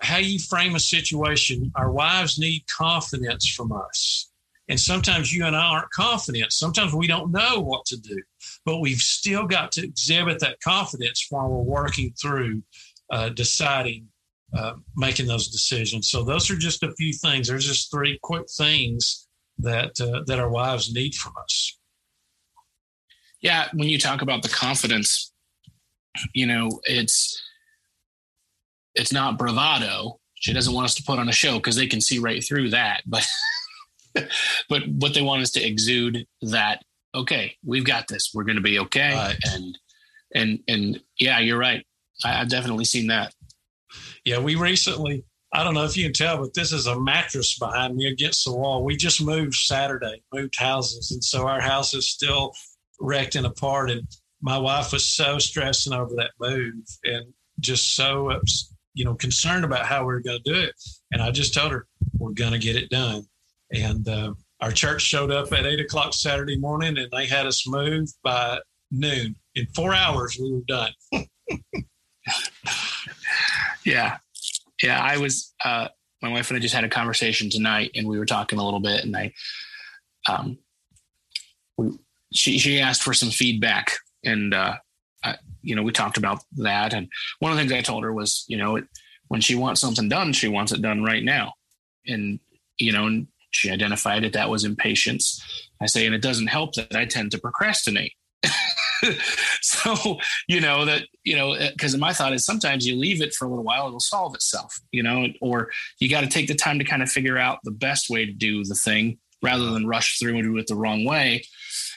how 0.00 0.18
you 0.18 0.38
frame 0.38 0.74
a 0.74 0.80
situation. 0.80 1.72
Our 1.74 1.90
wives 1.90 2.38
need 2.38 2.66
confidence 2.66 3.48
from 3.48 3.72
us. 3.72 4.30
And 4.68 4.80
sometimes 4.80 5.32
you 5.32 5.44
and 5.44 5.54
I 5.54 5.64
aren't 5.66 5.90
confident. 5.90 6.52
Sometimes 6.52 6.94
we 6.94 7.06
don't 7.06 7.32
know 7.32 7.60
what 7.60 7.84
to 7.86 7.98
do, 7.98 8.22
but 8.64 8.78
we've 8.78 8.98
still 8.98 9.46
got 9.46 9.72
to 9.72 9.84
exhibit 9.84 10.40
that 10.40 10.60
confidence 10.60 11.26
while 11.28 11.48
we're 11.48 11.62
working 11.62 12.14
through 12.20 12.62
uh, 13.10 13.28
deciding 13.30 14.08
uh, 14.56 14.74
making 14.96 15.26
those 15.26 15.48
decisions. 15.48 16.08
So 16.08 16.22
those 16.22 16.50
are 16.50 16.56
just 16.56 16.82
a 16.82 16.92
few 16.92 17.12
things. 17.12 17.48
There's 17.48 17.66
just 17.66 17.90
three 17.90 18.18
quick 18.22 18.48
things 18.48 19.26
that 19.58 20.00
uh, 20.00 20.22
that 20.26 20.38
our 20.38 20.48
wives 20.48 20.94
need 20.94 21.14
from 21.14 21.32
us. 21.42 21.78
Yeah, 23.40 23.68
when 23.74 23.88
you 23.88 23.98
talk 23.98 24.22
about 24.22 24.42
the 24.42 24.48
confidence, 24.48 25.33
you 26.32 26.46
know, 26.46 26.68
it's 26.84 27.42
it's 28.94 29.12
not 29.12 29.38
bravado. 29.38 30.18
She 30.34 30.52
doesn't 30.52 30.74
want 30.74 30.84
us 30.84 30.94
to 30.96 31.02
put 31.02 31.18
on 31.18 31.28
a 31.28 31.32
show 31.32 31.54
because 31.54 31.76
they 31.76 31.86
can 31.86 32.00
see 32.00 32.18
right 32.18 32.42
through 32.42 32.70
that. 32.70 33.02
But 34.16 34.28
but 34.68 34.82
what 34.86 35.12
they 35.12 35.22
want 35.22 35.42
is 35.42 35.50
to 35.52 35.66
exude 35.66 36.24
that 36.42 36.84
okay, 37.14 37.56
we've 37.64 37.84
got 37.84 38.08
this. 38.08 38.30
We're 38.34 38.44
going 38.44 38.56
to 38.56 38.62
be 38.62 38.78
okay. 38.80 39.34
And 39.52 39.78
and 40.34 40.58
and 40.68 41.00
yeah, 41.18 41.38
you're 41.40 41.58
right. 41.58 41.84
I, 42.24 42.40
I've 42.40 42.48
definitely 42.48 42.84
seen 42.84 43.06
that. 43.08 43.32
Yeah, 44.24 44.38
we 44.38 44.56
recently, 44.56 45.24
I 45.52 45.62
don't 45.62 45.74
know 45.74 45.84
if 45.84 45.96
you 45.96 46.04
can 46.04 46.12
tell, 46.12 46.38
but 46.38 46.54
this 46.54 46.72
is 46.72 46.86
a 46.86 46.98
mattress 46.98 47.58
behind 47.58 47.94
me 47.94 48.06
against 48.06 48.44
the 48.44 48.52
wall. 48.52 48.84
We 48.84 48.96
just 48.96 49.22
moved 49.22 49.54
Saturday, 49.54 50.22
moved 50.32 50.56
houses. 50.58 51.10
And 51.12 51.22
so 51.22 51.46
our 51.46 51.60
house 51.60 51.94
is 51.94 52.08
still 52.08 52.52
wrecked 52.98 53.36
and 53.36 53.46
apart. 53.46 53.90
And 53.90 54.06
my 54.44 54.58
wife 54.58 54.92
was 54.92 55.06
so 55.06 55.38
stressing 55.38 55.94
over 55.94 56.14
that 56.16 56.32
move 56.38 56.74
and 57.04 57.32
just 57.60 57.96
so, 57.96 58.30
you 58.92 59.02
know, 59.02 59.14
concerned 59.14 59.64
about 59.64 59.86
how 59.86 60.00
we 60.00 60.12
were 60.12 60.20
going 60.20 60.38
to 60.44 60.52
do 60.52 60.60
it. 60.60 60.74
And 61.10 61.22
I 61.22 61.30
just 61.30 61.54
told 61.54 61.72
her, 61.72 61.86
we're 62.18 62.32
going 62.32 62.52
to 62.52 62.58
get 62.58 62.76
it 62.76 62.90
done. 62.90 63.24
And 63.72 64.06
uh, 64.06 64.34
our 64.60 64.70
church 64.70 65.00
showed 65.00 65.30
up 65.30 65.50
at 65.54 65.64
eight 65.64 65.80
o'clock 65.80 66.12
Saturday 66.12 66.58
morning 66.58 66.98
and 66.98 67.08
they 67.10 67.24
had 67.24 67.46
us 67.46 67.66
move 67.66 68.10
by 68.22 68.58
noon. 68.90 69.34
In 69.54 69.66
four 69.74 69.94
hours, 69.94 70.38
we 70.38 70.52
were 70.52 70.60
done. 70.68 70.92
Yeah. 73.84 74.16
Yeah. 74.82 74.98
I 74.98 75.18
was, 75.18 75.52
uh, 75.62 75.88
my 76.22 76.30
wife 76.30 76.48
and 76.48 76.56
I 76.56 76.60
just 76.60 76.74
had 76.74 76.84
a 76.84 76.88
conversation 76.88 77.50
tonight 77.50 77.90
and 77.94 78.08
we 78.08 78.18
were 78.18 78.24
talking 78.24 78.58
a 78.58 78.64
little 78.64 78.80
bit 78.80 79.04
and 79.04 79.14
I, 79.14 79.34
um, 80.26 80.56
we, 81.76 81.90
she, 82.32 82.58
she 82.58 82.80
asked 82.80 83.02
for 83.02 83.12
some 83.12 83.28
feedback 83.28 83.98
and, 84.24 84.54
uh, 84.54 84.76
I, 85.22 85.36
you 85.62 85.74
know, 85.74 85.82
we 85.82 85.92
talked 85.92 86.18
about 86.18 86.42
that. 86.58 86.92
And 86.92 87.08
one 87.38 87.50
of 87.50 87.56
the 87.56 87.62
things 87.62 87.72
I 87.72 87.80
told 87.80 88.04
her 88.04 88.12
was, 88.12 88.44
you 88.48 88.56
know, 88.56 88.76
it, 88.76 88.84
when 89.28 89.40
she 89.40 89.54
wants 89.54 89.80
something 89.80 90.08
done, 90.08 90.32
she 90.32 90.48
wants 90.48 90.72
it 90.72 90.82
done 90.82 91.02
right 91.02 91.24
now. 91.24 91.54
And, 92.06 92.38
you 92.78 92.92
know, 92.92 93.06
and 93.06 93.26
she 93.50 93.70
identified 93.70 94.24
that 94.24 94.34
that 94.34 94.50
was 94.50 94.64
impatience. 94.64 95.42
I 95.80 95.86
say, 95.86 96.06
and 96.06 96.14
it 96.14 96.22
doesn't 96.22 96.48
help 96.48 96.74
that 96.74 96.94
I 96.94 97.06
tend 97.06 97.30
to 97.30 97.38
procrastinate. 97.38 98.12
so 99.60 100.18
you 100.48 100.60
know 100.60 100.84
that 100.84 101.02
you 101.24 101.36
know 101.36 101.56
because 101.72 101.96
my 101.96 102.12
thought 102.12 102.32
is 102.32 102.44
sometimes 102.44 102.86
you 102.86 102.96
leave 102.96 103.22
it 103.22 103.34
for 103.34 103.44
a 103.44 103.48
little 103.48 103.64
while 103.64 103.86
it'll 103.86 104.00
solve 104.00 104.34
itself 104.34 104.80
you 104.92 105.02
know 105.02 105.26
or 105.40 105.70
you 105.98 106.08
got 106.08 106.22
to 106.22 106.26
take 106.26 106.48
the 106.48 106.54
time 106.54 106.78
to 106.78 106.84
kind 106.84 107.02
of 107.02 107.10
figure 107.10 107.38
out 107.38 107.58
the 107.64 107.70
best 107.70 108.08
way 108.08 108.24
to 108.24 108.32
do 108.32 108.64
the 108.64 108.74
thing 108.74 109.18
rather 109.42 109.70
than 109.70 109.86
rush 109.86 110.18
through 110.18 110.36
and 110.36 110.44
do 110.44 110.56
it 110.56 110.66
the 110.66 110.74
wrong 110.74 111.04
way 111.04 111.42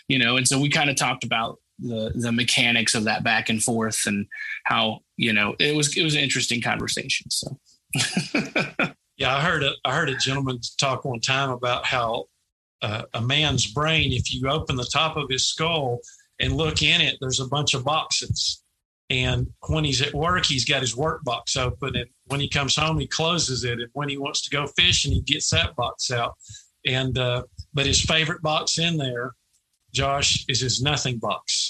you 0.08 0.20
know 0.20 0.38
and 0.38 0.48
so 0.48 0.60
we 0.60 0.70
kind 0.70 0.90
of 0.90 0.96
talked 0.96 1.24
about 1.24 1.60
the 1.80 2.12
the 2.16 2.32
mechanics 2.32 2.96
of 2.96 3.04
that 3.04 3.24
back 3.24 3.50
and 3.50 3.64
forth 3.64 4.04
and 4.06 4.26
how 4.64 5.00
you 5.16 5.32
know 5.32 5.56
it 5.60 5.76
was 5.76 5.96
it 5.96 6.04
was 6.04 6.16
an 6.16 6.22
interesting 6.22 6.62
conversation 6.62 7.30
so 7.30 7.60
yeah 9.18 9.36
i 9.36 9.42
heard 9.42 9.64
a 9.64 9.72
i 9.86 9.96
heard 9.96 10.10
a 10.10 10.16
gentleman 10.18 10.60
talk 10.80 11.06
one 11.06 11.20
time 11.20 11.52
about 11.52 11.86
how 11.86 12.26
uh, 12.82 13.04
a 13.14 13.22
man's 13.22 13.72
brain 13.72 14.12
if 14.12 14.34
you 14.34 14.50
open 14.50 14.76
the 14.76 14.90
top 14.92 15.18
of 15.18 15.30
his 15.30 15.48
skull 15.48 16.00
and 16.40 16.56
look 16.56 16.82
in 16.82 17.02
it, 17.02 17.18
there's 17.20 17.40
a 17.40 17.48
bunch 17.48 17.74
of 17.74 17.84
boxes. 17.84 18.64
And 19.10 19.48
when 19.70 19.86
he's 19.86 20.02
at 20.02 20.14
work, 20.14 20.46
he's 20.46 20.66
got 20.66 20.82
his 20.82 20.96
work 20.96 21.24
box 21.24 21.56
open. 21.56 21.96
And 21.96 22.10
when 22.26 22.40
he 22.40 22.50
comes 22.50 22.76
home, 22.76 23.00
he 23.00 23.08
closes 23.08 23.64
it. 23.64 23.80
And 23.80 23.90
when 23.94 24.10
he 24.10 24.18
wants 24.18 24.42
to 24.44 24.50
go 24.50 24.68
fishing, 24.68 25.14
he 25.14 25.22
gets 25.22 25.50
that 25.52 25.76
box 25.76 26.12
out. 26.12 26.36
And, 26.86 27.18
uh, 27.18 27.44
but 27.74 27.86
his 27.86 28.04
favorite 28.04 28.42
box 28.42 28.78
in 28.78 28.98
there, 28.98 29.34
Josh, 29.94 30.46
is 30.50 30.60
his 30.60 30.82
nothing 30.82 31.20
box. 31.20 31.67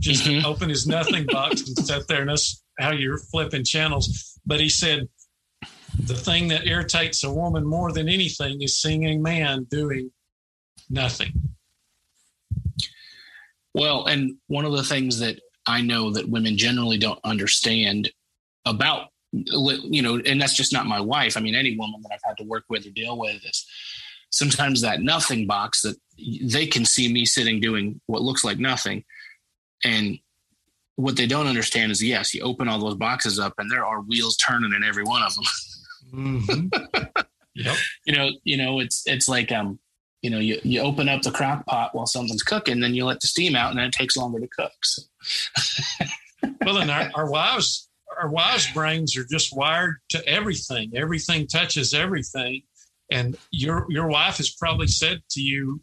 Just 0.00 0.24
mm-hmm. 0.24 0.44
open 0.44 0.68
his 0.68 0.86
nothing 0.86 1.26
box 1.26 1.66
and 1.68 1.78
sit 1.78 2.08
there. 2.08 2.22
And 2.22 2.30
that's 2.30 2.62
how 2.78 2.90
you're 2.90 3.18
flipping 3.18 3.64
channels. 3.64 4.38
But 4.44 4.58
he 4.58 4.68
said, 4.68 5.08
the 5.98 6.14
thing 6.14 6.48
that 6.48 6.66
irritates 6.66 7.22
a 7.24 7.32
woman 7.32 7.64
more 7.66 7.92
than 7.92 8.08
anything 8.08 8.62
is 8.62 8.80
seeing 8.80 9.04
a 9.06 9.18
man 9.18 9.64
doing 9.70 10.10
nothing. 10.88 11.32
Well, 13.74 14.06
and 14.06 14.36
one 14.48 14.64
of 14.64 14.72
the 14.72 14.82
things 14.82 15.20
that 15.20 15.40
I 15.66 15.82
know 15.82 16.10
that 16.12 16.28
women 16.28 16.56
generally 16.56 16.98
don't 16.98 17.20
understand 17.22 18.10
about, 18.64 19.08
you 19.32 20.02
know, 20.02 20.20
and 20.24 20.40
that's 20.40 20.56
just 20.56 20.72
not 20.72 20.86
my 20.86 21.00
wife. 21.00 21.36
I 21.36 21.40
mean, 21.40 21.54
any 21.54 21.76
woman 21.76 22.00
that 22.02 22.12
I've 22.12 22.20
had 22.24 22.36
to 22.38 22.44
work 22.44 22.64
with 22.68 22.86
or 22.86 22.90
deal 22.90 23.18
with 23.18 23.44
is 23.44 23.66
sometimes 24.30 24.80
that 24.80 25.02
nothing 25.02 25.46
box 25.46 25.82
that 25.82 25.96
they 26.16 26.66
can 26.66 26.84
see 26.84 27.12
me 27.12 27.24
sitting 27.24 27.60
doing 27.60 28.00
what 28.06 28.22
looks 28.22 28.44
like 28.44 28.58
nothing. 28.58 29.04
And 29.84 30.18
what 30.96 31.16
they 31.16 31.26
don't 31.26 31.46
understand 31.46 31.92
is 31.92 32.02
yes, 32.02 32.34
you 32.34 32.42
open 32.42 32.68
all 32.68 32.78
those 32.78 32.96
boxes 32.96 33.38
up 33.38 33.54
and 33.58 33.70
there 33.70 33.84
are 33.84 34.00
wheels 34.02 34.36
turning 34.36 34.72
in 34.74 34.84
every 34.84 35.04
one 35.04 35.22
of 35.22 35.34
them. 35.34 35.44
Mm-hmm. 36.12 37.20
yep. 37.54 37.76
You 38.04 38.16
know, 38.16 38.30
you 38.44 38.56
know, 38.56 38.80
it's 38.80 39.02
it's 39.06 39.28
like 39.28 39.52
um, 39.52 39.78
you 40.22 40.30
know, 40.30 40.38
you, 40.38 40.60
you 40.62 40.80
open 40.80 41.08
up 41.08 41.22
the 41.22 41.30
crock 41.30 41.64
pot 41.66 41.94
while 41.94 42.06
something's 42.06 42.42
cooking, 42.42 42.80
then 42.80 42.94
you 42.94 43.06
let 43.06 43.20
the 43.20 43.26
steam 43.26 43.56
out 43.56 43.70
and 43.70 43.78
then 43.78 43.86
it 43.86 43.92
takes 43.92 44.16
longer 44.16 44.40
to 44.40 44.48
cook. 44.48 44.72
So. 44.82 45.02
well 46.64 46.74
then 46.74 46.90
our, 46.90 47.10
our 47.14 47.30
wives 47.30 47.88
our 48.20 48.28
wives' 48.28 48.70
brains 48.72 49.16
are 49.16 49.24
just 49.24 49.56
wired 49.56 49.96
to 50.10 50.26
everything. 50.26 50.92
Everything 50.94 51.46
touches 51.46 51.94
everything. 51.94 52.62
And 53.10 53.36
your 53.50 53.86
your 53.88 54.08
wife 54.08 54.36
has 54.36 54.50
probably 54.50 54.86
said 54.86 55.22
to 55.30 55.40
you 55.40 55.80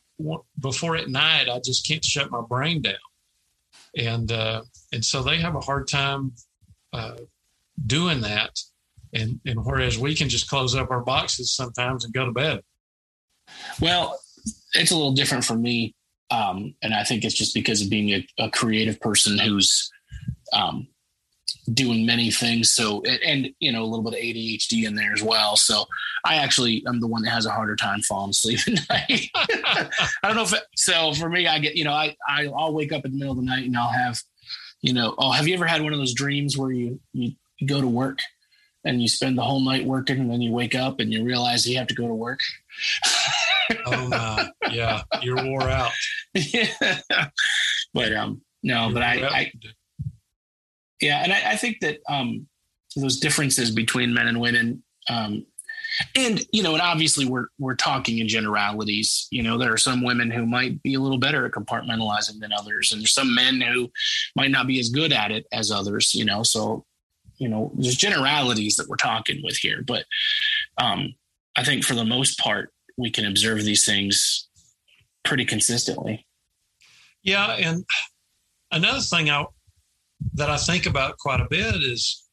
before 0.59 0.95
at 0.95 1.09
night, 1.09 1.49
I 1.49 1.59
just 1.59 1.87
can't 1.87 2.03
shut 2.03 2.31
my 2.31 2.41
brain 2.41 2.81
down. 2.81 2.95
And 3.97 4.31
uh, 4.31 4.63
and 4.93 5.03
so 5.03 5.23
they 5.23 5.37
have 5.37 5.55
a 5.55 5.59
hard 5.59 5.87
time 5.87 6.33
uh, 6.93 7.17
doing 7.85 8.21
that. 8.21 8.59
And 9.13 9.39
and 9.45 9.63
whereas 9.65 9.97
we 9.97 10.15
can 10.15 10.29
just 10.29 10.49
close 10.49 10.75
up 10.75 10.91
our 10.91 11.01
boxes 11.01 11.55
sometimes 11.55 12.05
and 12.05 12.13
go 12.13 12.25
to 12.25 12.31
bed. 12.31 12.61
Well 13.81 14.19
it's 14.73 14.91
a 14.91 14.95
little 14.95 15.13
different 15.13 15.43
for 15.43 15.55
me 15.55 15.95
um, 16.31 16.73
and 16.81 16.93
i 16.93 17.03
think 17.03 17.23
it's 17.23 17.35
just 17.35 17.53
because 17.53 17.81
of 17.81 17.89
being 17.89 18.09
a, 18.09 18.27
a 18.39 18.49
creative 18.51 18.99
person 18.99 19.37
who's 19.37 19.89
um, 20.53 20.87
doing 21.73 22.05
many 22.05 22.31
things 22.31 22.73
so 22.73 23.01
and, 23.01 23.49
you 23.59 23.71
know 23.71 23.83
a 23.83 23.85
little 23.85 24.03
bit 24.03 24.13
of 24.13 24.19
adhd 24.19 24.85
in 24.85 24.95
there 24.95 25.11
as 25.11 25.21
well 25.21 25.57
so 25.57 25.85
i 26.23 26.35
actually 26.35 26.81
i'm 26.87 27.01
the 27.01 27.07
one 27.07 27.21
that 27.23 27.31
has 27.31 27.45
a 27.45 27.51
harder 27.51 27.75
time 27.75 27.99
falling 28.01 28.29
asleep 28.29 28.59
at 28.67 28.89
night 28.89 29.29
i 29.35 29.89
don't 30.23 30.35
know 30.35 30.43
if 30.43 30.53
it, 30.53 30.63
so 30.75 31.13
for 31.13 31.29
me 31.29 31.45
i 31.45 31.59
get 31.59 31.75
you 31.75 31.83
know 31.83 31.91
i, 31.91 32.15
I 32.27 32.45
i'll 32.45 32.73
wake 32.73 32.93
up 32.93 33.03
in 33.03 33.11
the 33.11 33.17
middle 33.17 33.33
of 33.33 33.37
the 33.37 33.43
night 33.43 33.65
and 33.65 33.75
i'll 33.75 33.91
have 33.91 34.21
you 34.81 34.93
know 34.93 35.13
oh 35.17 35.31
have 35.31 35.47
you 35.47 35.55
ever 35.55 35.65
had 35.65 35.81
one 35.81 35.91
of 35.91 35.99
those 35.99 36.13
dreams 36.13 36.57
where 36.57 36.71
you 36.71 36.99
you, 37.11 37.33
go 37.65 37.81
to 37.81 37.87
work 37.87 38.19
and 38.87 39.01
you 39.01 39.07
spend 39.07 39.37
the 39.37 39.43
whole 39.43 39.59
night 39.59 39.85
working 39.85 40.19
and 40.19 40.31
then 40.31 40.41
you 40.41 40.51
wake 40.51 40.75
up 40.75 40.99
and 40.99 41.11
you 41.11 41.23
realize 41.23 41.67
you 41.67 41.77
have 41.77 41.87
to 41.87 41.95
go 41.95 42.07
to 42.07 42.13
work. 42.13 42.39
oh 43.85 44.07
my, 44.09 44.49
yeah, 44.71 45.01
you're 45.21 45.43
wore 45.43 45.63
out. 45.63 45.91
yeah. 46.33 46.99
But 47.93 48.13
um 48.13 48.41
no, 48.63 48.85
you're 48.85 48.93
but 48.93 49.03
I, 49.03 49.27
I, 49.27 49.51
yeah, 51.01 51.23
and 51.23 51.33
I, 51.33 51.51
I 51.51 51.55
think 51.55 51.79
that 51.81 51.99
um 52.09 52.47
those 52.95 53.19
differences 53.19 53.71
between 53.71 54.13
men 54.13 54.27
and 54.27 54.39
women 54.39 54.83
um 55.09 55.45
and 56.15 56.43
you 56.51 56.63
know 56.63 56.73
and 56.73 56.81
obviously 56.81 57.25
we're 57.25 57.47
we're 57.59 57.75
talking 57.75 58.17
in 58.17 58.27
generalities 58.27 59.27
you 59.29 59.43
know 59.43 59.57
there 59.57 59.71
are 59.71 59.77
some 59.77 60.03
women 60.03 60.31
who 60.31 60.45
might 60.45 60.81
be 60.83 60.95
a 60.95 60.99
little 60.99 61.19
better 61.19 61.45
at 61.45 61.51
compartmentalizing 61.51 62.39
than 62.39 62.51
others 62.51 62.91
and 62.91 63.01
there's 63.01 63.13
some 63.13 63.33
men 63.33 63.61
who 63.61 63.89
might 64.35 64.51
not 64.51 64.67
be 64.67 64.79
as 64.79 64.89
good 64.89 65.13
at 65.13 65.31
it 65.31 65.45
as 65.51 65.71
others 65.71 66.13
you 66.15 66.25
know 66.25 66.43
so 66.43 66.85
you 67.37 67.47
know, 67.47 67.71
there's 67.75 67.95
generalities 67.95 68.75
that 68.75 68.87
we're 68.87 68.95
talking 68.95 69.41
with 69.43 69.57
here, 69.57 69.83
but 69.85 70.05
um, 70.77 71.13
I 71.55 71.63
think 71.63 71.83
for 71.83 71.95
the 71.95 72.05
most 72.05 72.39
part, 72.39 72.71
we 72.97 73.11
can 73.11 73.25
observe 73.25 73.63
these 73.63 73.85
things 73.85 74.47
pretty 75.23 75.45
consistently. 75.45 76.25
Yeah, 77.23 77.51
and 77.51 77.85
another 78.71 79.01
thing 79.01 79.29
I, 79.29 79.45
that 80.33 80.49
I 80.49 80.57
think 80.57 80.85
about 80.85 81.17
quite 81.17 81.39
a 81.39 81.47
bit 81.49 81.75
is 81.75 82.23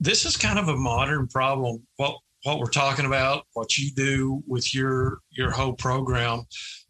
this 0.00 0.24
is 0.24 0.36
kind 0.36 0.58
of 0.58 0.68
a 0.68 0.76
modern 0.76 1.26
problem. 1.26 1.86
What 1.96 2.16
what 2.44 2.60
we're 2.60 2.70
talking 2.70 3.04
about, 3.04 3.44
what 3.54 3.76
you 3.76 3.90
do 3.90 4.42
with 4.46 4.74
your 4.74 5.18
your 5.30 5.50
whole 5.50 5.72
program, 5.72 6.44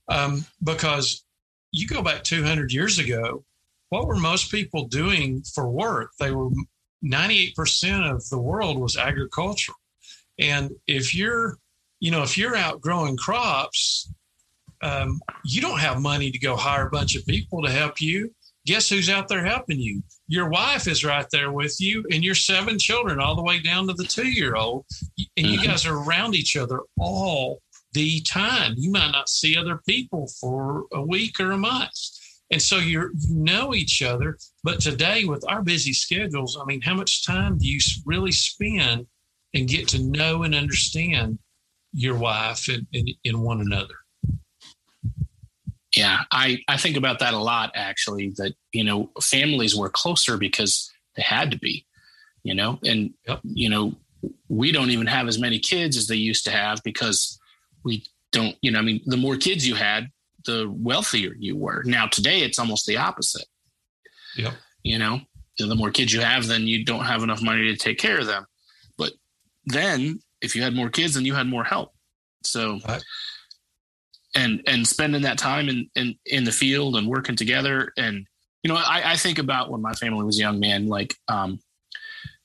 um, 0.08 0.44
because 0.62 1.24
you 1.72 1.86
go 1.86 2.02
back 2.02 2.22
200 2.24 2.72
years 2.72 2.98
ago, 2.98 3.44
what 3.90 4.06
were 4.06 4.16
most 4.16 4.50
people 4.50 4.86
doing 4.88 5.42
for 5.54 5.68
work? 5.68 6.10
They 6.18 6.30
were 6.30 6.50
98% 7.04 8.10
of 8.10 8.28
the 8.28 8.38
world 8.38 8.78
was 8.78 8.96
agricultural. 8.96 9.78
And 10.38 10.72
if 10.86 11.14
you're, 11.14 11.58
you 12.00 12.10
know, 12.10 12.22
if 12.22 12.36
you're 12.36 12.56
out 12.56 12.80
growing 12.80 13.16
crops, 13.16 14.12
um, 14.82 15.20
you 15.44 15.60
don't 15.60 15.80
have 15.80 16.00
money 16.00 16.30
to 16.30 16.38
go 16.38 16.56
hire 16.56 16.86
a 16.86 16.90
bunch 16.90 17.16
of 17.16 17.26
people 17.26 17.62
to 17.62 17.70
help 17.70 18.00
you. 18.00 18.34
Guess 18.68 18.90
who's 18.90 19.08
out 19.08 19.28
there 19.28 19.46
helping 19.46 19.80
you? 19.80 20.02
Your 20.26 20.50
wife 20.50 20.86
is 20.88 21.02
right 21.02 21.24
there 21.32 21.50
with 21.50 21.80
you, 21.80 22.04
and 22.12 22.22
your 22.22 22.34
seven 22.34 22.78
children, 22.78 23.18
all 23.18 23.34
the 23.34 23.42
way 23.42 23.60
down 23.60 23.86
to 23.86 23.94
the 23.94 24.04
two 24.04 24.28
year 24.28 24.56
old. 24.56 24.84
And 25.38 25.46
you 25.46 25.58
mm-hmm. 25.58 25.70
guys 25.70 25.86
are 25.86 25.96
around 25.96 26.34
each 26.34 26.54
other 26.54 26.80
all 27.00 27.62
the 27.94 28.20
time. 28.20 28.74
You 28.76 28.90
might 28.90 29.12
not 29.12 29.30
see 29.30 29.56
other 29.56 29.80
people 29.88 30.30
for 30.38 30.84
a 30.92 31.00
week 31.00 31.40
or 31.40 31.52
a 31.52 31.56
month. 31.56 31.94
And 32.50 32.60
so 32.60 32.76
you're, 32.76 33.10
you 33.14 33.36
know 33.36 33.74
each 33.74 34.02
other. 34.02 34.36
But 34.62 34.80
today, 34.80 35.24
with 35.24 35.42
our 35.48 35.62
busy 35.62 35.94
schedules, 35.94 36.58
I 36.60 36.66
mean, 36.66 36.82
how 36.82 36.94
much 36.94 37.24
time 37.24 37.56
do 37.56 37.66
you 37.66 37.78
really 38.04 38.32
spend 38.32 39.06
and 39.54 39.66
get 39.66 39.88
to 39.88 40.02
know 40.02 40.42
and 40.42 40.54
understand 40.54 41.38
your 41.94 42.18
wife 42.18 42.68
and, 42.68 42.86
and, 42.92 43.08
and 43.24 43.40
one 43.40 43.62
another? 43.62 43.94
Yeah, 45.98 46.20
I, 46.30 46.60
I 46.68 46.76
think 46.76 46.96
about 46.96 47.18
that 47.18 47.34
a 47.34 47.38
lot, 47.38 47.72
actually, 47.74 48.32
that, 48.36 48.54
you 48.72 48.84
know, 48.84 49.10
families 49.20 49.74
were 49.74 49.88
closer 49.88 50.36
because 50.36 50.88
they 51.16 51.22
had 51.22 51.50
to 51.50 51.58
be, 51.58 51.84
you 52.44 52.54
know, 52.54 52.78
and, 52.84 53.14
yep. 53.26 53.40
you 53.42 53.68
know, 53.68 53.94
we 54.48 54.70
don't 54.70 54.90
even 54.90 55.08
have 55.08 55.26
as 55.26 55.40
many 55.40 55.58
kids 55.58 55.96
as 55.96 56.06
they 56.06 56.14
used 56.14 56.44
to 56.44 56.52
have 56.52 56.80
because 56.84 57.36
we 57.84 58.04
don't, 58.30 58.54
you 58.62 58.70
know, 58.70 58.78
I 58.78 58.82
mean, 58.82 59.00
the 59.06 59.16
more 59.16 59.36
kids 59.36 59.66
you 59.66 59.74
had, 59.74 60.08
the 60.44 60.70
wealthier 60.70 61.34
you 61.36 61.56
were. 61.56 61.82
Now 61.84 62.06
today 62.06 62.42
it's 62.42 62.60
almost 62.60 62.86
the 62.86 62.96
opposite. 62.96 63.46
Yeah. 64.36 64.52
You 64.84 64.98
know, 64.98 65.20
the 65.58 65.74
more 65.74 65.90
kids 65.90 66.12
you 66.12 66.20
have, 66.20 66.46
then 66.46 66.68
you 66.68 66.84
don't 66.84 67.06
have 67.06 67.24
enough 67.24 67.42
money 67.42 67.64
to 67.64 67.76
take 67.76 67.98
care 67.98 68.20
of 68.20 68.26
them. 68.26 68.46
But 68.96 69.14
then 69.66 70.20
if 70.40 70.54
you 70.54 70.62
had 70.62 70.76
more 70.76 70.90
kids, 70.90 71.14
then 71.14 71.24
you 71.24 71.34
had 71.34 71.48
more 71.48 71.64
help. 71.64 71.92
So. 72.44 72.78
And 74.38 74.62
and 74.66 74.86
spending 74.86 75.22
that 75.22 75.36
time 75.36 75.68
in, 75.68 75.90
in 75.96 76.14
in 76.24 76.44
the 76.44 76.52
field 76.52 76.96
and 76.96 77.08
working 77.08 77.36
together. 77.36 77.92
And 77.96 78.26
you 78.62 78.72
know, 78.72 78.76
I, 78.76 79.12
I 79.12 79.16
think 79.16 79.38
about 79.38 79.70
when 79.70 79.82
my 79.82 79.92
family 79.92 80.24
was 80.24 80.38
young, 80.38 80.60
man, 80.60 80.86
like 80.86 81.14
um 81.26 81.58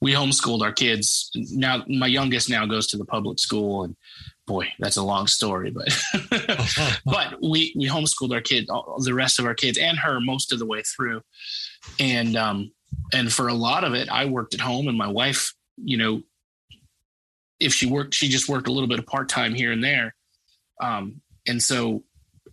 we 0.02 0.12
homeschooled 0.14 0.62
our 0.62 0.74
kids. 0.74 1.30
Now 1.36 1.84
my 1.88 2.08
youngest 2.08 2.50
now 2.50 2.66
goes 2.66 2.88
to 2.88 2.98
the 2.98 3.06
public 3.06 3.40
school 3.40 3.84
and 3.84 3.96
boy, 4.46 4.68
that's 4.80 4.98
a 4.98 5.04
long 5.04 5.28
story, 5.28 5.72
but 5.72 5.88
but 7.06 7.38
we 7.42 7.74
we 7.78 7.88
homeschooled 7.88 8.34
our 8.34 8.42
kid, 8.42 8.68
the 8.68 9.14
rest 9.14 9.40
of 9.40 9.46
our 9.46 9.54
kids, 9.54 9.78
and 9.78 9.98
her 10.00 10.20
most 10.20 10.52
of 10.52 10.60
the 10.60 10.66
way 10.66 10.82
through, 10.82 11.22
and 12.00 12.36
um 12.36 12.72
and 13.14 13.32
for 13.32 13.48
a 13.48 13.54
lot 13.54 13.84
of 13.84 13.94
it, 13.94 14.10
I 14.10 14.26
worked 14.26 14.54
at 14.54 14.62
home, 14.62 14.88
and 14.88 14.98
my 14.98 15.08
wife, 15.08 15.54
you 15.78 15.98
know, 15.98 16.24
if 17.60 17.74
she 17.74 17.86
worked, 17.86 18.16
she 18.16 18.28
just 18.28 18.50
worked 18.50 18.68
a 18.68 18.72
little 18.72 18.90
bit 18.90 19.00
of 19.00 19.06
part 19.06 19.30
time 19.30 19.54
here 19.54 19.72
and 19.72 19.84
there, 19.84 20.16
um, 20.82 21.22
and 21.48 21.62
so 21.62 22.04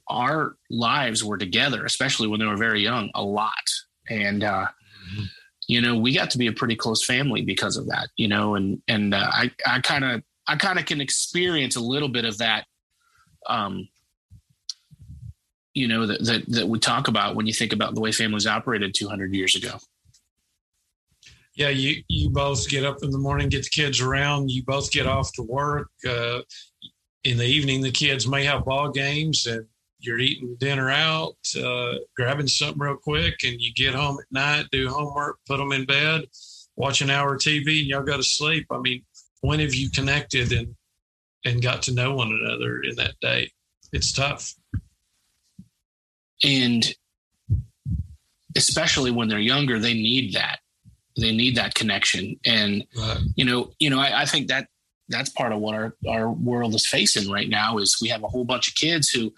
our 0.09 0.57
lives 0.71 1.23
were 1.23 1.39
together, 1.39 1.85
especially 1.85 2.29
when 2.29 2.41
they 2.41 2.47
were 2.47 2.57
very 2.57 2.83
young, 2.83 3.11
a 3.15 3.23
lot, 3.23 3.53
and. 4.09 4.45
uh 4.45 4.67
mm-hmm. 4.67 5.25
You 5.69 5.81
know, 5.81 5.97
we 5.97 6.13
got 6.13 6.31
to 6.31 6.39
be 6.39 6.49
a 6.49 6.53
pretty 6.53 6.75
close 6.75 7.05
family 7.05 7.43
because 7.43 7.77
of 7.77 7.87
that. 7.87 8.09
You 8.17 8.27
know, 8.27 8.57
and 8.57 8.83
and 8.89 9.15
uh, 9.15 9.31
I 9.33 9.53
I 9.65 9.81
kind 9.81 10.05
of 10.05 10.25
I 10.45 10.57
kind 10.57 10.81
of 10.81 10.85
can 10.85 11.01
experience 11.01 11.77
a 11.77 11.81
little 11.81 12.09
bit 12.09 12.25
of 12.25 12.39
that. 12.39 12.65
Um, 13.47 13.89
you 15.75 15.87
know 15.87 16.07
that, 16.07 16.25
that 16.25 16.45
that 16.49 16.69
we 16.69 16.79
talk 16.79 17.09
about 17.09 17.37
when 17.37 17.47
you 17.47 17.53
think 17.53 17.73
about 17.73 17.95
the 17.95 18.01
way 18.01 18.13
families 18.13 18.47
operated 18.47 18.95
200 18.95 19.33
years 19.35 19.55
ago. 19.55 19.79
Yeah, 21.55 21.69
you 21.69 22.03
you 22.09 22.31
both 22.31 22.69
get 22.69 22.85
up 22.85 22.99
in 23.03 23.11
the 23.11 23.19
morning, 23.19 23.49
get 23.49 23.65
the 23.65 23.71
kids 23.71 24.01
around. 24.01 24.51
You 24.51 24.65
both 24.65 24.91
get 24.91 25.07
off 25.07 25.33
to 25.35 25.43
work. 25.43 25.89
Uh, 26.09 26.41
in 27.25 27.37
the 27.37 27.47
evening, 27.47 27.81
the 27.81 27.91
kids 27.91 28.27
may 28.27 28.45
have 28.45 28.65
ball 28.65 28.91
games, 28.91 29.47
and 29.47 29.67
you're 29.99 30.19
eating 30.19 30.57
dinner 30.59 30.91
out, 30.91 31.37
uh, 31.63 31.95
grabbing 32.17 32.47
something 32.47 32.81
real 32.81 32.97
quick, 32.97 33.35
and 33.45 33.61
you 33.61 33.73
get 33.75 33.95
home 33.95 34.19
at 34.19 34.33
night, 34.33 34.67
do 34.73 34.89
homework, 34.89 35.39
put 35.47 35.59
them 35.59 35.73
in 35.73 35.85
bed, 35.85 36.25
watch 36.77 37.03
an 37.03 37.11
hour 37.11 37.35
of 37.35 37.41
TV, 37.41 37.81
and 37.81 37.89
y'all 37.89 38.03
go 38.03 38.17
to 38.17 38.23
sleep. 38.23 38.67
I 38.71 38.79
mean, 38.79 39.03
when 39.43 39.61
have 39.61 39.75
you 39.75 39.91
connected 39.91 40.53
and 40.53 40.75
and 41.45 41.63
got 41.63 41.83
to 41.83 41.95
know 41.95 42.15
one 42.15 42.33
another 42.33 42.83
in 42.83 42.97
that 42.97 43.15
day? 43.21 43.51
It's 43.93 44.13
tough. 44.13 44.55
And 46.43 46.95
especially 48.57 49.11
when 49.11 49.29
they're 49.29 49.39
younger, 49.39 49.79
they 49.79 49.95
need 49.95 50.35
that. 50.35 50.61
They 51.19 51.33
need 51.33 51.57
that 51.57 51.75
connection. 51.75 52.39
And 52.47 52.85
right. 52.97 53.19
you 53.37 53.45
know, 53.45 53.73
you 53.79 53.91
know, 53.91 53.99
I, 53.99 54.23
I 54.23 54.25
think 54.25 54.49
that 54.49 54.69
that's 55.11 55.31
part 55.31 55.53
of 55.53 55.59
what 55.59 55.75
our, 55.75 55.95
our 56.09 56.31
world 56.31 56.75
is 56.75 56.87
facing 56.87 57.31
right 57.31 57.49
now 57.49 57.79
is 57.79 57.99
we 58.01 58.09
have 58.09 58.23
a 58.25 58.29
whole 58.29 58.45
bunch 58.45 58.69
of 58.69 58.75
kids 58.75 59.09
who 59.11 59.33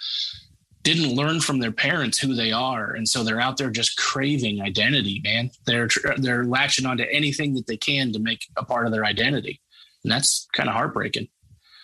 didn't 0.82 1.14
learn 1.14 1.40
from 1.40 1.58
their 1.58 1.72
parents 1.72 2.18
who 2.18 2.34
they 2.34 2.52
are 2.52 2.92
and 2.92 3.08
so 3.08 3.24
they're 3.24 3.40
out 3.40 3.56
there 3.56 3.70
just 3.70 3.96
craving 3.96 4.60
identity 4.60 5.20
man 5.24 5.50
they're 5.66 5.88
they're 6.18 6.44
latching 6.44 6.86
onto 6.86 7.04
anything 7.10 7.54
that 7.54 7.66
they 7.66 7.76
can 7.76 8.12
to 8.12 8.18
make 8.18 8.46
a 8.56 8.64
part 8.64 8.86
of 8.86 8.92
their 8.92 9.04
identity 9.04 9.60
and 10.04 10.12
that's 10.12 10.48
kind 10.52 10.68
of 10.68 10.74
heartbreaking. 10.74 11.28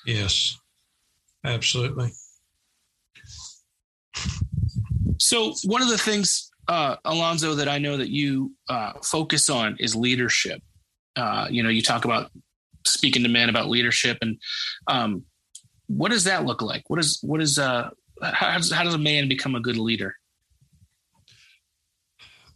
Yes, 0.06 0.58
absolutely. 1.44 2.10
So, 5.18 5.54
one 5.64 5.82
of 5.82 5.88
the 5.88 5.98
things 5.98 6.50
uh, 6.68 6.96
Alonzo, 7.04 7.54
that 7.54 7.68
I 7.68 7.78
know 7.78 7.96
that 7.96 8.10
you 8.10 8.54
uh, 8.68 8.94
focus 9.02 9.48
on 9.48 9.76
is 9.78 9.94
leadership. 9.94 10.62
Uh, 11.16 11.48
you 11.50 11.62
know, 11.62 11.68
you 11.68 11.82
talk 11.82 12.04
about 12.04 12.30
speaking 12.92 13.22
to 13.22 13.28
men 13.28 13.48
about 13.48 13.68
leadership, 13.68 14.18
and 14.22 14.38
um, 14.86 15.24
what 15.86 16.10
does 16.10 16.24
that 16.24 16.44
look 16.44 16.62
like? 16.62 16.88
What 16.88 17.00
is 17.00 17.18
what 17.22 17.40
is 17.40 17.58
uh, 17.58 17.90
how 18.22 18.56
does, 18.56 18.70
how 18.70 18.84
does 18.84 18.94
a 18.94 18.98
man 18.98 19.28
become 19.28 19.54
a 19.54 19.60
good 19.60 19.76
leader? 19.76 20.14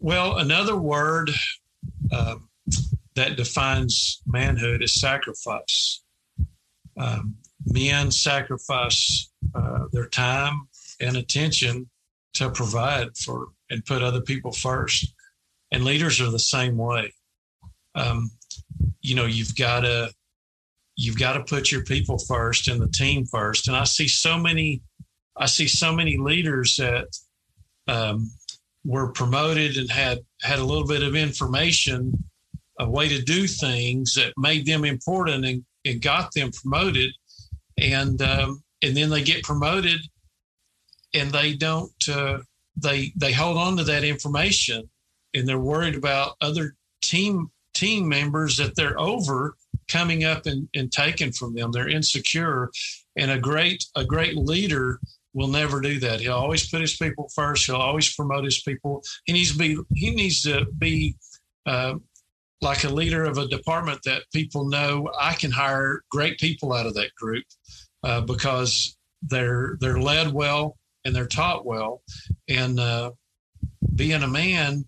Well, 0.00 0.38
another 0.38 0.76
word 0.76 1.30
um, 2.12 2.48
that 3.14 3.36
defines 3.36 4.20
manhood 4.26 4.82
is 4.82 5.00
sacrifice. 5.00 6.02
Um, 6.98 7.36
men 7.66 8.10
sacrifice 8.10 9.30
uh, 9.54 9.84
their 9.92 10.08
time 10.08 10.68
and 11.00 11.16
attention 11.16 11.88
to 12.34 12.50
provide 12.50 13.16
for 13.16 13.48
and 13.70 13.84
put 13.84 14.02
other 14.02 14.20
people 14.20 14.52
first. 14.52 15.14
And 15.70 15.84
leaders 15.84 16.20
are 16.20 16.30
the 16.30 16.38
same 16.38 16.76
way. 16.76 17.12
Um, 17.94 18.30
you 19.00 19.14
know, 19.14 19.26
you've 19.26 19.56
got 19.56 19.80
to 19.80 20.12
you've 21.02 21.18
got 21.18 21.32
to 21.32 21.42
put 21.42 21.72
your 21.72 21.82
people 21.82 22.16
first 22.16 22.68
and 22.68 22.80
the 22.80 22.88
team 22.88 23.26
first. 23.26 23.66
And 23.66 23.76
I 23.76 23.84
see 23.84 24.06
so 24.06 24.38
many, 24.38 24.82
I 25.36 25.46
see 25.46 25.66
so 25.66 25.92
many 25.92 26.16
leaders 26.16 26.76
that 26.76 27.08
um, 27.88 28.30
were 28.84 29.10
promoted 29.12 29.76
and 29.76 29.90
had 29.90 30.20
had 30.42 30.60
a 30.60 30.64
little 30.64 30.86
bit 30.86 31.02
of 31.02 31.16
information, 31.16 32.12
a 32.78 32.88
way 32.88 33.08
to 33.08 33.20
do 33.20 33.48
things 33.48 34.14
that 34.14 34.32
made 34.36 34.64
them 34.64 34.84
important 34.84 35.44
and, 35.44 35.64
and 35.84 36.00
got 36.00 36.32
them 36.34 36.52
promoted, 36.52 37.10
and 37.78 38.22
um, 38.22 38.62
and 38.82 38.96
then 38.96 39.10
they 39.10 39.22
get 39.22 39.42
promoted, 39.42 40.00
and 41.14 41.32
they 41.32 41.54
don't 41.54 42.08
uh, 42.08 42.38
they 42.76 43.12
they 43.16 43.32
hold 43.32 43.56
on 43.56 43.76
to 43.76 43.84
that 43.84 44.04
information, 44.04 44.88
and 45.34 45.48
they're 45.48 45.58
worried 45.58 45.96
about 45.96 46.36
other 46.40 46.76
team 47.02 47.50
team 47.74 48.08
members 48.08 48.56
that 48.56 48.76
they're 48.76 48.98
over 49.00 49.56
coming 49.92 50.24
up 50.24 50.46
and, 50.46 50.68
and 50.74 50.90
taken 50.90 51.32
from 51.32 51.54
them. 51.54 51.70
They're 51.70 51.88
insecure. 51.88 52.70
And 53.16 53.30
a 53.30 53.38
great 53.38 53.84
a 53.94 54.04
great 54.04 54.36
leader 54.36 54.98
will 55.34 55.48
never 55.48 55.80
do 55.80 55.98
that. 56.00 56.20
He'll 56.20 56.32
always 56.32 56.68
put 56.68 56.80
his 56.80 56.96
people 56.96 57.28
first. 57.34 57.66
He'll 57.66 57.76
always 57.76 58.14
promote 58.14 58.44
his 58.44 58.62
people. 58.62 59.02
He 59.26 59.32
needs 59.32 59.52
to 59.52 59.58
be 59.58 59.76
he 59.94 60.10
needs 60.14 60.42
to 60.42 60.66
be 60.78 61.16
uh, 61.66 61.94
like 62.60 62.84
a 62.84 62.88
leader 62.88 63.24
of 63.24 63.38
a 63.38 63.48
department 63.48 64.00
that 64.04 64.22
people 64.32 64.68
know 64.68 65.10
I 65.20 65.34
can 65.34 65.50
hire 65.50 66.02
great 66.10 66.38
people 66.38 66.72
out 66.72 66.86
of 66.86 66.94
that 66.94 67.14
group 67.16 67.44
uh, 68.02 68.22
because 68.22 68.96
they're 69.22 69.76
they're 69.80 70.00
led 70.00 70.32
well 70.32 70.76
and 71.04 71.14
they're 71.14 71.26
taught 71.26 71.66
well. 71.66 72.02
And 72.48 72.80
uh, 72.80 73.10
being 73.94 74.22
a 74.22 74.28
man 74.28 74.84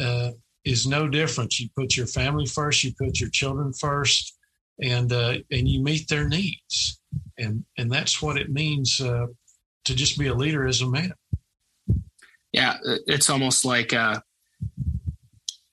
uh, 0.00 0.30
is 0.64 0.86
no 0.86 1.08
different. 1.08 1.58
You 1.58 1.68
put 1.76 1.96
your 1.96 2.06
family 2.06 2.46
first. 2.46 2.82
You 2.82 2.92
put 2.98 3.20
your 3.20 3.30
children 3.30 3.72
first 3.72 4.37
and 4.82 5.12
uh, 5.12 5.34
and 5.50 5.68
you 5.68 5.82
meet 5.82 6.08
their 6.08 6.28
needs, 6.28 7.00
and 7.38 7.64
and 7.76 7.90
that's 7.90 8.22
what 8.22 8.36
it 8.36 8.50
means 8.50 9.00
uh, 9.00 9.26
to 9.84 9.94
just 9.94 10.18
be 10.18 10.28
a 10.28 10.34
leader 10.34 10.66
as 10.66 10.80
a 10.80 10.88
man. 10.88 11.12
Yeah, 12.52 12.76
it's 13.06 13.30
almost 13.30 13.64
like. 13.64 13.92
Uh, 13.92 14.20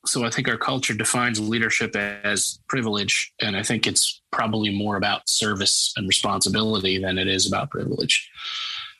so 0.07 0.23
I 0.23 0.29
think 0.29 0.47
our 0.47 0.57
culture 0.57 0.93
defines 0.93 1.39
leadership 1.39 1.95
as 1.95 2.59
privilege, 2.67 3.33
and 3.41 3.57
I 3.57 3.63
think 3.63 3.87
it's 3.87 4.21
probably 4.31 4.69
more 4.69 4.97
about 4.97 5.27
service 5.27 5.93
and 5.97 6.07
responsibility 6.07 6.99
than 6.99 7.17
it 7.17 7.27
is 7.27 7.47
about 7.47 7.71
privilege. 7.71 8.29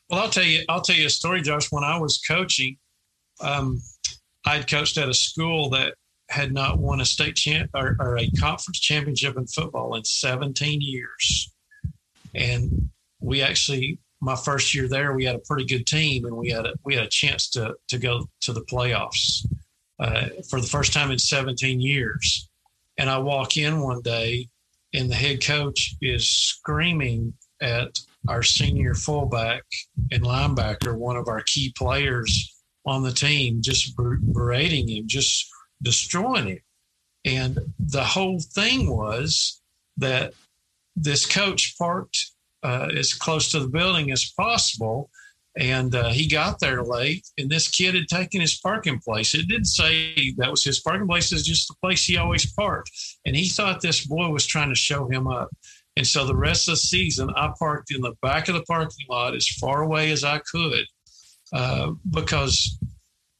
Well, 0.09 0.21
I'll 0.21 0.29
tell 0.29 0.43
you, 0.43 0.63
I'll 0.67 0.81
tell 0.81 0.95
you 0.95 1.05
a 1.05 1.11
story, 1.11 1.41
Josh. 1.41 1.71
When 1.71 1.83
I 1.83 1.99
was 1.99 2.19
coaching, 2.27 2.77
um, 3.39 3.81
I'd 4.45 4.67
coached 4.67 4.97
at 4.97 5.09
a 5.09 5.13
school 5.13 5.69
that 5.71 5.95
had 6.29 6.51
not 6.51 6.79
won 6.79 7.01
a 7.01 7.05
state 7.05 7.35
champ 7.35 7.69
or, 7.73 7.95
or, 7.99 8.17
a 8.17 8.29
conference 8.31 8.79
championship 8.79 9.37
in 9.37 9.45
football 9.45 9.95
in 9.95 10.03
17 10.03 10.81
years. 10.81 11.51
And 12.33 12.89
we 13.19 13.41
actually, 13.41 13.99
my 14.21 14.35
first 14.35 14.73
year 14.73 14.87
there, 14.87 15.13
we 15.13 15.25
had 15.25 15.35
a 15.35 15.39
pretty 15.39 15.65
good 15.65 15.85
team, 15.85 16.25
and 16.25 16.35
we 16.35 16.49
had 16.49 16.65
a, 16.65 16.73
we 16.83 16.95
had 16.95 17.05
a 17.05 17.09
chance 17.09 17.49
to 17.51 17.75
to 17.89 17.97
go 17.97 18.27
to 18.41 18.53
the 18.53 18.61
playoffs 18.61 19.45
uh, 19.99 20.27
for 20.49 20.59
the 20.59 20.67
first 20.67 20.93
time 20.93 21.11
in 21.11 21.19
17 21.19 21.79
years. 21.79 22.49
And 22.97 23.09
I 23.09 23.17
walk 23.19 23.57
in 23.57 23.81
one 23.81 24.01
day, 24.01 24.49
and 24.93 25.09
the 25.09 25.15
head 25.15 25.43
coach 25.43 25.95
is 26.01 26.29
screaming 26.29 27.33
at 27.61 27.99
our 28.27 28.43
senior 28.43 28.93
fullback 28.93 29.63
and 30.11 30.23
linebacker, 30.23 30.97
one 30.97 31.15
of 31.15 31.27
our 31.27 31.41
key 31.41 31.73
players 31.77 32.51
on 32.85 33.03
the 33.03 33.11
team, 33.11 33.61
just 33.61 33.95
berating 33.95 34.87
him, 34.87 35.07
just 35.07 35.49
destroying 35.81 36.47
it. 36.49 36.61
And 37.25 37.73
the 37.79 38.03
whole 38.03 38.39
thing 38.39 38.95
was 38.95 39.61
that 39.97 40.33
this 40.95 41.25
coach 41.25 41.77
parked 41.77 42.31
uh, 42.63 42.89
as 42.95 43.13
close 43.13 43.51
to 43.51 43.59
the 43.59 43.67
building 43.67 44.11
as 44.11 44.31
possible. 44.37 45.09
And 45.57 45.95
uh, 45.95 46.09
he 46.09 46.27
got 46.27 46.59
there 46.59 46.83
late, 46.83 47.25
and 47.37 47.49
this 47.49 47.69
kid 47.69 47.95
had 47.95 48.09
taken 48.09 48.41
his 48.41 48.59
parking 48.59 48.99
place. 48.99 49.33
It 49.33 49.47
didn't 49.47 49.65
say 49.67 50.33
that 50.37 50.51
was 50.51 50.65
his 50.65 50.81
parking 50.81 51.07
place, 51.07 51.31
it's 51.31 51.43
just 51.43 51.69
the 51.69 51.75
place 51.81 52.03
he 52.03 52.17
always 52.17 52.51
parked. 52.53 52.91
And 53.25 53.37
he 53.37 53.47
thought 53.47 53.79
this 53.79 54.05
boy 54.05 54.27
was 54.27 54.45
trying 54.45 54.67
to 54.67 54.75
show 54.75 55.09
him 55.09 55.27
up. 55.27 55.49
And 55.95 56.05
so 56.05 56.25
the 56.25 56.35
rest 56.35 56.67
of 56.67 56.73
the 56.73 56.77
season, 56.77 57.29
I 57.37 57.53
parked 57.57 57.93
in 57.93 58.01
the 58.01 58.15
back 58.21 58.49
of 58.49 58.55
the 58.55 58.63
parking 58.63 59.05
lot 59.09 59.33
as 59.33 59.47
far 59.47 59.83
away 59.83 60.11
as 60.11 60.25
I 60.25 60.39
could 60.39 60.85
uh, 61.53 61.91
because 62.09 62.77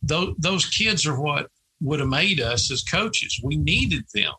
th- 0.08 0.36
those 0.38 0.65
kids 0.65 1.06
are 1.06 1.19
what 1.19 1.50
would 1.81 1.99
have 1.99 2.09
made 2.09 2.39
us 2.39 2.71
as 2.71 2.83
coaches. 2.83 3.39
We 3.43 3.57
needed 3.57 4.05
them, 4.13 4.33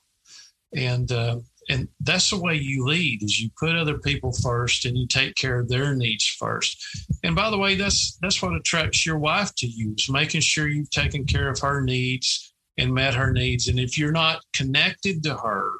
and 0.74 1.10
uh, 1.10 1.40
and 1.68 1.88
that's 2.00 2.30
the 2.30 2.40
way 2.40 2.54
you 2.54 2.86
lead: 2.86 3.22
is 3.22 3.40
you 3.40 3.50
put 3.58 3.76
other 3.76 3.98
people 3.98 4.32
first 4.32 4.84
and 4.84 4.96
you 4.96 5.06
take 5.06 5.34
care 5.34 5.58
of 5.60 5.68
their 5.68 5.94
needs 5.94 6.26
first. 6.38 6.84
And 7.22 7.34
by 7.34 7.50
the 7.50 7.58
way, 7.58 7.74
that's 7.74 8.18
that's 8.22 8.42
what 8.42 8.54
attracts 8.54 9.04
your 9.04 9.18
wife 9.18 9.54
to 9.56 9.66
you: 9.66 9.94
is 9.96 10.10
making 10.10 10.40
sure 10.40 10.68
you've 10.68 10.90
taken 10.90 11.24
care 11.24 11.48
of 11.48 11.60
her 11.60 11.80
needs 11.82 12.54
and 12.78 12.92
met 12.92 13.14
her 13.14 13.32
needs. 13.32 13.68
And 13.68 13.80
if 13.80 13.98
you're 13.98 14.12
not 14.12 14.42
connected 14.52 15.22
to 15.24 15.34
her, 15.34 15.72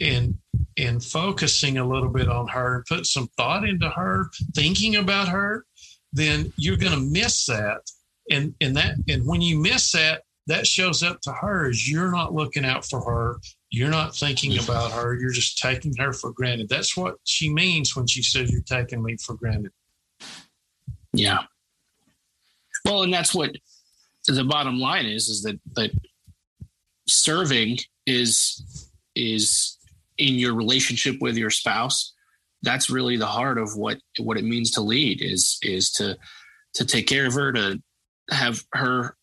and 0.00 0.34
and 0.78 1.04
focusing 1.04 1.78
a 1.78 1.86
little 1.86 2.08
bit 2.08 2.28
on 2.28 2.48
her 2.48 2.76
and 2.76 2.84
put 2.86 3.06
some 3.06 3.28
thought 3.36 3.68
into 3.68 3.88
her, 3.90 4.30
thinking 4.54 4.96
about 4.96 5.28
her, 5.28 5.64
then 6.12 6.52
you're 6.56 6.76
going 6.76 6.92
to 6.92 7.10
miss 7.10 7.46
that. 7.46 7.80
And 8.30 8.54
and 8.60 8.76
that 8.76 8.96
and 9.08 9.26
when 9.26 9.40
you 9.40 9.58
miss 9.58 9.92
that, 9.92 10.22
that 10.46 10.66
shows 10.66 11.02
up 11.02 11.20
to 11.22 11.32
her 11.32 11.70
is 11.70 11.90
you're 11.90 12.10
not 12.10 12.34
looking 12.34 12.64
out 12.64 12.84
for 12.84 13.00
her. 13.00 13.38
You're 13.70 13.90
not 13.90 14.14
thinking 14.16 14.52
mm-hmm. 14.52 14.70
about 14.70 14.92
her. 14.92 15.14
You're 15.14 15.30
just 15.30 15.58
taking 15.58 15.94
her 15.98 16.12
for 16.12 16.32
granted. 16.32 16.68
That's 16.68 16.96
what 16.96 17.16
she 17.24 17.52
means 17.52 17.94
when 17.94 18.06
she 18.06 18.22
says 18.22 18.50
you're 18.50 18.60
taking 18.62 19.02
me 19.02 19.16
for 19.16 19.34
granted. 19.34 19.72
Yeah. 21.12 21.40
Well, 22.84 23.02
and 23.02 23.12
that's 23.12 23.34
what 23.34 23.54
the 24.26 24.44
bottom 24.44 24.80
line 24.80 25.06
is, 25.06 25.28
is 25.28 25.42
that, 25.42 25.60
that 25.74 25.90
serving 27.06 27.78
is, 28.06 28.90
is 29.14 29.78
in 30.18 30.34
your 30.34 30.54
relationship 30.54 31.16
with 31.20 31.36
your 31.36 31.50
spouse. 31.50 32.14
That's 32.62 32.90
really 32.90 33.16
the 33.16 33.26
heart 33.26 33.58
of 33.58 33.76
what, 33.76 33.98
what 34.18 34.38
it 34.38 34.44
means 34.44 34.72
to 34.72 34.80
lead 34.80 35.22
is, 35.22 35.58
is 35.62 35.92
to, 35.92 36.16
to 36.74 36.84
take 36.84 37.06
care 37.06 37.26
of 37.26 37.34
her, 37.34 37.52
to 37.52 37.80
have 38.30 38.62
her 38.72 39.16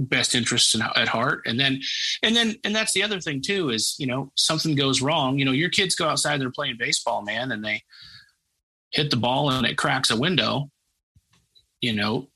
best 0.00 0.34
interests 0.34 0.74
in, 0.74 0.82
at 0.82 1.08
heart. 1.08 1.42
And 1.46 1.58
then 1.58 1.80
and 2.22 2.34
then 2.34 2.56
and 2.64 2.74
that's 2.74 2.92
the 2.92 3.02
other 3.02 3.20
thing 3.20 3.42
too 3.42 3.70
is 3.70 3.96
you 3.98 4.06
know 4.06 4.32
something 4.36 4.74
goes 4.74 5.02
wrong. 5.02 5.38
You 5.38 5.44
know 5.44 5.52
your 5.52 5.70
kids 5.70 5.94
go 5.94 6.08
outside 6.08 6.40
they're 6.40 6.50
playing 6.50 6.76
baseball 6.78 7.22
man 7.22 7.52
and 7.52 7.64
they 7.64 7.82
hit 8.92 9.10
the 9.10 9.16
ball 9.16 9.50
and 9.50 9.66
it 9.66 9.76
cracks 9.76 10.10
a 10.10 10.16
window. 10.16 10.70
You 11.80 11.94
know 11.94 12.28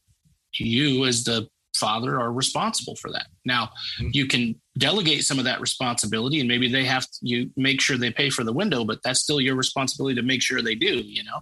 you 0.58 1.04
as 1.04 1.24
the 1.24 1.48
father 1.74 2.20
are 2.20 2.32
responsible 2.32 2.94
for 2.96 3.10
that. 3.10 3.26
Now 3.44 3.70
mm-hmm. 3.98 4.10
you 4.12 4.26
can 4.26 4.60
delegate 4.78 5.24
some 5.24 5.38
of 5.38 5.44
that 5.44 5.60
responsibility 5.60 6.40
and 6.40 6.48
maybe 6.48 6.70
they 6.70 6.84
have 6.84 7.04
to, 7.04 7.18
you 7.22 7.50
make 7.56 7.80
sure 7.80 7.96
they 7.96 8.10
pay 8.10 8.30
for 8.30 8.44
the 8.44 8.52
window 8.52 8.84
but 8.84 9.00
that's 9.02 9.20
still 9.20 9.40
your 9.40 9.56
responsibility 9.56 10.14
to 10.14 10.22
make 10.22 10.42
sure 10.42 10.62
they 10.62 10.74
do 10.74 10.86
you 10.86 11.24
know? 11.24 11.40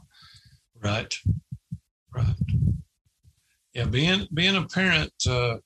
Right. 0.81 1.15
Right. 2.15 2.35
Yeah 3.75 3.85
being 3.85 4.27
being 4.33 4.57
a 4.57 4.63
parent 4.63 5.13
uh 5.29 5.59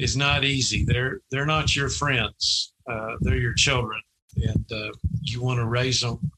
is 0.00 0.16
not 0.16 0.44
easy. 0.44 0.84
They're 0.84 1.20
they're 1.30 1.46
not 1.46 1.76
your 1.76 1.88
friends. 1.88 2.72
Uh, 2.90 3.16
they're 3.20 3.36
your 3.36 3.54
children, 3.54 4.00
and 4.36 4.72
uh, 4.72 4.90
you 5.22 5.42
want 5.42 5.58
to 5.58 5.66
raise 5.66 6.00
them 6.00 6.30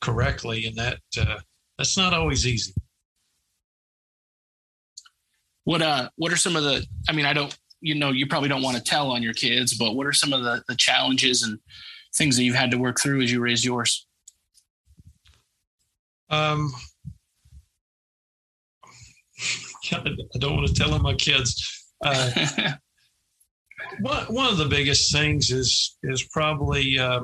correctly, 0.00 0.66
and 0.66 0.76
that 0.76 1.00
uh, 1.20 1.38
that's 1.76 1.96
not 1.96 2.14
always 2.14 2.46
easy. 2.46 2.72
What 5.64 5.82
uh 5.82 6.08
what 6.16 6.32
are 6.32 6.36
some 6.36 6.56
of 6.56 6.62
the? 6.62 6.86
I 7.08 7.12
mean, 7.12 7.26
I 7.26 7.32
don't. 7.32 7.56
You 7.80 7.94
know, 7.94 8.10
you 8.10 8.26
probably 8.26 8.48
don't 8.48 8.62
want 8.62 8.76
to 8.76 8.82
tell 8.82 9.10
on 9.10 9.22
your 9.22 9.34
kids, 9.34 9.76
but 9.76 9.94
what 9.94 10.06
are 10.06 10.12
some 10.12 10.32
of 10.32 10.42
the 10.42 10.62
the 10.68 10.76
challenges 10.76 11.42
and 11.42 11.58
things 12.16 12.36
that 12.36 12.44
you've 12.44 12.56
had 12.56 12.70
to 12.70 12.78
work 12.78 12.98
through 13.00 13.22
as 13.22 13.30
you 13.30 13.40
raise 13.40 13.64
yours? 13.64 14.06
Um, 16.30 16.72
I 19.92 20.04
don't 20.38 20.56
want 20.56 20.68
to 20.68 20.74
tell 20.74 20.94
on 20.94 21.02
my 21.02 21.14
kids 21.14 21.86
Uh, 22.04 22.30
one 24.00 24.24
one 24.26 24.48
of 24.48 24.58
the 24.58 24.66
biggest 24.66 25.12
things 25.12 25.50
is 25.50 25.96
is 26.02 26.22
probably 26.22 26.98
uh, 26.98 27.22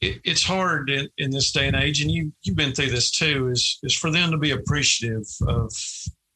it, 0.00 0.20
it's 0.24 0.42
hard 0.42 0.90
in, 0.90 1.08
in, 1.18 1.30
this 1.30 1.52
day 1.52 1.66
and 1.66 1.76
age, 1.76 2.00
and 2.00 2.10
you 2.10 2.32
you've 2.42 2.56
been 2.56 2.72
through 2.72 2.90
this 2.90 3.10
too. 3.10 3.48
Is 3.48 3.78
is 3.82 3.94
for 3.94 4.10
them 4.10 4.30
to 4.30 4.38
be 4.38 4.52
appreciative 4.52 5.26
of 5.46 5.72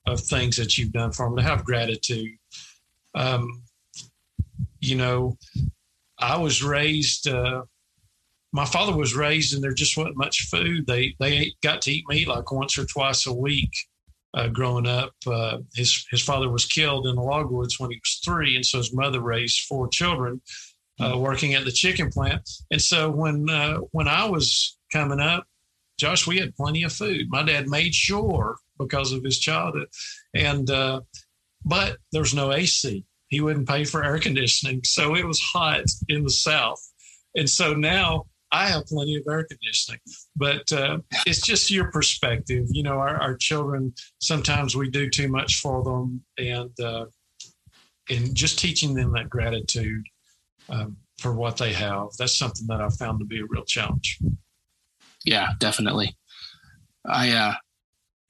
of 0.06 0.20
things 0.20 0.56
that 0.56 0.76
you've 0.76 0.92
done 0.92 1.12
for 1.12 1.26
them, 1.26 1.36
to 1.36 1.42
have 1.42 1.64
gratitude. 1.64 2.36
Um, 3.14 3.62
you 4.80 4.96
know, 4.96 5.38
I 6.18 6.36
was 6.36 6.62
raised. 6.62 7.28
Uh, 7.28 7.62
my 8.52 8.64
father 8.64 8.96
was 8.96 9.16
raised, 9.16 9.54
and 9.54 9.62
there 9.62 9.72
just 9.72 9.96
wasn't 9.96 10.16
much 10.16 10.48
food. 10.50 10.86
They 10.86 11.16
they 11.18 11.54
got 11.62 11.82
to 11.82 11.92
eat 11.92 12.04
meat 12.08 12.28
like 12.28 12.52
once 12.52 12.78
or 12.78 12.84
twice 12.84 13.26
a 13.26 13.32
week. 13.34 13.72
Uh, 14.35 14.49
growing 14.49 14.87
up, 14.87 15.12
uh, 15.26 15.59
his 15.74 16.07
his 16.11 16.22
father 16.22 16.51
was 16.51 16.64
killed 16.64 17.07
in 17.07 17.14
the 17.14 17.22
logwoods 17.22 17.78
when 17.78 17.91
he 17.91 17.97
was 17.97 18.20
three, 18.24 18.57
and 18.57 18.66
so 18.66 18.78
his 18.78 18.93
mother 18.93 19.20
raised 19.20 19.66
four 19.68 19.87
children, 19.89 20.41
uh, 21.01 21.16
working 21.16 21.55
at 21.55 21.64
the 21.64 21.70
chicken 21.70 22.11
plant. 22.11 22.49
And 22.70 22.82
so 22.82 23.11
when 23.11 23.49
uh, 23.49 23.78
when 23.93 24.09
I 24.09 24.28
was 24.28 24.76
coming 24.93 25.20
up, 25.20 25.47
Josh, 25.99 26.26
we 26.26 26.39
had 26.39 26.57
plenty 26.57 26.82
of 26.82 26.93
food. 26.93 27.26
My 27.28 27.45
dad 27.45 27.68
made 27.68 27.95
sure 27.95 28.57
because 28.78 29.12
of 29.12 29.22
his 29.22 29.39
childhood, 29.39 29.89
and 30.35 30.68
uh, 30.68 31.03
but 31.64 31.99
there 32.11 32.22
was 32.22 32.35
no 32.35 32.53
AC. 32.53 33.05
He 33.28 33.41
wouldn't 33.41 33.68
pay 33.68 33.85
for 33.85 34.05
air 34.05 34.18
conditioning, 34.18 34.82
so 34.85 35.14
it 35.14 35.26
was 35.26 35.41
hot 35.41 35.85
in 36.09 36.24
the 36.24 36.30
South. 36.30 36.80
And 37.37 37.49
so 37.49 37.74
now 37.74 38.26
I 38.55 38.66
have 38.68 38.86
plenty 38.86 39.16
of 39.16 39.24
air 39.28 39.44
conditioning, 39.44 39.98
but 40.36 40.72
uh, 40.72 40.98
it's 41.26 41.40
just 41.40 41.72
your 41.72 41.90
perspective. 41.90 42.66
You 42.70 42.84
know, 42.84 42.98
our, 42.98 43.20
our, 43.20 43.36
children 43.36 43.92
sometimes 44.20 44.76
we 44.76 44.88
do 44.88 45.11
too 45.11 45.26
much 45.26 45.61
for 45.61 45.82
them, 45.82 46.22
and 46.38 46.70
uh, 46.80 47.07
and 48.09 48.32
just 48.32 48.61
teaching 48.61 48.94
them 48.94 49.12
that 49.14 49.28
gratitude 49.28 50.05
um, 50.68 50.96
for 51.18 51.34
what 51.34 51.57
they 51.57 51.72
have. 51.72 52.11
That's 52.16 52.38
something 52.38 52.68
that 52.68 52.80
I've 52.80 52.94
found 52.94 53.18
to 53.18 53.24
be 53.24 53.40
a 53.40 53.46
real 53.48 53.64
challenge. 53.64 54.20
Yeah, 55.24 55.48
definitely. 55.59 56.16
I 57.05 57.30
uh, 57.32 57.55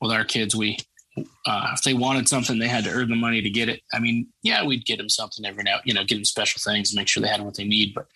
with 0.01 0.11
our 0.11 0.25
kids, 0.25 0.57
we 0.57 0.79
uh, 1.18 1.72
if 1.75 1.83
they 1.83 1.93
wanted 1.93 2.29
something, 2.29 2.59
they 2.59 2.68
had 2.68 2.85
to 2.85 2.91
earn 2.91 3.11
the 3.11 3.14
money 3.14 3.43
to 3.43 3.51
get 3.51 3.68
it. 3.68 3.83
I 3.93 3.99
mean, 3.99 4.29
yeah, 4.43 4.64
we'd 4.64 4.87
get 4.87 4.97
them 4.97 5.11
something 5.11 5.45
every 5.45 5.64
now, 5.64 5.81
you 5.85 5.93
know, 5.93 6.03
get 6.03 6.14
them 6.14 6.25
special 6.25 6.62
things 6.64 6.97
make 6.97 7.09
sure 7.09 7.22
they 7.22 7.29
had 7.29 7.43
what 7.43 7.57
they 7.57 7.64
need. 7.64 7.93
But 7.95 8.07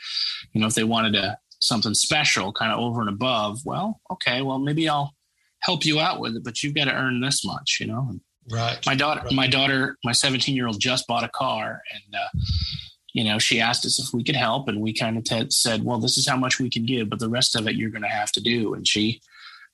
you 0.55 0.61
know, 0.63 0.69
if 0.69 0.75
they 0.75 0.85
wanted 0.85 1.13
to 1.13 1.37
something 1.61 1.95
special 1.95 2.53
kind 2.53 2.73
of 2.73 2.79
over 2.79 3.01
and 3.01 3.09
above, 3.09 3.61
well, 3.65 4.01
okay, 4.11 4.43
well, 4.43 4.59
maybe 4.59 4.89
I'll 4.89 5.15
help 5.61 5.85
you 5.85 6.01
out 6.01 6.21
with 6.21 6.37
it, 6.37 6.45
but 6.45 6.63
you've 6.63 6.75
got 6.75 6.85
to 6.85 6.95
earn 6.95 7.21
this 7.21 7.45
much, 7.45 7.79
you 7.81 7.87
know? 7.87 8.19
Right. 8.51 8.79
My 8.87 8.95
daughter, 8.95 9.23
right. 9.25 9.33
my 9.33 9.47
daughter, 9.47 9.97
my 10.05 10.13
17 10.13 10.55
year 10.55 10.67
old 10.67 10.81
just 10.81 11.07
bought 11.07 11.25
a 11.25 11.29
car 11.29 11.83
and, 11.93 12.15
uh, 12.15 12.29
you 13.13 13.25
know, 13.25 13.39
she 13.39 13.61
asked 13.61 13.85
us 13.85 13.99
if 13.99 14.15
we 14.15 14.23
could 14.23 14.37
help 14.37 14.69
and 14.69 14.81
we 14.81 14.93
kind 14.93 15.19
of 15.19 15.25
t- 15.25 15.51
said, 15.51 15.83
well, 15.83 15.99
this 15.99 16.17
is 16.17 16.29
how 16.29 16.37
much 16.37 16.59
we 16.59 16.71
can 16.71 16.87
give, 16.87 17.11
but 17.11 17.19
the 17.19 17.29
rest 17.29 17.57
of 17.57 17.67
it 17.67 17.75
you're 17.75 17.91
going 17.91 18.03
to 18.03 18.09
have 18.09 18.31
to 18.33 18.41
do. 18.41 18.75
And 18.75 18.87
she 18.87 19.21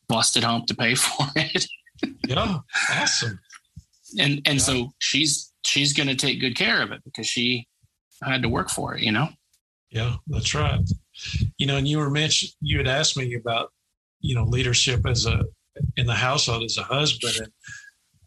busted 0.09 0.45
hump 0.45 0.67
to 0.67 0.75
pay 0.75 0.95
for 0.95 1.27
it. 1.37 1.67
yeah. 2.27 2.59
Awesome. 2.91 3.39
And, 4.19 4.41
and 4.47 4.59
yeah. 4.59 4.65
so 4.65 4.93
she's, 4.99 5.53
she's 5.65 5.93
going 5.93 6.09
to 6.09 6.15
take 6.15 6.41
good 6.41 6.57
care 6.57 6.83
of 6.83 6.93
it 6.93 7.03
because 7.05 7.27
she 7.27 7.69
had 8.23 8.43
to 8.43 8.49
work 8.49 8.71
for 8.71 8.95
it, 8.95 9.03
you 9.03 9.13
know? 9.13 9.29
Yeah, 9.91 10.17
that's 10.27 10.55
right 10.55 10.81
you 11.59 11.67
know, 11.67 11.77
and 11.77 11.87
you 11.87 11.99
were 11.99 12.11
mentioned, 12.11 12.53
you 12.61 12.79
had 12.79 12.89
asked 12.89 13.17
me 13.17 13.35
about, 13.35 13.73
you 14.21 14.35
know, 14.35 14.45
leadership 14.45 15.07
as 15.07 15.27
a, 15.27 15.45
in 15.97 16.07
the 16.07 16.15
household 16.15 16.63
as 16.63 16.79
a 16.79 16.83
husband. 16.83 17.35
And, 17.39 17.53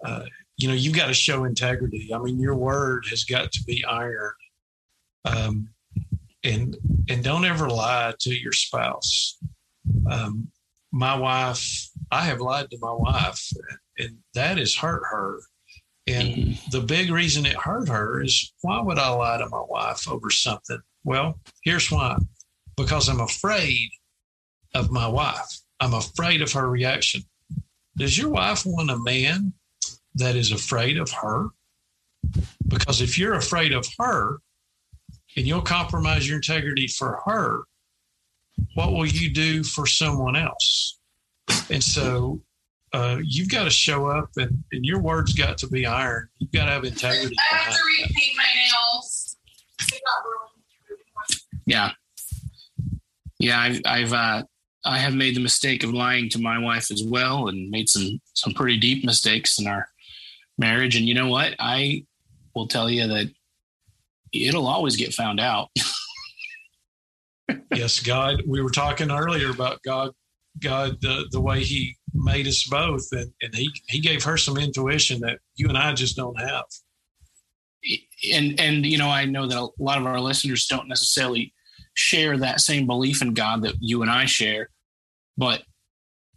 uh, 0.05 0.25
you 0.57 0.67
know, 0.67 0.73
you've 0.73 0.95
got 0.95 1.07
to 1.07 1.13
show 1.13 1.43
integrity. 1.43 2.11
I 2.13 2.17
mean, 2.19 2.39
your 2.39 2.55
word 2.55 3.05
has 3.09 3.23
got 3.23 3.51
to 3.51 3.63
be 3.65 3.83
iron. 3.85 4.31
Um, 5.25 5.69
and, 6.43 6.77
and 7.09 7.23
don't 7.23 7.45
ever 7.45 7.69
lie 7.69 8.13
to 8.19 8.33
your 8.33 8.53
spouse. 8.53 9.37
Um, 10.09 10.47
my 10.91 11.15
wife, 11.15 11.89
I 12.11 12.21
have 12.21 12.39
lied 12.39 12.71
to 12.71 12.77
my 12.79 12.93
wife, 12.93 13.45
and 13.97 14.17
that 14.33 14.57
has 14.57 14.75
hurt 14.75 15.03
her. 15.09 15.39
And 16.07 16.27
mm-hmm. 16.29 16.69
the 16.71 16.81
big 16.81 17.11
reason 17.11 17.45
it 17.45 17.57
hurt 17.57 17.89
her 17.89 18.21
is 18.23 18.53
why 18.61 18.79
would 18.79 18.97
I 18.97 19.09
lie 19.09 19.37
to 19.37 19.49
my 19.49 19.63
wife 19.67 20.07
over 20.07 20.29
something? 20.29 20.79
Well, 21.03 21.39
here's 21.63 21.91
why 21.91 22.17
because 22.77 23.09
I'm 23.09 23.19
afraid 23.19 23.89
of 24.73 24.91
my 24.91 25.07
wife. 25.07 25.59
I'm 25.79 25.93
afraid 25.93 26.41
of 26.41 26.51
her 26.53 26.69
reaction. 26.69 27.21
Does 27.97 28.17
your 28.17 28.29
wife 28.29 28.63
want 28.65 28.91
a 28.91 28.97
man 28.97 29.53
that 30.15 30.35
is 30.35 30.51
afraid 30.51 30.97
of 30.97 31.11
her? 31.11 31.47
Because 32.67 33.01
if 33.01 33.17
you're 33.17 33.33
afraid 33.33 33.73
of 33.73 33.87
her 33.99 34.37
and 35.35 35.47
you'll 35.47 35.61
compromise 35.61 36.27
your 36.27 36.37
integrity 36.37 36.87
for 36.87 37.19
her, 37.25 37.63
what 38.75 38.91
will 38.91 39.05
you 39.05 39.33
do 39.33 39.63
for 39.63 39.87
someone 39.87 40.35
else? 40.35 40.99
And 41.69 41.83
so 41.83 42.41
uh, 42.93 43.17
you've 43.23 43.49
got 43.49 43.63
to 43.63 43.69
show 43.69 44.07
up 44.07 44.29
and, 44.37 44.63
and 44.71 44.85
your 44.85 44.99
words 44.99 45.33
got 45.33 45.57
to 45.59 45.67
be 45.67 45.85
iron. 45.85 46.29
You've 46.37 46.51
got 46.51 46.65
to 46.65 46.71
have 46.71 46.83
integrity. 46.83 47.35
I 47.51 47.55
have 47.55 47.73
to 47.73 47.79
repaint 47.99 48.37
my 48.37 48.43
nails. 48.55 49.37
Yeah. 51.65 51.91
Yeah, 53.39 53.59
I've, 53.59 53.81
I've 53.85 54.13
uh, 54.13 54.43
I 54.85 54.97
have 54.97 55.13
made 55.13 55.35
the 55.35 55.41
mistake 55.41 55.83
of 55.83 55.93
lying 55.93 56.29
to 56.29 56.39
my 56.39 56.57
wife 56.57 56.91
as 56.91 57.03
well, 57.05 57.47
and 57.49 57.69
made 57.69 57.89
some 57.89 58.19
some 58.33 58.53
pretty 58.53 58.77
deep 58.77 59.05
mistakes 59.05 59.59
in 59.59 59.67
our 59.67 59.87
marriage. 60.57 60.95
And 60.95 61.07
you 61.07 61.13
know 61.13 61.27
what? 61.27 61.55
I 61.59 62.05
will 62.55 62.67
tell 62.67 62.89
you 62.89 63.07
that 63.07 63.29
it'll 64.33 64.67
always 64.67 64.95
get 64.95 65.13
found 65.13 65.39
out. 65.39 65.69
yes, 67.75 67.99
God. 67.99 68.41
We 68.47 68.61
were 68.61 68.69
talking 68.69 69.11
earlier 69.11 69.51
about 69.51 69.81
God. 69.83 70.11
God, 70.59 70.97
the 71.01 71.27
the 71.31 71.41
way 71.41 71.63
He 71.63 71.95
made 72.13 72.47
us 72.47 72.63
both, 72.63 73.07
and, 73.11 73.31
and 73.41 73.53
He 73.53 73.69
He 73.87 73.99
gave 73.99 74.23
her 74.23 74.37
some 74.37 74.57
intuition 74.57 75.19
that 75.21 75.39
you 75.55 75.67
and 75.67 75.77
I 75.77 75.93
just 75.93 76.15
don't 76.15 76.39
have. 76.39 76.63
And 78.33 78.59
and 78.59 78.85
you 78.85 78.97
know, 78.97 79.09
I 79.09 79.25
know 79.25 79.47
that 79.47 79.57
a 79.57 79.69
lot 79.79 79.99
of 79.99 80.05
our 80.05 80.19
listeners 80.19 80.65
don't 80.65 80.87
necessarily 80.87 81.53
share 81.97 82.37
that 82.37 82.61
same 82.61 82.85
belief 82.85 83.23
in 83.23 83.33
God 83.33 83.63
that 83.63 83.73
you 83.79 84.03
and 84.03 84.11
I 84.11 84.25
share. 84.25 84.69
But 85.35 85.63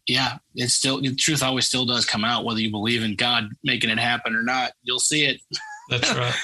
yeah, 0.06 0.38
it's 0.54 0.72
still 0.72 1.00
the 1.00 1.14
truth 1.14 1.42
always 1.42 1.66
still 1.66 1.84
does 1.84 2.06
come 2.06 2.24
out, 2.24 2.44
whether 2.44 2.60
you 2.60 2.70
believe 2.70 3.02
in 3.02 3.14
God 3.14 3.50
making 3.62 3.90
it 3.90 3.98
happen 3.98 4.34
or 4.34 4.42
not. 4.42 4.72
You'll 4.82 4.98
see 4.98 5.26
it. 5.26 5.40
That's 5.90 6.14
right. 6.14 6.34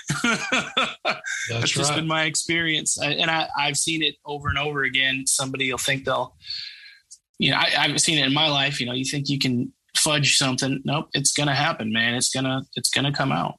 That's, 1.04 1.20
That's 1.48 1.70
just 1.70 1.90
right. 1.90 1.96
been 1.96 2.06
my 2.06 2.24
experience, 2.24 2.98
and 3.00 3.30
I, 3.30 3.48
I've 3.58 3.76
seen 3.76 4.02
it 4.02 4.16
over 4.24 4.48
and 4.48 4.58
over 4.58 4.82
again. 4.82 5.24
Somebody 5.26 5.70
will 5.70 5.78
think 5.78 6.04
they'll, 6.04 6.36
you 7.38 7.50
know, 7.50 7.56
I, 7.56 7.72
I've 7.78 8.00
seen 8.00 8.18
it 8.18 8.26
in 8.26 8.34
my 8.34 8.48
life. 8.48 8.80
You 8.80 8.86
know, 8.86 8.92
you 8.92 9.04
think 9.04 9.28
you 9.30 9.38
can 9.38 9.72
fudge 9.96 10.36
something. 10.36 10.82
Nope, 10.84 11.08
it's 11.14 11.32
gonna 11.32 11.54
happen, 11.54 11.90
man. 11.90 12.14
It's 12.14 12.30
gonna 12.30 12.62
it's 12.74 12.90
gonna 12.90 13.12
come 13.12 13.32
out. 13.32 13.54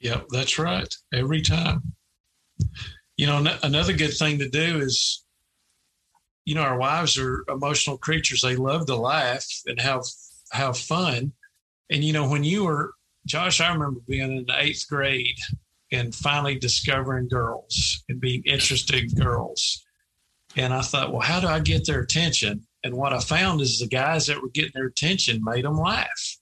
Yep, 0.00 0.26
that's 0.30 0.58
right. 0.58 0.94
Every 1.12 1.42
time 1.42 1.82
you 3.16 3.26
know, 3.26 3.44
another 3.62 3.92
good 3.92 4.14
thing 4.14 4.38
to 4.38 4.48
do 4.48 4.80
is, 4.80 5.24
you 6.44 6.54
know, 6.54 6.62
our 6.62 6.78
wives 6.78 7.18
are 7.18 7.44
emotional 7.48 7.98
creatures. 7.98 8.42
They 8.42 8.56
love 8.56 8.86
to 8.86 8.96
laugh 8.96 9.46
and 9.66 9.80
have 9.80 10.02
have 10.52 10.78
fun. 10.78 11.32
And 11.90 12.04
you 12.04 12.12
know, 12.12 12.28
when 12.28 12.44
you 12.44 12.64
were 12.64 12.92
Josh, 13.26 13.60
I 13.60 13.72
remember 13.72 14.00
being 14.06 14.36
in 14.36 14.44
the 14.46 14.62
eighth 14.62 14.86
grade 14.88 15.38
and 15.92 16.14
finally 16.14 16.58
discovering 16.58 17.28
girls 17.28 18.04
and 18.08 18.20
being 18.20 18.42
interested 18.44 18.96
in 18.96 19.08
girls. 19.10 19.84
And 20.56 20.72
I 20.72 20.80
thought, 20.80 21.12
well, 21.12 21.20
how 21.20 21.40
do 21.40 21.48
I 21.48 21.60
get 21.60 21.86
their 21.86 22.00
attention? 22.00 22.66
And 22.84 22.96
what 22.96 23.12
I 23.12 23.20
found 23.20 23.60
is 23.60 23.78
the 23.78 23.88
guys 23.88 24.26
that 24.26 24.40
were 24.40 24.50
getting 24.50 24.72
their 24.74 24.86
attention 24.86 25.42
made 25.44 25.64
them 25.64 25.78
laugh. 25.78 26.38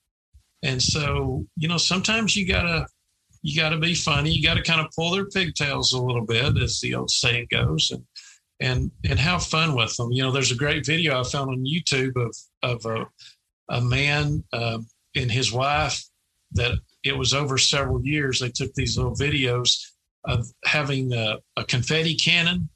And 0.62 0.82
so, 0.82 1.46
you 1.56 1.68
know, 1.68 1.78
sometimes 1.78 2.36
you 2.36 2.46
gotta 2.46 2.86
you 3.44 3.60
got 3.60 3.68
to 3.68 3.78
be 3.78 3.94
funny. 3.94 4.30
You 4.30 4.42
got 4.42 4.54
to 4.54 4.62
kind 4.62 4.80
of 4.80 4.90
pull 4.96 5.10
their 5.10 5.26
pigtails 5.26 5.92
a 5.92 6.00
little 6.00 6.24
bit, 6.24 6.56
as 6.56 6.80
the 6.80 6.94
old 6.94 7.10
saying 7.10 7.48
goes, 7.50 7.90
and 7.90 8.02
and 8.58 8.90
and 9.08 9.18
have 9.18 9.44
fun 9.44 9.76
with 9.76 9.94
them. 9.96 10.10
You 10.10 10.22
know, 10.22 10.32
there's 10.32 10.50
a 10.50 10.56
great 10.56 10.86
video 10.86 11.20
I 11.20 11.24
found 11.24 11.50
on 11.50 11.64
YouTube 11.64 12.16
of 12.16 12.34
of 12.62 12.86
a 12.86 13.06
a 13.68 13.82
man 13.82 14.42
uh, 14.54 14.78
and 15.14 15.30
his 15.30 15.52
wife 15.52 16.02
that 16.52 16.78
it 17.04 17.16
was 17.16 17.34
over 17.34 17.58
several 17.58 18.02
years. 18.02 18.40
They 18.40 18.48
took 18.48 18.72
these 18.72 18.96
little 18.96 19.14
videos 19.14 19.76
of 20.24 20.46
having 20.64 21.12
a, 21.12 21.36
a 21.58 21.64
confetti 21.64 22.14
cannon. 22.14 22.70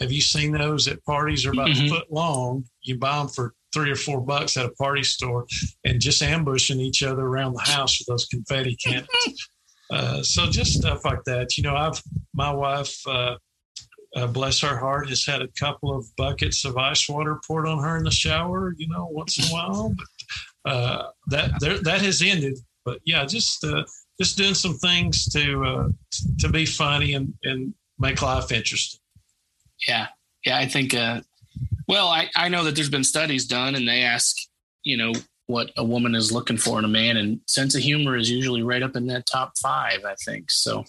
Have 0.00 0.10
you 0.10 0.22
seen 0.22 0.52
those 0.52 0.88
at 0.88 1.04
parties? 1.04 1.44
Are 1.44 1.52
about 1.52 1.68
mm-hmm. 1.68 1.84
a 1.84 1.88
foot 1.90 2.10
long. 2.10 2.64
You 2.80 2.98
buy 2.98 3.18
them 3.18 3.28
for 3.28 3.52
three 3.74 3.90
or 3.90 3.96
four 3.96 4.22
bucks 4.22 4.56
at 4.56 4.64
a 4.64 4.70
party 4.70 5.02
store, 5.02 5.46
and 5.84 6.00
just 6.00 6.22
ambushing 6.22 6.80
each 6.80 7.02
other 7.02 7.26
around 7.26 7.52
the 7.52 7.70
house 7.70 7.98
with 7.98 8.06
those 8.06 8.24
confetti 8.24 8.74
cannons. 8.76 9.50
Uh, 9.90 10.22
so 10.22 10.46
just 10.46 10.74
stuff 10.74 11.04
like 11.04 11.22
that. 11.24 11.56
You 11.56 11.62
know, 11.64 11.76
I've 11.76 12.02
my 12.32 12.50
wife, 12.50 12.96
uh, 13.06 13.36
uh, 14.16 14.26
bless 14.28 14.60
her 14.60 14.76
heart, 14.78 15.08
has 15.08 15.24
had 15.24 15.42
a 15.42 15.48
couple 15.48 15.94
of 15.94 16.06
buckets 16.16 16.64
of 16.64 16.76
ice 16.76 17.08
water 17.08 17.40
poured 17.46 17.66
on 17.66 17.82
her 17.82 17.96
in 17.96 18.04
the 18.04 18.10
shower. 18.10 18.74
You 18.78 18.88
know, 18.88 19.06
once 19.10 19.38
in 19.38 19.44
a 19.44 19.52
while. 19.52 19.94
But 19.94 20.70
uh, 20.70 21.10
that 21.28 21.50
there, 21.60 21.78
that 21.78 22.00
has 22.00 22.22
ended. 22.22 22.58
But 22.84 23.00
yeah, 23.04 23.24
just 23.24 23.64
uh, 23.64 23.84
just 24.20 24.36
doing 24.36 24.54
some 24.54 24.74
things 24.74 25.26
to 25.32 25.94
to 26.38 26.48
be 26.48 26.66
funny 26.66 27.14
and 27.14 27.34
and 27.42 27.74
make 27.98 28.22
life 28.22 28.52
interesting. 28.52 29.00
Yeah, 29.86 30.08
yeah, 30.44 30.58
I 30.58 30.66
think. 30.66 30.94
Well, 31.86 32.08
I 32.08 32.30
I 32.34 32.48
know 32.48 32.64
that 32.64 32.74
there's 32.74 32.88
been 32.90 33.04
studies 33.04 33.46
done, 33.46 33.74
and 33.74 33.86
they 33.86 34.02
ask, 34.02 34.36
you 34.82 34.96
know, 34.96 35.12
what 35.46 35.70
a 35.76 35.84
woman 35.84 36.14
is 36.14 36.32
looking 36.32 36.56
for 36.56 36.78
in 36.78 36.84
a 36.84 36.88
man, 36.88 37.16
and 37.16 37.40
sense 37.46 37.74
of 37.74 37.82
humor 37.82 38.16
is 38.16 38.30
usually 38.30 38.62
right 38.62 38.82
up 38.82 38.96
in 38.96 39.06
that 39.08 39.26
top 39.26 39.52
five. 39.62 40.04
I 40.04 40.14
think 40.24 40.50
so. 40.50 40.84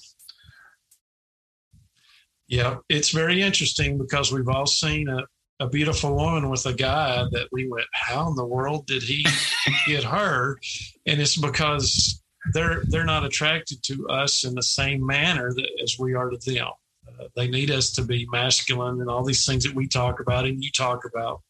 Yeah, 2.47 2.77
it's 2.89 3.09
very 3.09 3.41
interesting 3.41 3.97
because 3.97 4.31
we've 4.31 4.47
all 4.47 4.67
seen 4.67 5.09
a, 5.09 5.23
a 5.59 5.67
beautiful 5.67 6.15
woman 6.15 6.49
with 6.49 6.65
a 6.65 6.73
guy 6.73 7.25
that 7.31 7.47
we 7.51 7.67
went, 7.67 7.87
how 7.93 8.29
in 8.29 8.35
the 8.35 8.45
world 8.45 8.85
did 8.85 9.03
he 9.03 9.25
get 9.87 10.03
her? 10.03 10.57
And 11.05 11.19
it's 11.19 11.37
because 11.37 12.21
they're 12.53 12.83
they're 12.87 13.05
not 13.05 13.25
attracted 13.25 13.81
to 13.83 14.07
us 14.07 14.43
in 14.43 14.53
the 14.53 14.63
same 14.63 15.05
manner 15.05 15.51
that, 15.53 15.69
as 15.81 15.97
we 15.99 16.13
are 16.13 16.29
to 16.29 16.37
them. 16.51 16.67
Uh, 17.07 17.25
they 17.35 17.47
need 17.47 17.71
us 17.71 17.91
to 17.91 18.03
be 18.03 18.27
masculine 18.31 18.99
and 18.99 19.09
all 19.09 19.23
these 19.23 19.45
things 19.45 19.63
that 19.63 19.75
we 19.75 19.87
talk 19.87 20.19
about 20.19 20.45
and 20.45 20.63
you 20.63 20.71
talk 20.71 21.03
about 21.05 21.41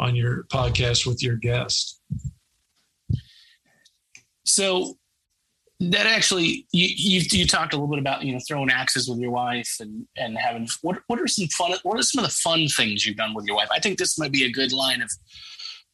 on 0.00 0.14
your 0.14 0.44
podcast 0.44 1.06
with 1.06 1.22
your 1.22 1.36
guest. 1.36 2.00
So 4.56 4.96
that 5.80 6.06
actually 6.06 6.66
you, 6.72 6.88
you 6.96 7.20
you 7.30 7.46
talked 7.46 7.74
a 7.74 7.76
little 7.76 7.90
bit 7.90 7.98
about 7.98 8.22
you 8.22 8.32
know 8.32 8.40
throwing 8.48 8.70
axes 8.70 9.06
with 9.06 9.18
your 9.18 9.30
wife 9.30 9.76
and 9.80 10.06
and 10.16 10.38
having 10.38 10.66
what 10.80 10.96
what 11.08 11.20
are 11.20 11.26
some 11.26 11.46
fun 11.48 11.74
what 11.82 11.98
are 11.98 12.02
some 12.02 12.24
of 12.24 12.30
the 12.30 12.34
fun 12.34 12.66
things 12.66 13.04
you've 13.04 13.18
done 13.18 13.34
with 13.34 13.44
your 13.44 13.54
wife? 13.54 13.68
I 13.70 13.80
think 13.80 13.98
this 13.98 14.18
might 14.18 14.32
be 14.32 14.44
a 14.44 14.50
good 14.50 14.72
line 14.72 15.02
of 15.02 15.10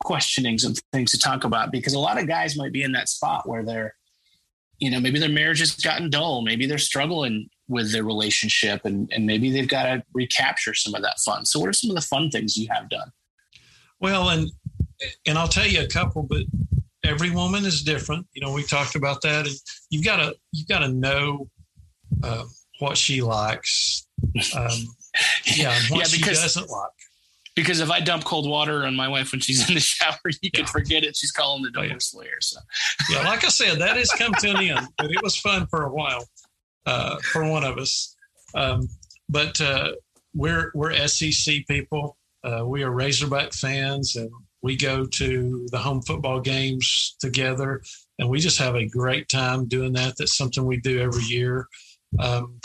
questionings 0.05 0.63
and 0.63 0.81
things 0.93 1.11
to 1.11 1.19
talk 1.19 1.43
about 1.43 1.73
because 1.73 1.95
a 1.95 1.99
lot 1.99 2.21
of 2.21 2.29
guys 2.29 2.57
might 2.57 2.73
be 2.73 2.85
in 2.85 2.93
that 2.93 3.09
spot 3.09 3.49
where 3.49 3.65
they're 3.65 3.97
you 4.79 4.93
know 4.93 5.01
maybe 5.01 5.19
their 5.19 5.29
marriage 5.29 5.59
has 5.59 5.75
gotten 5.75 6.09
dull. 6.09 6.43
Maybe 6.43 6.67
they're 6.67 6.79
struggling 6.79 7.49
with 7.67 7.91
their 7.91 8.05
relationship 8.05 8.85
and 8.85 9.11
and 9.13 9.27
maybe 9.27 9.51
they've 9.51 9.67
got 9.67 9.87
to 9.87 10.05
recapture 10.15 10.75
some 10.75 10.95
of 10.95 11.03
that 11.03 11.19
fun. 11.19 11.45
So 11.45 11.59
what 11.59 11.69
are 11.69 11.73
some 11.73 11.91
of 11.91 11.97
the 11.97 12.03
fun 12.03 12.31
things 12.31 12.57
you 12.57 12.69
have 12.71 12.89
done? 12.89 13.11
Well 13.99 14.29
and 14.29 14.53
and 15.27 15.37
i'll 15.37 15.49
tell 15.49 15.67
you 15.67 15.81
a 15.81 15.89
couple 15.89 16.23
but 16.23 16.45
every 17.05 17.31
woman 17.31 17.65
is 17.65 17.83
different. 17.83 18.27
You 18.33 18.43
know, 18.43 18.53
we 18.53 18.63
talked 18.63 18.95
about 18.95 19.23
that, 19.23 19.47
and 19.47 19.57
you've 19.91 20.05
got 20.05 20.17
to 20.17 20.35
you've 20.53 20.69
got 20.69 20.81
to 20.81 20.89
know 20.89 21.49
uh, 22.23 22.45
what 22.79 22.97
she 22.97 23.23
likes. 23.23 24.07
Um, 24.57 24.71
yeah, 25.57 25.73
and 25.73 25.91
what 25.91 26.11
yeah, 26.13 26.19
because, 26.19 26.39
she 26.39 26.43
doesn't 26.43 26.69
like. 26.69 26.91
Because 27.55 27.81
if 27.81 27.91
I 27.91 28.01
dump 28.01 28.25
cold 28.25 28.49
water 28.49 28.87
on 28.87 28.97
my 28.97 29.09
wife 29.09 29.33
when 29.33 29.41
she's 29.41 29.69
in 29.69 29.75
the 29.75 29.81
shower, 29.81 30.17
you 30.25 30.33
yeah. 30.43 30.51
can 30.55 30.67
forget 30.67 31.05
it. 31.05 31.17
She's 31.17 31.33
calling 31.33 31.63
the 31.63 31.71
divorce 31.71 32.15
oh, 32.15 32.23
yeah. 32.23 32.29
lawyer. 32.29 32.41
So, 32.41 32.61
yeah, 33.11 33.23
like 33.25 33.45
I 33.45 33.49
said, 33.49 33.79
that 33.81 33.97
has 33.97 34.11
come 34.13 34.33
to 34.35 34.51
an 34.51 34.57
end, 34.57 34.89
but 34.97 35.11
it 35.11 35.23
was 35.23 35.37
fun 35.37 35.67
for 35.67 35.83
a 35.85 35.93
while 35.93 36.25
uh, 36.87 37.19
for 37.19 37.47
one 37.47 37.65
of 37.65 37.77
us. 37.79 38.17
Um, 38.55 38.89
but 39.29 39.61
uh, 39.61 39.93
we're 40.35 40.71
we're 40.75 41.07
SEC 41.07 41.67
people. 41.67 42.17
Uh, 42.45 42.65
we 42.67 42.83
are 42.83 42.91
Razorback 42.91 43.53
fans, 43.53 44.17
and 44.17 44.31
we 44.63 44.77
go 44.77 45.05
to 45.05 45.67
the 45.71 45.79
home 45.79 46.03
football 46.03 46.41
games 46.41 47.17
together, 47.21 47.83
and 48.19 48.29
we 48.29 48.39
just 48.39 48.59
have 48.59 48.77
a 48.77 48.87
great 48.87 49.29
time 49.29 49.67
doing 49.67 49.93
that. 49.95 50.15
That's 50.19 50.37
something 50.37 50.65
we 50.65 50.79
do 50.79 51.01
every 51.01 51.25
year. 51.25 51.67
Um, 52.19 52.61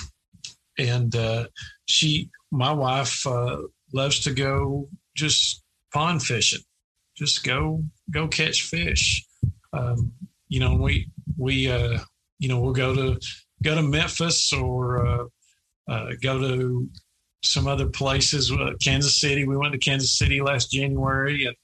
and 0.78 1.16
uh, 1.16 1.48
she, 1.88 2.30
my 2.52 2.72
wife, 2.72 3.26
uh, 3.26 3.58
loves 3.94 4.20
to 4.22 4.34
go 4.34 4.88
just 5.16 5.64
pond 5.94 6.22
fishing. 6.22 6.62
Just 7.16 7.44
go 7.44 7.84
go 8.12 8.28
catch 8.28 8.62
fish. 8.64 9.26
Um, 9.74 10.12
you 10.50 10.60
know, 10.60 10.76
we 10.76 11.10
we 11.38 11.70
uh, 11.70 12.00
you 12.40 12.48
know 12.48 12.60
we'll 12.60 12.74
go 12.74 12.94
to 12.94 13.20
go 13.64 13.76
to 13.76 13.82
Memphis 13.82 14.54
or 14.54 15.06
uh, 15.06 15.26
uh, 15.90 16.10
go 16.22 16.40
to 16.40 16.90
some 17.44 17.68
other 17.68 17.88
places. 17.88 18.52
Uh, 18.52 18.74
Kansas 18.82 19.20
City. 19.20 19.48
We 19.48 19.58
went 19.58 19.74
to 19.74 19.80
Kansas 19.80 20.18
City 20.18 20.42
last 20.42 20.72
January 20.72 21.46
and 21.46 21.56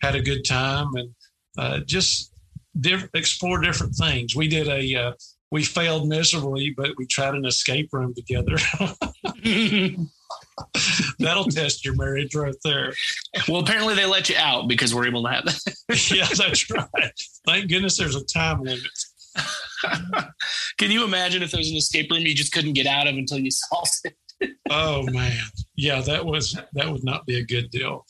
had 0.00 0.14
a 0.14 0.22
good 0.22 0.44
time 0.44 0.88
and 0.94 1.14
uh, 1.58 1.80
just 1.80 2.32
diff- 2.78 3.08
explore 3.14 3.60
different 3.60 3.94
things. 3.94 4.34
We 4.36 4.48
did 4.48 4.68
a 4.68 4.96
uh, 4.96 5.12
we 5.50 5.64
failed 5.64 6.08
miserably, 6.08 6.72
but 6.76 6.90
we 6.96 7.06
tried 7.06 7.34
an 7.34 7.44
escape 7.44 7.90
room 7.92 8.14
together. 8.14 8.56
That'll 11.18 11.44
test 11.44 11.84
your 11.84 11.96
marriage 11.96 12.34
right 12.34 12.54
there. 12.64 12.94
Well, 13.48 13.60
apparently 13.60 13.94
they 13.94 14.06
let 14.06 14.28
you 14.28 14.36
out 14.38 14.68
because 14.68 14.94
we're 14.94 15.06
able 15.06 15.24
to 15.24 15.30
have 15.30 15.44
that. 15.44 15.60
yeah, 16.14 16.28
that's 16.32 16.70
right. 16.70 17.12
Thank 17.46 17.68
goodness 17.68 17.96
there's 17.96 18.14
a 18.14 18.24
time 18.24 18.62
limit. 18.62 18.86
Can 20.78 20.90
you 20.90 21.04
imagine 21.04 21.42
if 21.42 21.50
there 21.50 21.58
was 21.58 21.70
an 21.70 21.76
escape 21.76 22.10
room 22.10 22.20
you 22.20 22.34
just 22.34 22.52
couldn't 22.52 22.74
get 22.74 22.86
out 22.86 23.08
of 23.08 23.16
until 23.16 23.38
you 23.38 23.50
solved 23.50 24.00
it? 24.04 24.16
oh 24.70 25.02
man, 25.10 25.36
yeah, 25.76 26.00
that 26.00 26.24
was 26.24 26.58
that 26.72 26.90
would 26.90 27.04
not 27.04 27.26
be 27.26 27.38
a 27.38 27.44
good 27.44 27.70
deal 27.70 28.06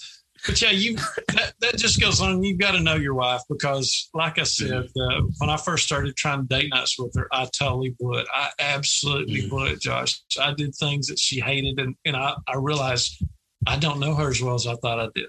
but 0.47 0.61
yeah, 0.61 0.71
you 0.71 0.97
that, 0.97 1.53
that 1.61 1.77
just 1.77 2.01
goes 2.01 2.21
on. 2.21 2.43
You've 2.43 2.59
got 2.59 2.73
to 2.73 2.81
know 2.81 2.97
your 2.97 3.15
wife 3.15 3.43
because, 3.49 4.09
like 4.15 4.39
I 4.39 4.45
said, 4.45 4.73
uh, 4.73 5.21
when 5.39 5.51
I 5.51 5.57
first 5.57 5.85
started 5.85 6.17
trying 6.17 6.45
date 6.47 6.71
nights 6.71 6.99
with 6.99 7.15
her, 7.17 7.29
I 7.33 7.49
totally 7.57 7.95
blew 7.99 8.19
it. 8.19 8.27
I 8.33 8.51
absolutely 8.59 9.49
blew 9.49 9.67
it, 9.67 9.81
Josh. 9.81 10.21
I 10.41 10.55
did 10.55 10.75
things 10.75 11.09
that 11.09 11.19
she 11.19 11.41
hated, 11.41 11.79
and, 11.79 11.95
and 12.05 12.17
I, 12.17 12.35
I 12.47 12.57
realized 12.57 13.23
I 13.67 13.77
don't 13.77 14.01
know 14.01 14.15
her 14.15 14.31
as 14.31 14.43
well 14.43 14.55
as 14.55 14.67
I 14.67 14.75
thought 14.77 15.01
I 15.01 15.09
did. 15.15 15.29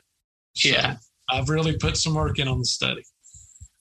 So 0.56 0.70
yeah, 0.70 0.98
I've 1.30 1.50
really 1.50 1.78
put 1.78 1.98
some 1.98 2.14
work 2.14 2.40
in 2.40 2.48
on 2.48 2.60
the 2.60 2.66
study. 2.66 3.04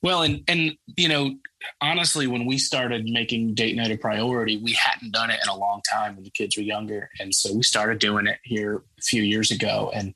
Well, 0.02 0.22
and 0.22 0.42
and 0.48 0.72
you 0.96 1.08
know, 1.08 1.34
honestly, 1.80 2.26
when 2.26 2.46
we 2.46 2.56
started 2.58 3.04
making 3.04 3.54
date 3.54 3.76
night 3.76 3.90
a 3.90 3.98
priority, 3.98 4.56
we 4.56 4.72
hadn't 4.72 5.12
done 5.12 5.30
it 5.30 5.40
in 5.42 5.48
a 5.48 5.56
long 5.56 5.82
time 5.90 6.14
when 6.14 6.24
the 6.24 6.30
kids 6.30 6.56
were 6.56 6.62
younger, 6.62 7.10
and 7.20 7.34
so 7.34 7.54
we 7.54 7.62
started 7.62 7.98
doing 7.98 8.26
it 8.26 8.38
here 8.42 8.82
a 8.98 9.02
few 9.02 9.22
years 9.22 9.50
ago. 9.50 9.90
And 9.94 10.14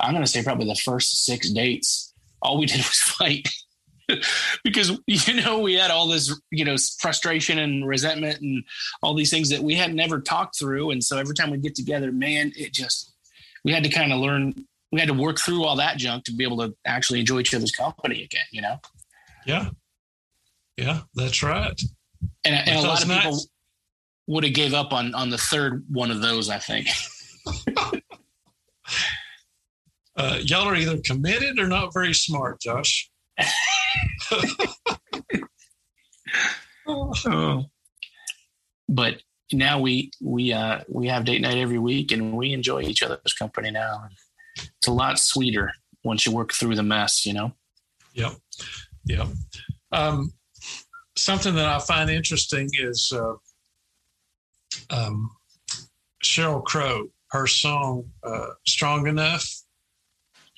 I'm 0.00 0.12
going 0.12 0.24
to 0.24 0.30
say 0.30 0.42
probably 0.42 0.66
the 0.66 0.74
first 0.74 1.24
six 1.24 1.50
dates, 1.50 2.12
all 2.42 2.58
we 2.58 2.66
did 2.66 2.78
was 2.78 2.86
fight. 3.00 3.48
because 4.62 4.98
you 5.06 5.32
know 5.32 5.60
we 5.60 5.72
had 5.72 5.90
all 5.90 6.06
this 6.06 6.38
you 6.50 6.62
know 6.62 6.76
frustration 6.98 7.58
and 7.58 7.88
resentment 7.88 8.38
and 8.42 8.62
all 9.02 9.14
these 9.14 9.30
things 9.30 9.48
that 9.48 9.62
we 9.62 9.74
had 9.74 9.94
never 9.94 10.20
talked 10.20 10.58
through 10.58 10.90
and 10.90 11.02
so 11.02 11.16
every 11.16 11.34
time 11.34 11.50
we 11.50 11.56
get 11.56 11.74
together 11.74 12.12
man 12.12 12.52
it 12.54 12.70
just 12.70 13.14
we 13.64 13.72
had 13.72 13.82
to 13.82 13.88
kind 13.88 14.12
of 14.12 14.20
learn 14.20 14.52
we 14.92 15.00
had 15.00 15.08
to 15.08 15.14
work 15.14 15.38
through 15.38 15.64
all 15.64 15.76
that 15.76 15.96
junk 15.96 16.22
to 16.22 16.34
be 16.34 16.44
able 16.44 16.58
to 16.58 16.76
actually 16.84 17.18
enjoy 17.18 17.40
each 17.40 17.54
other's 17.54 17.72
company 17.72 18.22
again 18.22 18.44
you 18.50 18.60
know 18.60 18.76
yeah. 19.46 19.68
Yeah, 20.76 21.00
that's 21.14 21.42
right. 21.42 21.80
And, 22.44 22.68
and 22.68 22.78
a 22.78 22.82
lot 22.82 23.02
of 23.02 23.08
people 23.08 23.38
would 24.26 24.44
have 24.44 24.54
gave 24.54 24.74
up 24.74 24.92
on 24.92 25.14
on 25.14 25.30
the 25.30 25.38
third 25.38 25.84
one 25.88 26.10
of 26.10 26.20
those, 26.20 26.50
I 26.50 26.58
think. 26.58 26.88
uh, 30.16 30.38
y'all 30.42 30.68
are 30.68 30.74
either 30.74 30.98
committed 31.04 31.58
or 31.58 31.66
not 31.66 31.92
very 31.92 32.14
smart, 32.14 32.60
Josh. 32.60 33.10
oh. 36.86 37.64
But 38.88 39.22
now 39.52 39.80
we 39.80 40.10
we 40.20 40.52
uh 40.52 40.80
we 40.88 41.08
have 41.08 41.24
date 41.24 41.40
night 41.40 41.58
every 41.58 41.78
week 41.78 42.12
and 42.12 42.36
we 42.36 42.52
enjoy 42.52 42.82
each 42.82 43.02
other's 43.02 43.34
company 43.38 43.70
now. 43.70 44.08
It's 44.56 44.88
a 44.88 44.92
lot 44.92 45.18
sweeter 45.18 45.72
once 46.04 46.26
you 46.26 46.32
work 46.32 46.52
through 46.52 46.76
the 46.76 46.82
mess, 46.82 47.24
you 47.26 47.32
know. 47.32 47.52
Yep. 48.14 48.32
Yeah. 49.06 49.26
Um, 49.92 50.32
something 51.16 51.54
that 51.54 51.66
I 51.66 51.78
find 51.78 52.10
interesting 52.10 52.68
is 52.72 53.12
uh, 53.14 53.34
um, 54.90 55.30
Sheryl 56.22 56.64
Crow, 56.64 57.08
her 57.30 57.46
song 57.46 58.04
uh, 58.22 58.48
"Strong 58.66 59.06
Enough." 59.06 59.46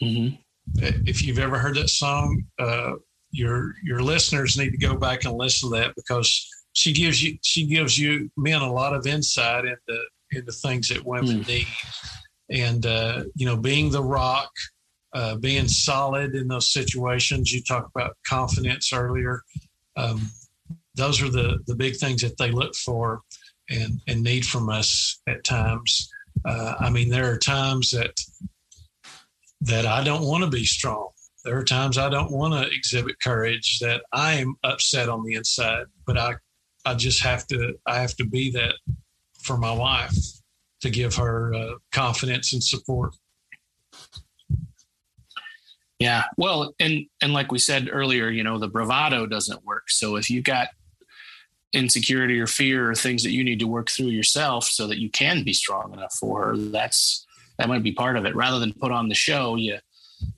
Mm-hmm. 0.03 0.37
If 0.77 1.25
you've 1.25 1.39
ever 1.39 1.59
heard 1.59 1.77
that 1.77 1.91
song, 1.91 2.45
uh, 2.59 2.95
your 3.31 3.75
your 3.83 4.03
listeners 4.03 4.57
need 4.57 4.71
to 4.71 4.79
go 4.79 4.97
back 4.97 5.25
and 5.25 5.35
listen 5.35 5.71
to 5.71 5.77
that 5.77 5.95
because 5.97 6.49
she 6.73 6.93
gives 6.93 7.23
you 7.23 7.39
she 7.43 7.67
gives 7.67 7.99
you 7.99 8.31
men 8.37 8.63
a 8.63 8.73
lot 8.73 8.95
of 8.95 9.07
insight 9.07 9.65
into 9.65 10.03
into 10.33 10.53
things 10.53 10.89
that 10.89 11.05
women 11.05 11.43
mm. 11.43 11.49
need, 11.49 11.67
and 12.51 12.87
uh, 12.87 13.25
you 13.35 13.47
know, 13.47 13.57
being 13.57 13.91
the 13.91 14.03
rock 14.03 14.51
uh, 15.17 15.35
being 15.37 15.67
solid 15.67 16.35
in 16.35 16.47
those 16.47 16.71
situations. 16.71 17.51
You 17.51 17.63
talked 17.63 17.91
about 17.97 18.19
confidence 18.27 18.93
earlier. 18.93 19.41
Um, 19.97 20.29
those 20.95 21.23
are 21.23 21.31
the 21.31 21.59
the 21.67 21.75
big 21.75 21.97
things 21.97 22.21
that 22.21 22.37
they 22.37 22.51
look 22.51 22.75
for 22.75 23.23
and 23.71 23.99
and 24.07 24.23
need 24.23 24.45
from 24.45 24.69
us 24.69 25.19
at 25.27 25.43
times. 25.43 26.11
Uh, 26.45 26.75
I 26.79 26.91
mean, 26.91 27.09
there 27.09 27.33
are 27.33 27.39
times 27.39 27.91
that 27.93 28.15
that 29.63 29.87
I 29.87 30.05
don't 30.05 30.27
want 30.27 30.45
to 30.45 30.51
be 30.51 30.67
strong. 30.67 31.09
There 31.45 31.57
are 31.57 31.65
times 31.65 31.97
I 31.97 32.11
don't 32.11 32.31
want 32.31 32.53
to 32.53 32.77
exhibit 32.77 33.17
courage. 33.23 33.79
That 33.81 34.03
I 34.13 34.35
am 34.35 34.57
upset 34.65 35.09
on 35.09 35.25
the 35.25 35.35
inside, 35.35 35.87
but 36.07 36.19
I 36.19 36.35
I 36.85 36.95
just 36.95 37.23
have 37.23 37.47
to 37.47 37.73
I 37.87 38.01
have 38.01 38.17
to 38.17 38.27
be 38.27 38.51
that 38.51 38.75
for 39.43 39.57
my 39.57 39.73
wife 39.73 40.15
to 40.83 40.91
give 40.91 41.15
her 41.15 41.55
uh, 41.55 41.75
confidence 41.91 42.53
and 42.53 42.63
support. 42.63 43.15
Yeah. 45.99 46.25
Well, 46.37 46.75
and 46.79 47.07
and 47.23 47.33
like 47.33 47.51
we 47.51 47.59
said 47.59 47.89
earlier, 47.91 48.29
you 48.29 48.43
know, 48.43 48.59
the 48.59 48.69
bravado 48.69 49.27
doesn't 49.27 49.65
work. 49.65 49.91
So 49.91 50.17
if 50.17 50.31
you've 50.31 50.45
got 50.45 50.69
insecurity 51.73 52.39
or 52.39 52.47
fear 52.47 52.91
or 52.91 52.95
things 52.95 53.23
that 53.23 53.33
you 53.33 53.43
need 53.43 53.61
to 53.61 53.67
work 53.67 53.91
through 53.91 54.09
yourself 54.09 54.65
so 54.65 54.87
that 54.87 54.99
you 54.99 55.11
can 55.11 55.43
be 55.43 55.53
strong 55.53 55.93
enough 55.93 56.15
for 56.15 56.47
her, 56.47 56.57
that's 56.57 57.27
that 57.59 57.69
might 57.69 57.83
be 57.83 57.93
part 57.93 58.17
of 58.17 58.27
it. 58.27 58.37
Rather 58.37 58.59
than 58.59 58.75
put 58.75 58.93
on 58.93 59.09
the 59.09 59.15
show, 59.15 59.57
you 59.57 59.79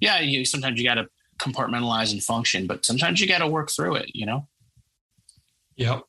yeah, 0.01 0.21
you 0.21 0.45
sometimes 0.45 0.81
you 0.81 0.87
got 0.87 0.95
to 0.95 1.09
compartmentalize 1.39 2.13
and 2.13 2.23
function, 2.23 2.67
but 2.67 2.85
sometimes 2.85 3.21
you 3.21 3.27
got 3.27 3.39
to 3.39 3.47
work 3.47 3.71
through 3.71 3.95
it, 3.97 4.11
you 4.15 4.27
know? 4.27 4.47
Yep. 5.77 6.03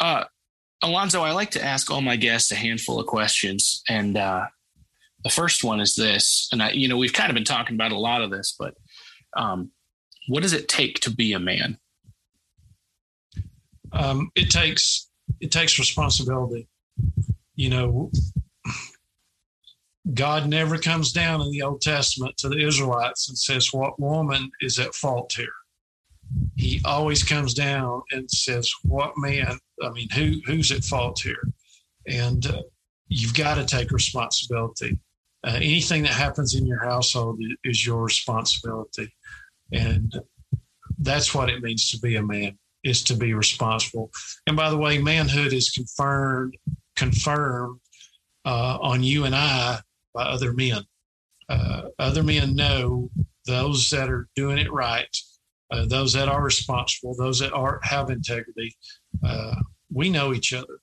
Uh, 0.00 0.24
Alonzo, 0.82 1.20
I 1.22 1.32
like 1.32 1.50
to 1.52 1.62
ask 1.62 1.90
all 1.90 2.00
my 2.00 2.16
guests 2.16 2.50
a 2.50 2.54
handful 2.54 2.98
of 2.98 3.06
questions. 3.06 3.82
And 3.88 4.16
uh, 4.16 4.46
the 5.22 5.30
first 5.30 5.64
one 5.64 5.80
is 5.80 5.94
this, 5.94 6.48
and 6.52 6.62
I, 6.62 6.70
you 6.70 6.88
know, 6.88 6.96
we've 6.96 7.12
kind 7.12 7.30
of 7.30 7.34
been 7.34 7.44
talking 7.44 7.74
about 7.74 7.92
a 7.92 7.98
lot 7.98 8.22
of 8.22 8.30
this, 8.30 8.54
but 8.58 8.74
um, 9.36 9.70
what 10.28 10.42
does 10.42 10.52
it 10.52 10.68
take 10.68 11.00
to 11.00 11.10
be 11.10 11.32
a 11.32 11.38
man? 11.38 11.78
Um, 13.92 14.30
it 14.34 14.50
takes 14.50 15.08
it 15.40 15.50
takes 15.52 15.78
responsibility. 15.78 16.68
You 17.54 17.70
know, 17.70 18.10
God 20.14 20.48
never 20.48 20.78
comes 20.78 21.12
down 21.12 21.40
in 21.40 21.50
the 21.50 21.62
Old 21.62 21.80
Testament 21.82 22.36
to 22.38 22.48
the 22.48 22.64
Israelites 22.66 23.28
and 23.28 23.36
says, 23.36 23.72
"What 23.72 24.00
woman 24.00 24.50
is 24.60 24.78
at 24.78 24.94
fault 24.94 25.32
here?" 25.36 25.52
He 26.56 26.80
always 26.84 27.22
comes 27.22 27.52
down 27.52 28.02
and 28.12 28.30
says, 28.30 28.72
"What 28.82 29.12
man? 29.16 29.58
I 29.82 29.90
mean, 29.90 30.08
who 30.10 30.40
who's 30.46 30.72
at 30.72 30.84
fault 30.84 31.20
here?" 31.20 31.48
And 32.06 32.46
uh, 32.46 32.62
you've 33.08 33.34
got 33.34 33.56
to 33.56 33.64
take 33.66 33.90
responsibility. 33.90 34.98
Uh, 35.42 35.56
anything 35.56 36.02
that 36.02 36.12
happens 36.12 36.54
in 36.54 36.66
your 36.66 36.84
household 36.84 37.40
is 37.64 37.86
your 37.86 38.04
responsibility, 38.04 39.12
and 39.72 40.14
that's 40.98 41.34
what 41.34 41.48
it 41.48 41.62
means 41.62 41.90
to 41.90 41.98
be 41.98 42.16
a 42.16 42.22
man 42.22 42.58
is 42.82 43.02
to 43.04 43.14
be 43.14 43.34
responsible. 43.34 44.10
And 44.46 44.56
by 44.56 44.70
the 44.70 44.76
way, 44.76 44.98
manhood 44.98 45.52
is 45.52 45.70
confirmed 45.70 46.56
confirmed 46.96 47.80
uh, 48.44 48.78
on 48.80 49.02
you 49.02 49.24
and 49.24 49.34
I 49.34 49.78
by 50.14 50.24
other 50.24 50.52
men. 50.52 50.82
Uh, 51.48 51.82
other 51.98 52.22
men 52.22 52.54
know 52.54 53.10
those 53.46 53.90
that 53.90 54.08
are 54.08 54.28
doing 54.36 54.58
it 54.58 54.70
right, 54.72 55.08
uh, 55.70 55.86
those 55.86 56.12
that 56.12 56.28
are 56.28 56.42
responsible, 56.42 57.14
those 57.16 57.38
that 57.40 57.52
are 57.52 57.80
have 57.82 58.10
integrity. 58.10 58.74
Uh, 59.24 59.56
we 59.92 60.10
know 60.10 60.32
each 60.32 60.52
other. 60.52 60.80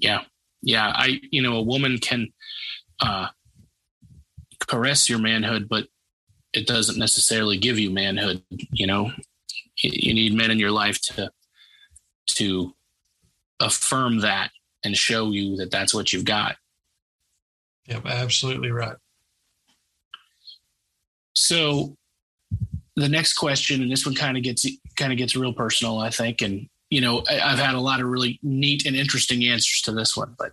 Yeah, 0.00 0.22
yeah. 0.62 0.92
I, 0.94 1.20
you 1.30 1.42
know, 1.42 1.56
a 1.56 1.62
woman 1.62 1.98
can 1.98 2.28
uh, 3.00 3.28
caress 4.66 5.08
your 5.08 5.18
manhood, 5.18 5.68
but 5.68 5.86
it 6.52 6.66
doesn't 6.66 6.98
necessarily 6.98 7.58
give 7.58 7.78
you 7.78 7.90
manhood. 7.90 8.42
You 8.50 8.86
know, 8.86 9.12
you 9.82 10.14
need 10.14 10.34
men 10.34 10.50
in 10.50 10.58
your 10.58 10.70
life 10.70 11.00
to 11.02 11.30
to 12.26 12.74
affirm 13.60 14.20
that 14.20 14.50
and 14.84 14.96
show 14.96 15.30
you 15.30 15.56
that 15.56 15.70
that's 15.70 15.94
what 15.94 16.12
you've 16.12 16.24
got. 16.24 16.56
Yep, 17.86 18.06
absolutely 18.06 18.70
right. 18.70 18.96
So 21.32 21.96
the 22.96 23.08
next 23.08 23.34
question, 23.34 23.82
and 23.82 23.90
this 23.90 24.04
one 24.04 24.14
kind 24.14 24.36
of 24.36 24.42
gets 24.42 24.66
kind 24.96 25.12
of 25.12 25.18
gets 25.18 25.36
real 25.36 25.52
personal, 25.52 25.98
I 25.98 26.10
think, 26.10 26.42
and 26.42 26.68
you 26.90 27.00
know, 27.00 27.22
I, 27.28 27.34
have 27.50 27.58
had 27.58 27.74
a 27.74 27.80
lot 27.80 28.00
of 28.00 28.06
really 28.06 28.38
neat 28.42 28.86
and 28.86 28.96
interesting 28.96 29.44
answers 29.44 29.82
to 29.82 29.92
this 29.92 30.16
one. 30.16 30.34
But 30.38 30.52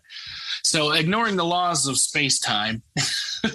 so, 0.64 0.92
ignoring 0.92 1.38
the 1.38 1.46
laws 1.46 1.88
of 1.88 1.98
space 1.98 2.40
time, 2.40 2.84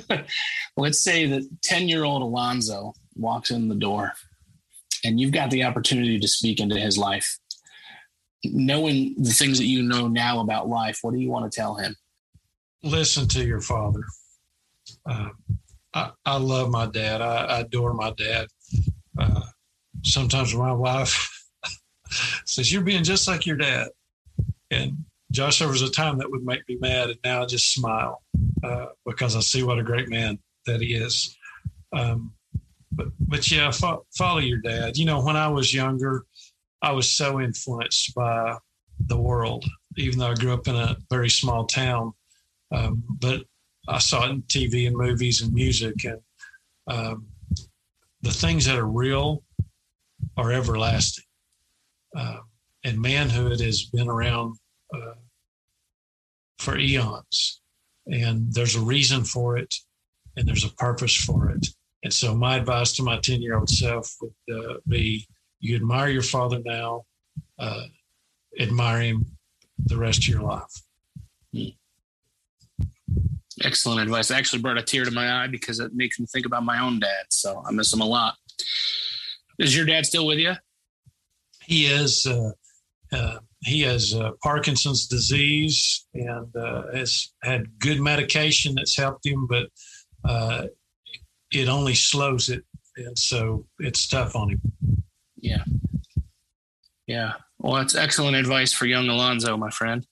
let's 0.77 1.03
say 1.03 1.27
that 1.27 1.49
ten 1.63 1.89
year 1.89 2.05
old 2.05 2.23
Alonzo 2.23 2.95
walks 3.17 3.51
in 3.51 3.69
the 3.69 3.75
door, 3.75 4.13
and 5.05 5.21
you've 5.21 5.33
got 5.33 5.51
the 5.51 5.65
opportunity 5.65 6.19
to 6.19 6.29
speak 6.29 6.61
into 6.61 6.79
his 6.79 6.97
life. 6.97 7.39
Knowing 8.45 9.15
the 9.19 9.31
things 9.31 9.59
that 9.59 9.67
you 9.67 9.83
know 9.83 10.09
now 10.09 10.41
about 10.41 10.69
life, 10.69 11.01
what 11.03 11.13
do 11.13 11.21
you 11.21 11.29
want 11.29 11.51
to 11.51 11.55
tell 11.55 11.75
him? 11.75 11.95
Listen 12.83 13.29
to 13.29 13.45
your 13.45 13.61
father. 13.61 14.03
Uh, 15.05 15.29
I, 15.93 16.11
I, 16.25 16.39
love 16.39 16.71
my 16.71 16.87
dad. 16.87 17.21
I, 17.21 17.45
I 17.45 17.61
adore 17.61 17.93
my 17.93 18.13
dad. 18.13 18.47
Uh, 19.19 19.43
sometimes 20.03 20.55
my 20.55 20.73
wife 20.73 21.40
says 22.45 22.73
you're 22.73 22.83
being 22.83 23.05
just 23.05 23.29
like 23.29 23.47
your 23.47 23.57
dad. 23.57 23.89
And 24.71 25.05
Josh, 25.31 25.59
there 25.59 25.69
was 25.69 25.83
a 25.83 25.91
time 25.91 26.19
that 26.19 26.31
would 26.31 26.45
make 26.45 26.69
me 26.69 26.77
mad, 26.81 27.11
and 27.11 27.19
now 27.25 27.43
I 27.43 27.47
just 27.47 27.73
smile 27.73 28.23
uh, 28.65 28.87
because 29.07 29.37
I 29.37 29.41
see 29.41 29.63
what 29.63 29.79
a 29.79 29.83
great 29.83 30.09
man 30.09 30.39
that 30.67 30.81
he 30.81 30.95
is. 30.95 31.37
Um, 31.93 32.33
but 32.93 33.09
but 33.21 33.51
yeah, 33.51 33.71
fo- 33.71 34.05
follow 34.17 34.41
your 34.41 34.59
dad. 34.59 34.97
You 34.97 35.05
know, 35.05 35.23
when 35.23 35.37
I 35.37 35.49
was 35.49 35.73
younger, 35.73 36.25
I 36.83 36.93
was 36.93 37.11
so 37.13 37.41
influenced 37.41 38.15
by 38.15 38.57
the 39.07 39.19
world, 39.19 39.65
even 39.97 40.19
though 40.19 40.31
I 40.31 40.35
grew 40.35 40.53
up 40.53 40.67
in 40.67 40.75
a 40.75 40.97
very 41.11 41.31
small 41.31 41.67
town. 41.67 42.13
Um, 42.73 43.05
but 43.09 43.43
I 43.89 43.99
saw 43.99 44.27
it 44.27 44.31
in 44.31 44.43
TV 44.43 44.87
and 44.87 44.97
movies 44.97 45.43
and 45.43 45.53
music, 45.53 46.05
and 46.05 46.21
um, 46.89 47.27
the 48.23 48.33
things 48.33 48.67
that 48.67 48.79
are 48.79 48.87
real 48.87 49.45
are 50.37 50.53
everlasting 50.53 51.25
uh, 52.17 52.39
and 52.85 53.01
manhood 53.01 53.61
has 53.61 53.85
been 53.85 54.09
around 54.09 54.57
uh, 54.95 55.15
for 56.59 56.79
eons. 56.79 57.61
And 58.07 58.53
there's 58.53 58.77
a 58.77 58.81
reason 58.81 59.25
for 59.25 59.57
it, 59.57 59.75
and 60.37 60.47
there's 60.47 60.65
a 60.65 60.75
purpose 60.75 61.15
for 61.15 61.51
it. 61.51 61.67
And 62.03 62.13
so, 62.13 62.35
my 62.35 62.57
advice 62.57 62.93
to 62.95 63.03
my 63.03 63.19
10 63.19 63.43
year 63.43 63.59
old 63.59 63.69
self 63.69 64.11
would 64.21 64.57
uh, 64.57 64.75
be 64.89 65.27
you 65.61 65.77
admire 65.77 66.09
your 66.09 66.23
father 66.23 66.61
now, 66.65 67.05
uh, 67.59 67.85
admire 68.59 69.03
him 69.03 69.27
the 69.79 69.97
rest 69.97 70.21
of 70.21 70.29
your 70.29 70.43
life. 70.43 71.73
Excellent 73.63 74.01
advice. 74.01 74.31
I 74.31 74.39
actually 74.39 74.63
brought 74.63 74.79
a 74.79 74.83
tear 74.83 75.05
to 75.05 75.11
my 75.11 75.45
eye 75.45 75.47
because 75.47 75.81
it 75.81 75.95
makes 75.95 76.19
me 76.19 76.27
think 76.27 76.47
about 76.47 76.65
my 76.65 76.81
own 76.81 76.99
dad. 76.99 77.27
So 77.29 77.63
I 77.67 77.73
miss 77.73 77.93
him 77.93 78.01
a 78.01 78.07
lot. 78.07 78.37
Is 79.59 79.77
your 79.77 79.85
dad 79.85 80.07
still 80.07 80.27
with 80.27 80.39
you? 80.39 80.55
He 81.71 81.87
is 81.87 82.27
uh, 82.27 82.51
uh, 83.13 83.39
he 83.61 83.83
has 83.83 84.13
uh, 84.13 84.33
Parkinson's 84.43 85.07
disease 85.07 86.05
and 86.13 86.55
uh, 86.57 86.83
has 86.93 87.33
had 87.45 87.79
good 87.79 88.01
medication 88.01 88.75
that's 88.75 88.97
helped 88.97 89.25
him, 89.25 89.47
but 89.47 89.69
uh, 90.29 90.67
it 91.53 91.69
only 91.69 91.95
slows 91.95 92.49
it, 92.49 92.65
and 92.97 93.17
so 93.17 93.65
it's 93.79 94.09
tough 94.09 94.35
on 94.35 94.51
him. 94.51 94.61
Yeah, 95.37 95.63
yeah. 97.07 97.35
Well, 97.59 97.75
that's 97.75 97.95
excellent 97.95 98.37
advice 98.37 98.73
for 98.73 98.87
young 98.87 99.09
Alonzo, 99.09 99.57
my 99.57 99.71
friend. 99.71 100.05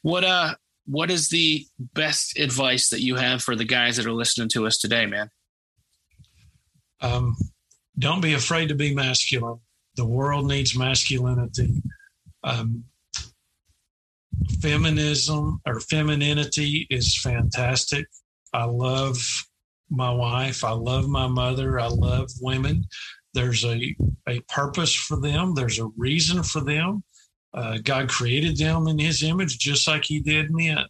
What 0.00 0.24
uh, 0.24 0.54
what 0.86 1.10
is 1.10 1.28
the 1.28 1.66
best 1.78 2.38
advice 2.38 2.88
that 2.88 3.02
you 3.02 3.16
have 3.16 3.42
for 3.42 3.54
the 3.54 3.66
guys 3.66 3.98
that 3.98 4.06
are 4.06 4.12
listening 4.12 4.48
to 4.50 4.66
us 4.66 4.78
today, 4.78 5.04
man? 5.04 5.28
Um, 7.02 7.36
don't 7.98 8.22
be 8.22 8.32
afraid 8.32 8.70
to 8.70 8.74
be 8.74 8.94
masculine 8.94 9.60
the 9.96 10.04
world 10.04 10.46
needs 10.46 10.76
masculinity. 10.76 11.82
Um, 12.42 12.84
feminism 14.60 15.60
or 15.66 15.80
femininity 15.80 16.86
is 16.90 17.16
fantastic. 17.18 18.06
I 18.52 18.64
love 18.64 19.16
my 19.90 20.10
wife. 20.10 20.64
I 20.64 20.72
love 20.72 21.08
my 21.08 21.26
mother. 21.26 21.78
I 21.78 21.86
love 21.88 22.30
women. 22.40 22.84
There's 23.34 23.64
a, 23.64 23.94
a 24.28 24.40
purpose 24.48 24.94
for 24.94 25.20
them, 25.20 25.54
there's 25.54 25.80
a 25.80 25.90
reason 25.96 26.42
for 26.42 26.60
them. 26.60 27.02
Uh, 27.52 27.78
God 27.82 28.08
created 28.08 28.56
them 28.56 28.88
in 28.88 28.98
his 28.98 29.22
image 29.22 29.58
just 29.58 29.86
like 29.86 30.04
he 30.04 30.20
did 30.20 30.50
men. 30.52 30.84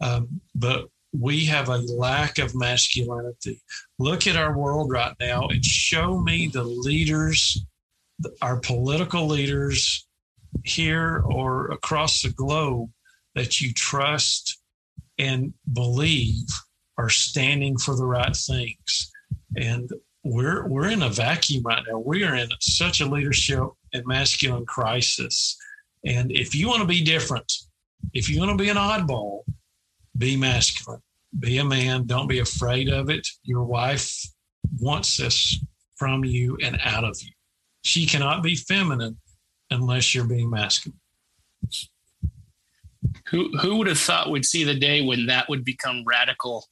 Um, 0.00 0.40
but 0.54 0.88
we 1.12 1.46
have 1.46 1.68
a 1.68 1.78
lack 1.78 2.38
of 2.38 2.54
masculinity. 2.54 3.60
Look 3.98 4.26
at 4.26 4.36
our 4.36 4.56
world 4.56 4.90
right 4.90 5.14
now 5.18 5.48
and 5.48 5.64
show 5.64 6.20
me 6.20 6.48
the 6.48 6.64
leaders 6.64 7.64
our 8.42 8.58
political 8.58 9.26
leaders 9.26 10.06
here 10.64 11.22
or 11.24 11.70
across 11.70 12.22
the 12.22 12.30
globe 12.30 12.90
that 13.34 13.60
you 13.60 13.72
trust 13.72 14.58
and 15.18 15.52
believe 15.72 16.46
are 16.96 17.08
standing 17.08 17.78
for 17.78 17.94
the 17.96 18.06
right 18.06 18.34
things. 18.34 19.12
And 19.56 19.90
we're 20.24 20.66
we're 20.66 20.90
in 20.90 21.02
a 21.02 21.08
vacuum 21.08 21.62
right 21.64 21.82
now. 21.88 21.98
We 21.98 22.24
are 22.24 22.34
in 22.34 22.48
such 22.60 23.00
a 23.00 23.06
leadership 23.06 23.64
and 23.92 24.04
masculine 24.06 24.66
crisis. 24.66 25.56
And 26.04 26.32
if 26.32 26.54
you 26.54 26.68
want 26.68 26.80
to 26.80 26.86
be 26.86 27.02
different, 27.02 27.50
if 28.12 28.28
you 28.28 28.38
want 28.38 28.50
to 28.50 28.62
be 28.62 28.68
an 28.68 28.76
oddball, 28.76 29.42
be 30.16 30.36
masculine. 30.36 31.02
Be 31.38 31.58
a 31.58 31.64
man. 31.64 32.06
Don't 32.06 32.26
be 32.26 32.40
afraid 32.40 32.88
of 32.88 33.10
it. 33.10 33.26
Your 33.42 33.64
wife 33.64 34.26
wants 34.80 35.16
this 35.18 35.62
from 35.96 36.24
you 36.24 36.56
and 36.62 36.78
out 36.82 37.04
of 37.04 37.20
you. 37.22 37.32
She 37.88 38.04
cannot 38.04 38.42
be 38.42 38.54
feminine 38.54 39.16
unless 39.70 40.14
you're 40.14 40.26
being 40.26 40.50
masculine. 40.50 40.98
Who 43.30 43.56
who 43.58 43.76
would 43.76 43.86
have 43.86 43.98
thought 43.98 44.30
we'd 44.30 44.44
see 44.44 44.62
the 44.62 44.74
day 44.74 45.00
when 45.00 45.24
that 45.26 45.48
would 45.48 45.64
become 45.64 46.04
radical 46.06 46.66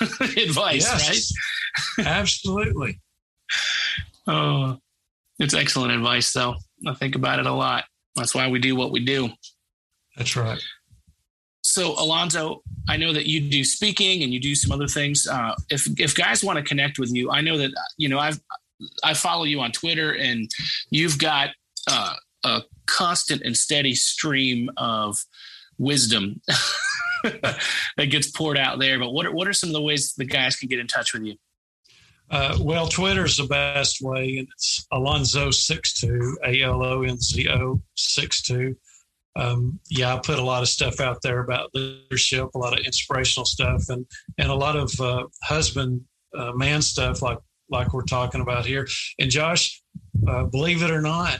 advice, 0.20 0.84
Yes. 0.84 1.32
right? 1.98 2.06
Absolutely. 2.06 3.00
Oh, 4.28 4.78
it's 5.40 5.54
excellent 5.54 5.90
advice, 5.92 6.32
though. 6.32 6.54
I 6.86 6.94
think 6.94 7.16
about 7.16 7.40
it 7.40 7.46
a 7.46 7.52
lot. 7.52 7.84
That's 8.14 8.34
why 8.34 8.46
we 8.48 8.60
do 8.60 8.76
what 8.76 8.92
we 8.92 9.04
do. 9.04 9.30
That's 10.16 10.36
right. 10.36 10.62
So, 11.62 11.98
Alonzo, 11.98 12.62
I 12.88 12.96
know 12.96 13.12
that 13.12 13.26
you 13.26 13.40
do 13.40 13.64
speaking 13.64 14.22
and 14.22 14.32
you 14.32 14.38
do 14.38 14.54
some 14.54 14.70
other 14.70 14.86
things. 14.86 15.26
Uh, 15.26 15.54
if 15.70 15.88
if 15.98 16.14
guys 16.14 16.44
want 16.44 16.58
to 16.58 16.62
connect 16.64 17.00
with 17.00 17.12
you, 17.12 17.32
I 17.32 17.40
know 17.40 17.58
that 17.58 17.72
you 17.96 18.08
know 18.08 18.20
I've 18.20 18.38
I 19.02 19.14
follow 19.14 19.44
you 19.44 19.60
on 19.60 19.72
Twitter, 19.72 20.12
and 20.12 20.50
you've 20.90 21.18
got 21.18 21.50
uh, 21.90 22.14
a 22.44 22.62
constant 22.86 23.42
and 23.42 23.56
steady 23.56 23.94
stream 23.94 24.70
of 24.76 25.16
wisdom 25.78 26.40
that 27.24 28.10
gets 28.10 28.30
poured 28.30 28.58
out 28.58 28.78
there. 28.78 28.98
But 28.98 29.10
what 29.10 29.26
are, 29.26 29.32
what 29.32 29.48
are 29.48 29.52
some 29.52 29.70
of 29.70 29.74
the 29.74 29.82
ways 29.82 30.14
the 30.16 30.24
guys 30.24 30.56
can 30.56 30.68
get 30.68 30.78
in 30.78 30.86
touch 30.86 31.12
with 31.12 31.24
you? 31.24 31.36
Uh, 32.30 32.56
well, 32.60 32.88
Twitter's 32.88 33.36
the 33.36 33.44
best 33.44 34.00
way, 34.00 34.38
and 34.38 34.48
it's 34.54 34.86
Alonzo62, 34.92 36.34
A 36.44 36.62
L 36.62 36.84
O 36.84 37.02
N 37.02 37.18
Z 37.20 37.48
O 37.50 37.82
62. 37.96 38.76
Um, 39.36 39.80
yeah, 39.90 40.14
I 40.14 40.18
put 40.18 40.38
a 40.38 40.44
lot 40.44 40.62
of 40.62 40.68
stuff 40.68 41.00
out 41.00 41.18
there 41.22 41.40
about 41.40 41.70
leadership, 41.74 42.54
a 42.54 42.58
lot 42.58 42.78
of 42.78 42.84
inspirational 42.84 43.44
stuff, 43.44 43.84
and 43.88 44.06
and 44.38 44.50
a 44.50 44.54
lot 44.54 44.76
of 44.76 44.98
uh, 45.00 45.26
husband 45.42 46.02
uh, 46.36 46.52
man 46.52 46.82
stuff 46.82 47.20
like 47.20 47.38
like 47.70 47.92
we're 47.92 48.02
talking 48.02 48.40
about 48.40 48.66
here. 48.66 48.86
And 49.18 49.30
Josh, 49.30 49.82
uh, 50.26 50.44
believe 50.44 50.82
it 50.82 50.90
or 50.90 51.00
not, 51.02 51.38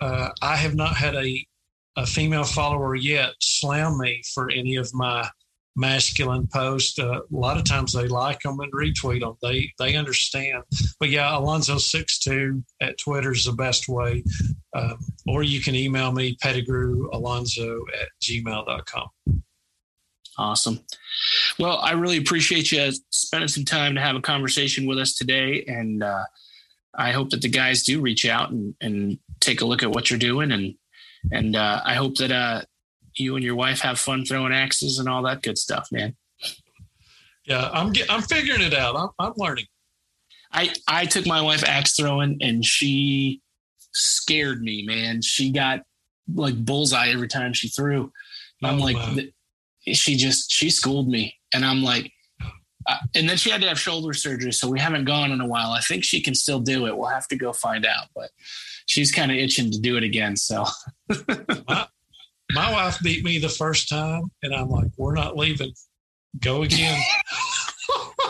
uh, 0.00 0.30
I 0.40 0.56
have 0.56 0.74
not 0.74 0.96
had 0.96 1.14
a 1.14 1.46
a 1.96 2.06
female 2.06 2.44
follower 2.44 2.94
yet 2.94 3.32
slam 3.40 3.98
me 3.98 4.22
for 4.34 4.50
any 4.50 4.76
of 4.76 4.92
my 4.94 5.28
masculine 5.76 6.46
posts. 6.52 6.98
Uh, 6.98 7.20
a 7.20 7.22
lot 7.30 7.56
of 7.56 7.64
times 7.64 7.92
they 7.92 8.08
like 8.08 8.40
them 8.40 8.60
and 8.60 8.72
retweet 8.72 9.20
them. 9.20 9.36
They 9.42 9.72
they 9.78 9.96
understand. 9.96 10.64
But 11.00 11.10
yeah, 11.10 11.30
Alonzo62 11.30 12.62
at 12.80 12.98
Twitter 12.98 13.32
is 13.32 13.44
the 13.44 13.52
best 13.52 13.88
way. 13.88 14.24
Um, 14.74 14.98
or 15.26 15.42
you 15.42 15.60
can 15.60 15.74
email 15.74 16.12
me, 16.12 16.36
pettigrewalonzo 16.36 17.80
at 18.00 18.08
gmail.com. 18.22 19.08
Awesome. 20.38 20.80
Well, 21.58 21.78
I 21.78 21.92
really 21.92 22.16
appreciate 22.16 22.72
you 22.72 22.90
spending 23.10 23.48
some 23.48 23.64
time 23.64 23.94
to 23.94 24.00
have 24.00 24.16
a 24.16 24.20
conversation 24.20 24.86
with 24.86 24.98
us 24.98 25.14
today. 25.14 25.62
And 25.66 26.02
uh, 26.02 26.24
I 26.94 27.12
hope 27.12 27.30
that 27.30 27.42
the 27.42 27.48
guys 27.48 27.82
do 27.82 28.00
reach 28.00 28.26
out 28.26 28.50
and, 28.50 28.74
and 28.80 29.18
take 29.40 29.60
a 29.60 29.66
look 29.66 29.82
at 29.82 29.90
what 29.90 30.10
you're 30.10 30.18
doing. 30.18 30.52
And 30.52 30.74
and 31.30 31.54
uh, 31.54 31.80
I 31.84 31.94
hope 31.94 32.16
that 32.16 32.32
uh, 32.32 32.62
you 33.14 33.36
and 33.36 33.44
your 33.44 33.54
wife 33.54 33.80
have 33.80 33.98
fun 33.98 34.24
throwing 34.24 34.52
axes 34.52 34.98
and 34.98 35.08
all 35.08 35.22
that 35.24 35.42
good 35.42 35.58
stuff, 35.58 35.88
man. 35.92 36.16
Yeah, 37.44 37.68
I'm 37.72 37.92
I'm 38.08 38.22
figuring 38.22 38.62
it 38.62 38.74
out. 38.74 38.96
I'm, 38.96 39.08
I'm 39.18 39.32
learning. 39.36 39.66
I 40.52 40.72
I 40.88 41.06
took 41.06 41.26
my 41.26 41.40
wife 41.42 41.62
axe 41.64 41.94
throwing 41.96 42.38
and 42.40 42.64
she 42.64 43.40
scared 43.92 44.62
me, 44.62 44.82
man. 44.86 45.22
She 45.22 45.50
got 45.50 45.82
like 46.32 46.56
bullseye 46.64 47.08
every 47.10 47.28
time 47.28 47.52
she 47.52 47.68
threw. 47.68 48.10
I'm 48.64 48.80
Oh, 48.80 48.84
like, 48.84 48.96
wow. 48.96 49.16
She 49.86 50.16
just 50.16 50.50
she 50.50 50.70
schooled 50.70 51.08
me, 51.08 51.34
and 51.52 51.64
I'm 51.64 51.82
like, 51.82 52.12
uh, 52.86 52.96
and 53.14 53.28
then 53.28 53.36
she 53.36 53.50
had 53.50 53.60
to 53.62 53.68
have 53.68 53.78
shoulder 53.78 54.12
surgery, 54.12 54.52
so 54.52 54.68
we 54.68 54.80
haven't 54.80 55.04
gone 55.04 55.32
in 55.32 55.40
a 55.40 55.46
while. 55.46 55.70
I 55.70 55.80
think 55.80 56.04
she 56.04 56.20
can 56.20 56.34
still 56.34 56.60
do 56.60 56.86
it. 56.86 56.96
We'll 56.96 57.08
have 57.08 57.28
to 57.28 57.36
go 57.36 57.52
find 57.52 57.86
out, 57.86 58.06
but 58.14 58.30
she's 58.86 59.12
kind 59.12 59.30
of 59.30 59.38
itching 59.38 59.70
to 59.70 59.78
do 59.78 59.96
it 59.96 60.04
again. 60.04 60.36
So 60.36 60.64
My 62.54 62.70
wife 62.70 62.98
beat 63.02 63.24
me 63.24 63.38
the 63.38 63.48
first 63.48 63.88
time, 63.88 64.30
and 64.42 64.54
I'm 64.54 64.68
like, 64.68 64.90
we're 64.98 65.14
not 65.14 65.36
leaving. 65.36 65.72
Go 66.40 66.62
again. 66.62 67.02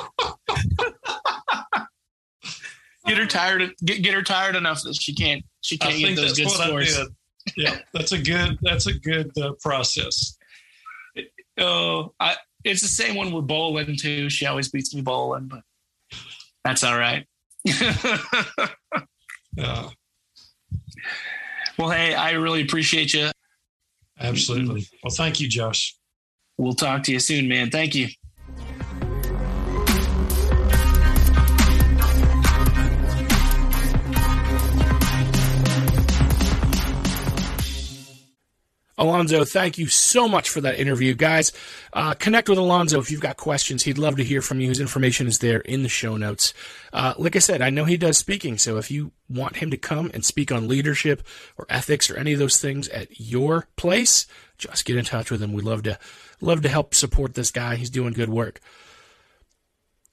get 3.07 3.19
her 3.19 3.27
tired, 3.27 3.73
get 3.85 4.03
get 4.03 4.15
her 4.15 4.23
tired 4.23 4.55
enough 4.55 4.83
that 4.83 4.95
she 4.95 5.13
can't 5.15 5.45
she 5.61 5.77
can't 5.77 5.97
get 5.97 6.05
think 6.05 6.17
those 6.17 6.39
good 6.39 6.51
scores. 6.51 6.99
I. 6.99 7.07
Yeah, 7.57 7.79
that's 7.93 8.13
a 8.13 8.19
good 8.19 8.57
that's 8.63 8.87
a 8.87 8.95
good 8.95 9.37
uh, 9.41 9.55
process. 9.61 10.37
Oh, 11.59 12.15
I, 12.19 12.37
it's 12.65 12.81
the 12.81 12.89
same 12.89 13.15
one 13.15 13.33
with 13.33 13.47
bowling 13.47 13.97
too. 13.97 14.31
She 14.31 14.47
always 14.47 14.69
beats 14.69 14.95
me 14.95 15.03
bowling, 15.03 15.49
but 15.49 15.61
that's 16.65 16.85
all 16.85 16.97
right. 16.97 17.27
yeah. 17.65 17.95
well, 21.79 21.91
hey, 21.91 22.15
I 22.15 22.33
really 22.33 22.63
appreciate 22.63 23.15
you. 23.15 23.31
absolutely. 24.21 24.87
Well, 25.03 25.13
thank 25.13 25.41
you, 25.41 25.49
Josh. 25.49 25.97
We'll 26.59 26.75
talk 26.75 27.03
to 27.05 27.13
you 27.13 27.21
soon, 27.21 27.49
man. 27.49 27.71
Thank 27.71 27.95
you. 27.95 28.09
Alonzo, 39.03 39.45
thank 39.45 39.79
you 39.79 39.89
so 39.89 40.29
much 40.29 40.49
for 40.49 40.61
that 40.61 40.79
interview, 40.79 41.13
guys. 41.13 41.51
Uh, 41.93 42.15
connect 42.15 42.49
with 42.49 42.57
Alonzo 42.57 43.01
if 43.01 43.11
you've 43.11 43.21
got 43.21 43.37
questions. 43.37 43.83
He'd 43.83 43.99
love 43.99 44.15
to 44.17 44.23
hear 44.23 44.41
from 44.41 44.61
you. 44.61 44.69
His 44.69 44.79
information 44.79 45.27
is 45.27 45.41
there 45.41 45.59
in 45.59 45.83
the 45.83 45.89
show 45.89 46.17
notes. 46.17 46.55
Uh, 46.93 47.13
like 47.19 47.35
I 47.35 47.41
said, 47.41 47.63
I 47.63 47.71
know 47.71 47.85
he 47.85 47.97
does 47.97 48.17
speaking, 48.17 48.59
so 48.59 48.77
if 48.77 48.93
you 48.93 49.11
want 49.29 49.57
him 49.57 49.73
to 49.73 49.77
come 49.77 50.13
and 50.15 50.25
speak 50.25 50.53
on 50.53 50.69
leadership 50.69 51.27
or 51.59 51.67
ethics 51.69 52.13
or 52.13 52.17
any 52.17 52.33
of 52.33 52.39
those 52.39 52.61
things 52.61 52.89
at 52.91 53.21
your 53.21 53.67
place, 53.75 54.29
just 54.57 54.85
get 54.85 54.97
in 54.97 55.05
touch 55.05 55.33
with 55.33 55.43
him. 55.43 55.53
We'd 55.53 55.65
love 55.65 55.83
to 55.83 55.99
love 56.41 56.63
to 56.63 56.69
help 56.69 56.95
support 56.95 57.35
this 57.35 57.51
guy. 57.51 57.75
He's 57.75 57.91
doing 57.91 58.13
good 58.13 58.29
work. 58.29 58.61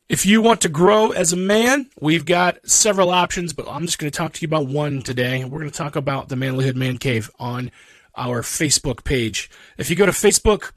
If 0.08 0.26
you 0.26 0.42
want 0.42 0.62
to 0.62 0.70
grow 0.70 1.12
as 1.12 1.32
a 1.32 1.38
man, 1.38 1.92
we've 2.02 2.26
got 2.26 2.68
several 2.68 3.12
options, 3.12 3.54
but 3.54 3.68
I'm 3.70 3.86
just 3.86 4.00
going 4.00 4.12
to 4.12 4.18
talk 4.18 4.34
to 4.34 4.42
you 4.42 4.48
about 4.48 4.66
one 4.66 5.04
today. 5.04 5.46
We're 5.46 5.60
going 5.60 5.70
to 5.70 5.78
talk 5.78 5.96
about 5.96 6.30
the 6.30 6.36
Manlihood 6.36 6.76
Man 6.76 6.98
Cave 6.98 7.30
on 7.38 7.70
our 8.16 8.42
Facebook 8.42 9.04
page. 9.04 9.50
If 9.78 9.90
you 9.90 9.96
go 9.96 10.06
to 10.06 10.12
Facebook 10.12 10.72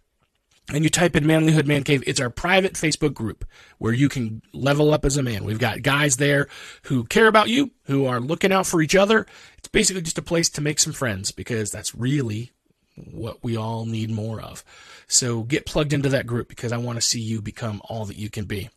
and 0.72 0.84
you 0.84 0.90
type 0.90 1.16
in 1.16 1.24
Manlihood 1.24 1.66
Man 1.66 1.84
Cave, 1.84 2.04
it's 2.06 2.20
our 2.20 2.30
private 2.30 2.74
Facebook 2.74 3.14
group 3.14 3.44
where 3.78 3.92
you 3.92 4.08
can 4.08 4.42
level 4.52 4.92
up 4.92 5.04
as 5.04 5.16
a 5.16 5.22
man. 5.22 5.44
We've 5.44 5.58
got 5.58 5.82
guys 5.82 6.16
there 6.16 6.48
who 6.84 7.04
care 7.04 7.26
about 7.26 7.48
you, 7.48 7.72
who 7.84 8.06
are 8.06 8.20
looking 8.20 8.52
out 8.52 8.66
for 8.66 8.80
each 8.80 8.94
other. 8.94 9.26
It's 9.58 9.68
basically 9.68 10.02
just 10.02 10.18
a 10.18 10.22
place 10.22 10.48
to 10.50 10.60
make 10.60 10.78
some 10.78 10.92
friends 10.92 11.30
because 11.32 11.70
that's 11.70 11.94
really 11.94 12.52
what 12.94 13.42
we 13.42 13.56
all 13.56 13.86
need 13.86 14.10
more 14.10 14.40
of. 14.40 14.64
So 15.08 15.42
get 15.42 15.66
plugged 15.66 15.92
into 15.92 16.08
that 16.10 16.26
group 16.26 16.48
because 16.48 16.72
I 16.72 16.78
want 16.78 16.96
to 16.96 17.02
see 17.02 17.20
you 17.20 17.40
become 17.40 17.80
all 17.84 18.04
that 18.06 18.16
you 18.16 18.30
can 18.30 18.44
be. 18.44 18.70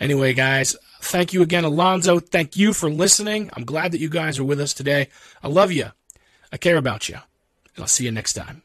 Anyway, 0.00 0.32
guys, 0.32 0.76
thank 1.00 1.32
you 1.32 1.42
again, 1.42 1.64
Alonzo. 1.64 2.20
Thank 2.20 2.56
you 2.56 2.72
for 2.72 2.88
listening. 2.88 3.50
I'm 3.54 3.64
glad 3.64 3.92
that 3.92 4.00
you 4.00 4.08
guys 4.08 4.38
are 4.38 4.44
with 4.44 4.60
us 4.60 4.72
today. 4.72 5.08
I 5.42 5.48
love 5.48 5.72
you. 5.72 5.86
I 6.52 6.56
care 6.56 6.76
about 6.76 7.08
you. 7.08 7.18
I'll 7.80 7.86
see 7.86 8.04
you 8.04 8.12
next 8.12 8.34
time. 8.34 8.62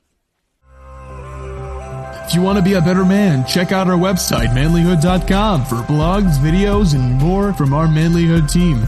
If 2.26 2.34
you 2.34 2.42
want 2.42 2.58
to 2.58 2.64
be 2.64 2.74
a 2.74 2.82
better 2.82 3.04
man, 3.04 3.46
check 3.46 3.72
out 3.72 3.88
our 3.88 3.98
website, 3.98 4.48
manlihood.com, 4.54 5.66
for 5.66 5.76
blogs, 5.76 6.38
videos, 6.38 6.96
and 6.96 7.22
more 7.22 7.54
from 7.54 7.74
our 7.74 7.86
Manlihood 7.86 8.52
team. 8.52 8.88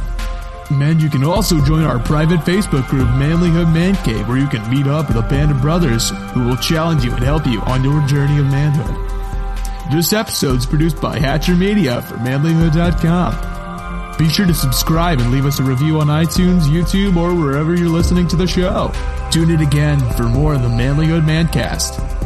And 0.71 1.01
you 1.01 1.09
can 1.09 1.23
also 1.23 1.63
join 1.63 1.83
our 1.83 1.99
private 1.99 2.39
Facebook 2.39 2.87
group, 2.87 3.07
Manlihood 3.09 3.71
Man 3.71 3.95
Cave, 4.03 4.27
where 4.27 4.37
you 4.37 4.47
can 4.47 4.67
meet 4.69 4.87
up 4.87 5.09
with 5.09 5.17
a 5.17 5.21
band 5.21 5.51
of 5.51 5.61
brothers 5.61 6.09
who 6.33 6.45
will 6.45 6.57
challenge 6.57 7.03
you 7.03 7.13
and 7.13 7.23
help 7.23 7.45
you 7.45 7.61
on 7.61 7.83
your 7.83 8.01
journey 8.07 8.39
of 8.39 8.45
manhood. 8.45 8.95
This 9.91 10.13
episode 10.13 10.57
is 10.57 10.65
produced 10.65 10.99
by 10.99 11.19
Hatcher 11.19 11.55
Media 11.55 12.01
for 12.01 12.15
manlihood.com. 12.15 13.54
Be 14.17 14.29
sure 14.29 14.45
to 14.45 14.53
subscribe 14.53 15.19
and 15.19 15.29
leave 15.31 15.45
us 15.45 15.59
a 15.59 15.63
review 15.63 15.99
on 15.99 16.07
iTunes, 16.07 16.61
YouTube, 16.61 17.17
or 17.17 17.35
wherever 17.35 17.75
you're 17.75 17.89
listening 17.89 18.27
to 18.29 18.35
the 18.35 18.47
show. 18.47 18.91
Tune 19.29 19.51
in 19.51 19.61
again 19.61 19.99
for 20.13 20.23
more 20.23 20.53
of 20.53 20.61
the 20.61 20.69
Manlihood 20.69 21.23
Mancast. 21.23 22.24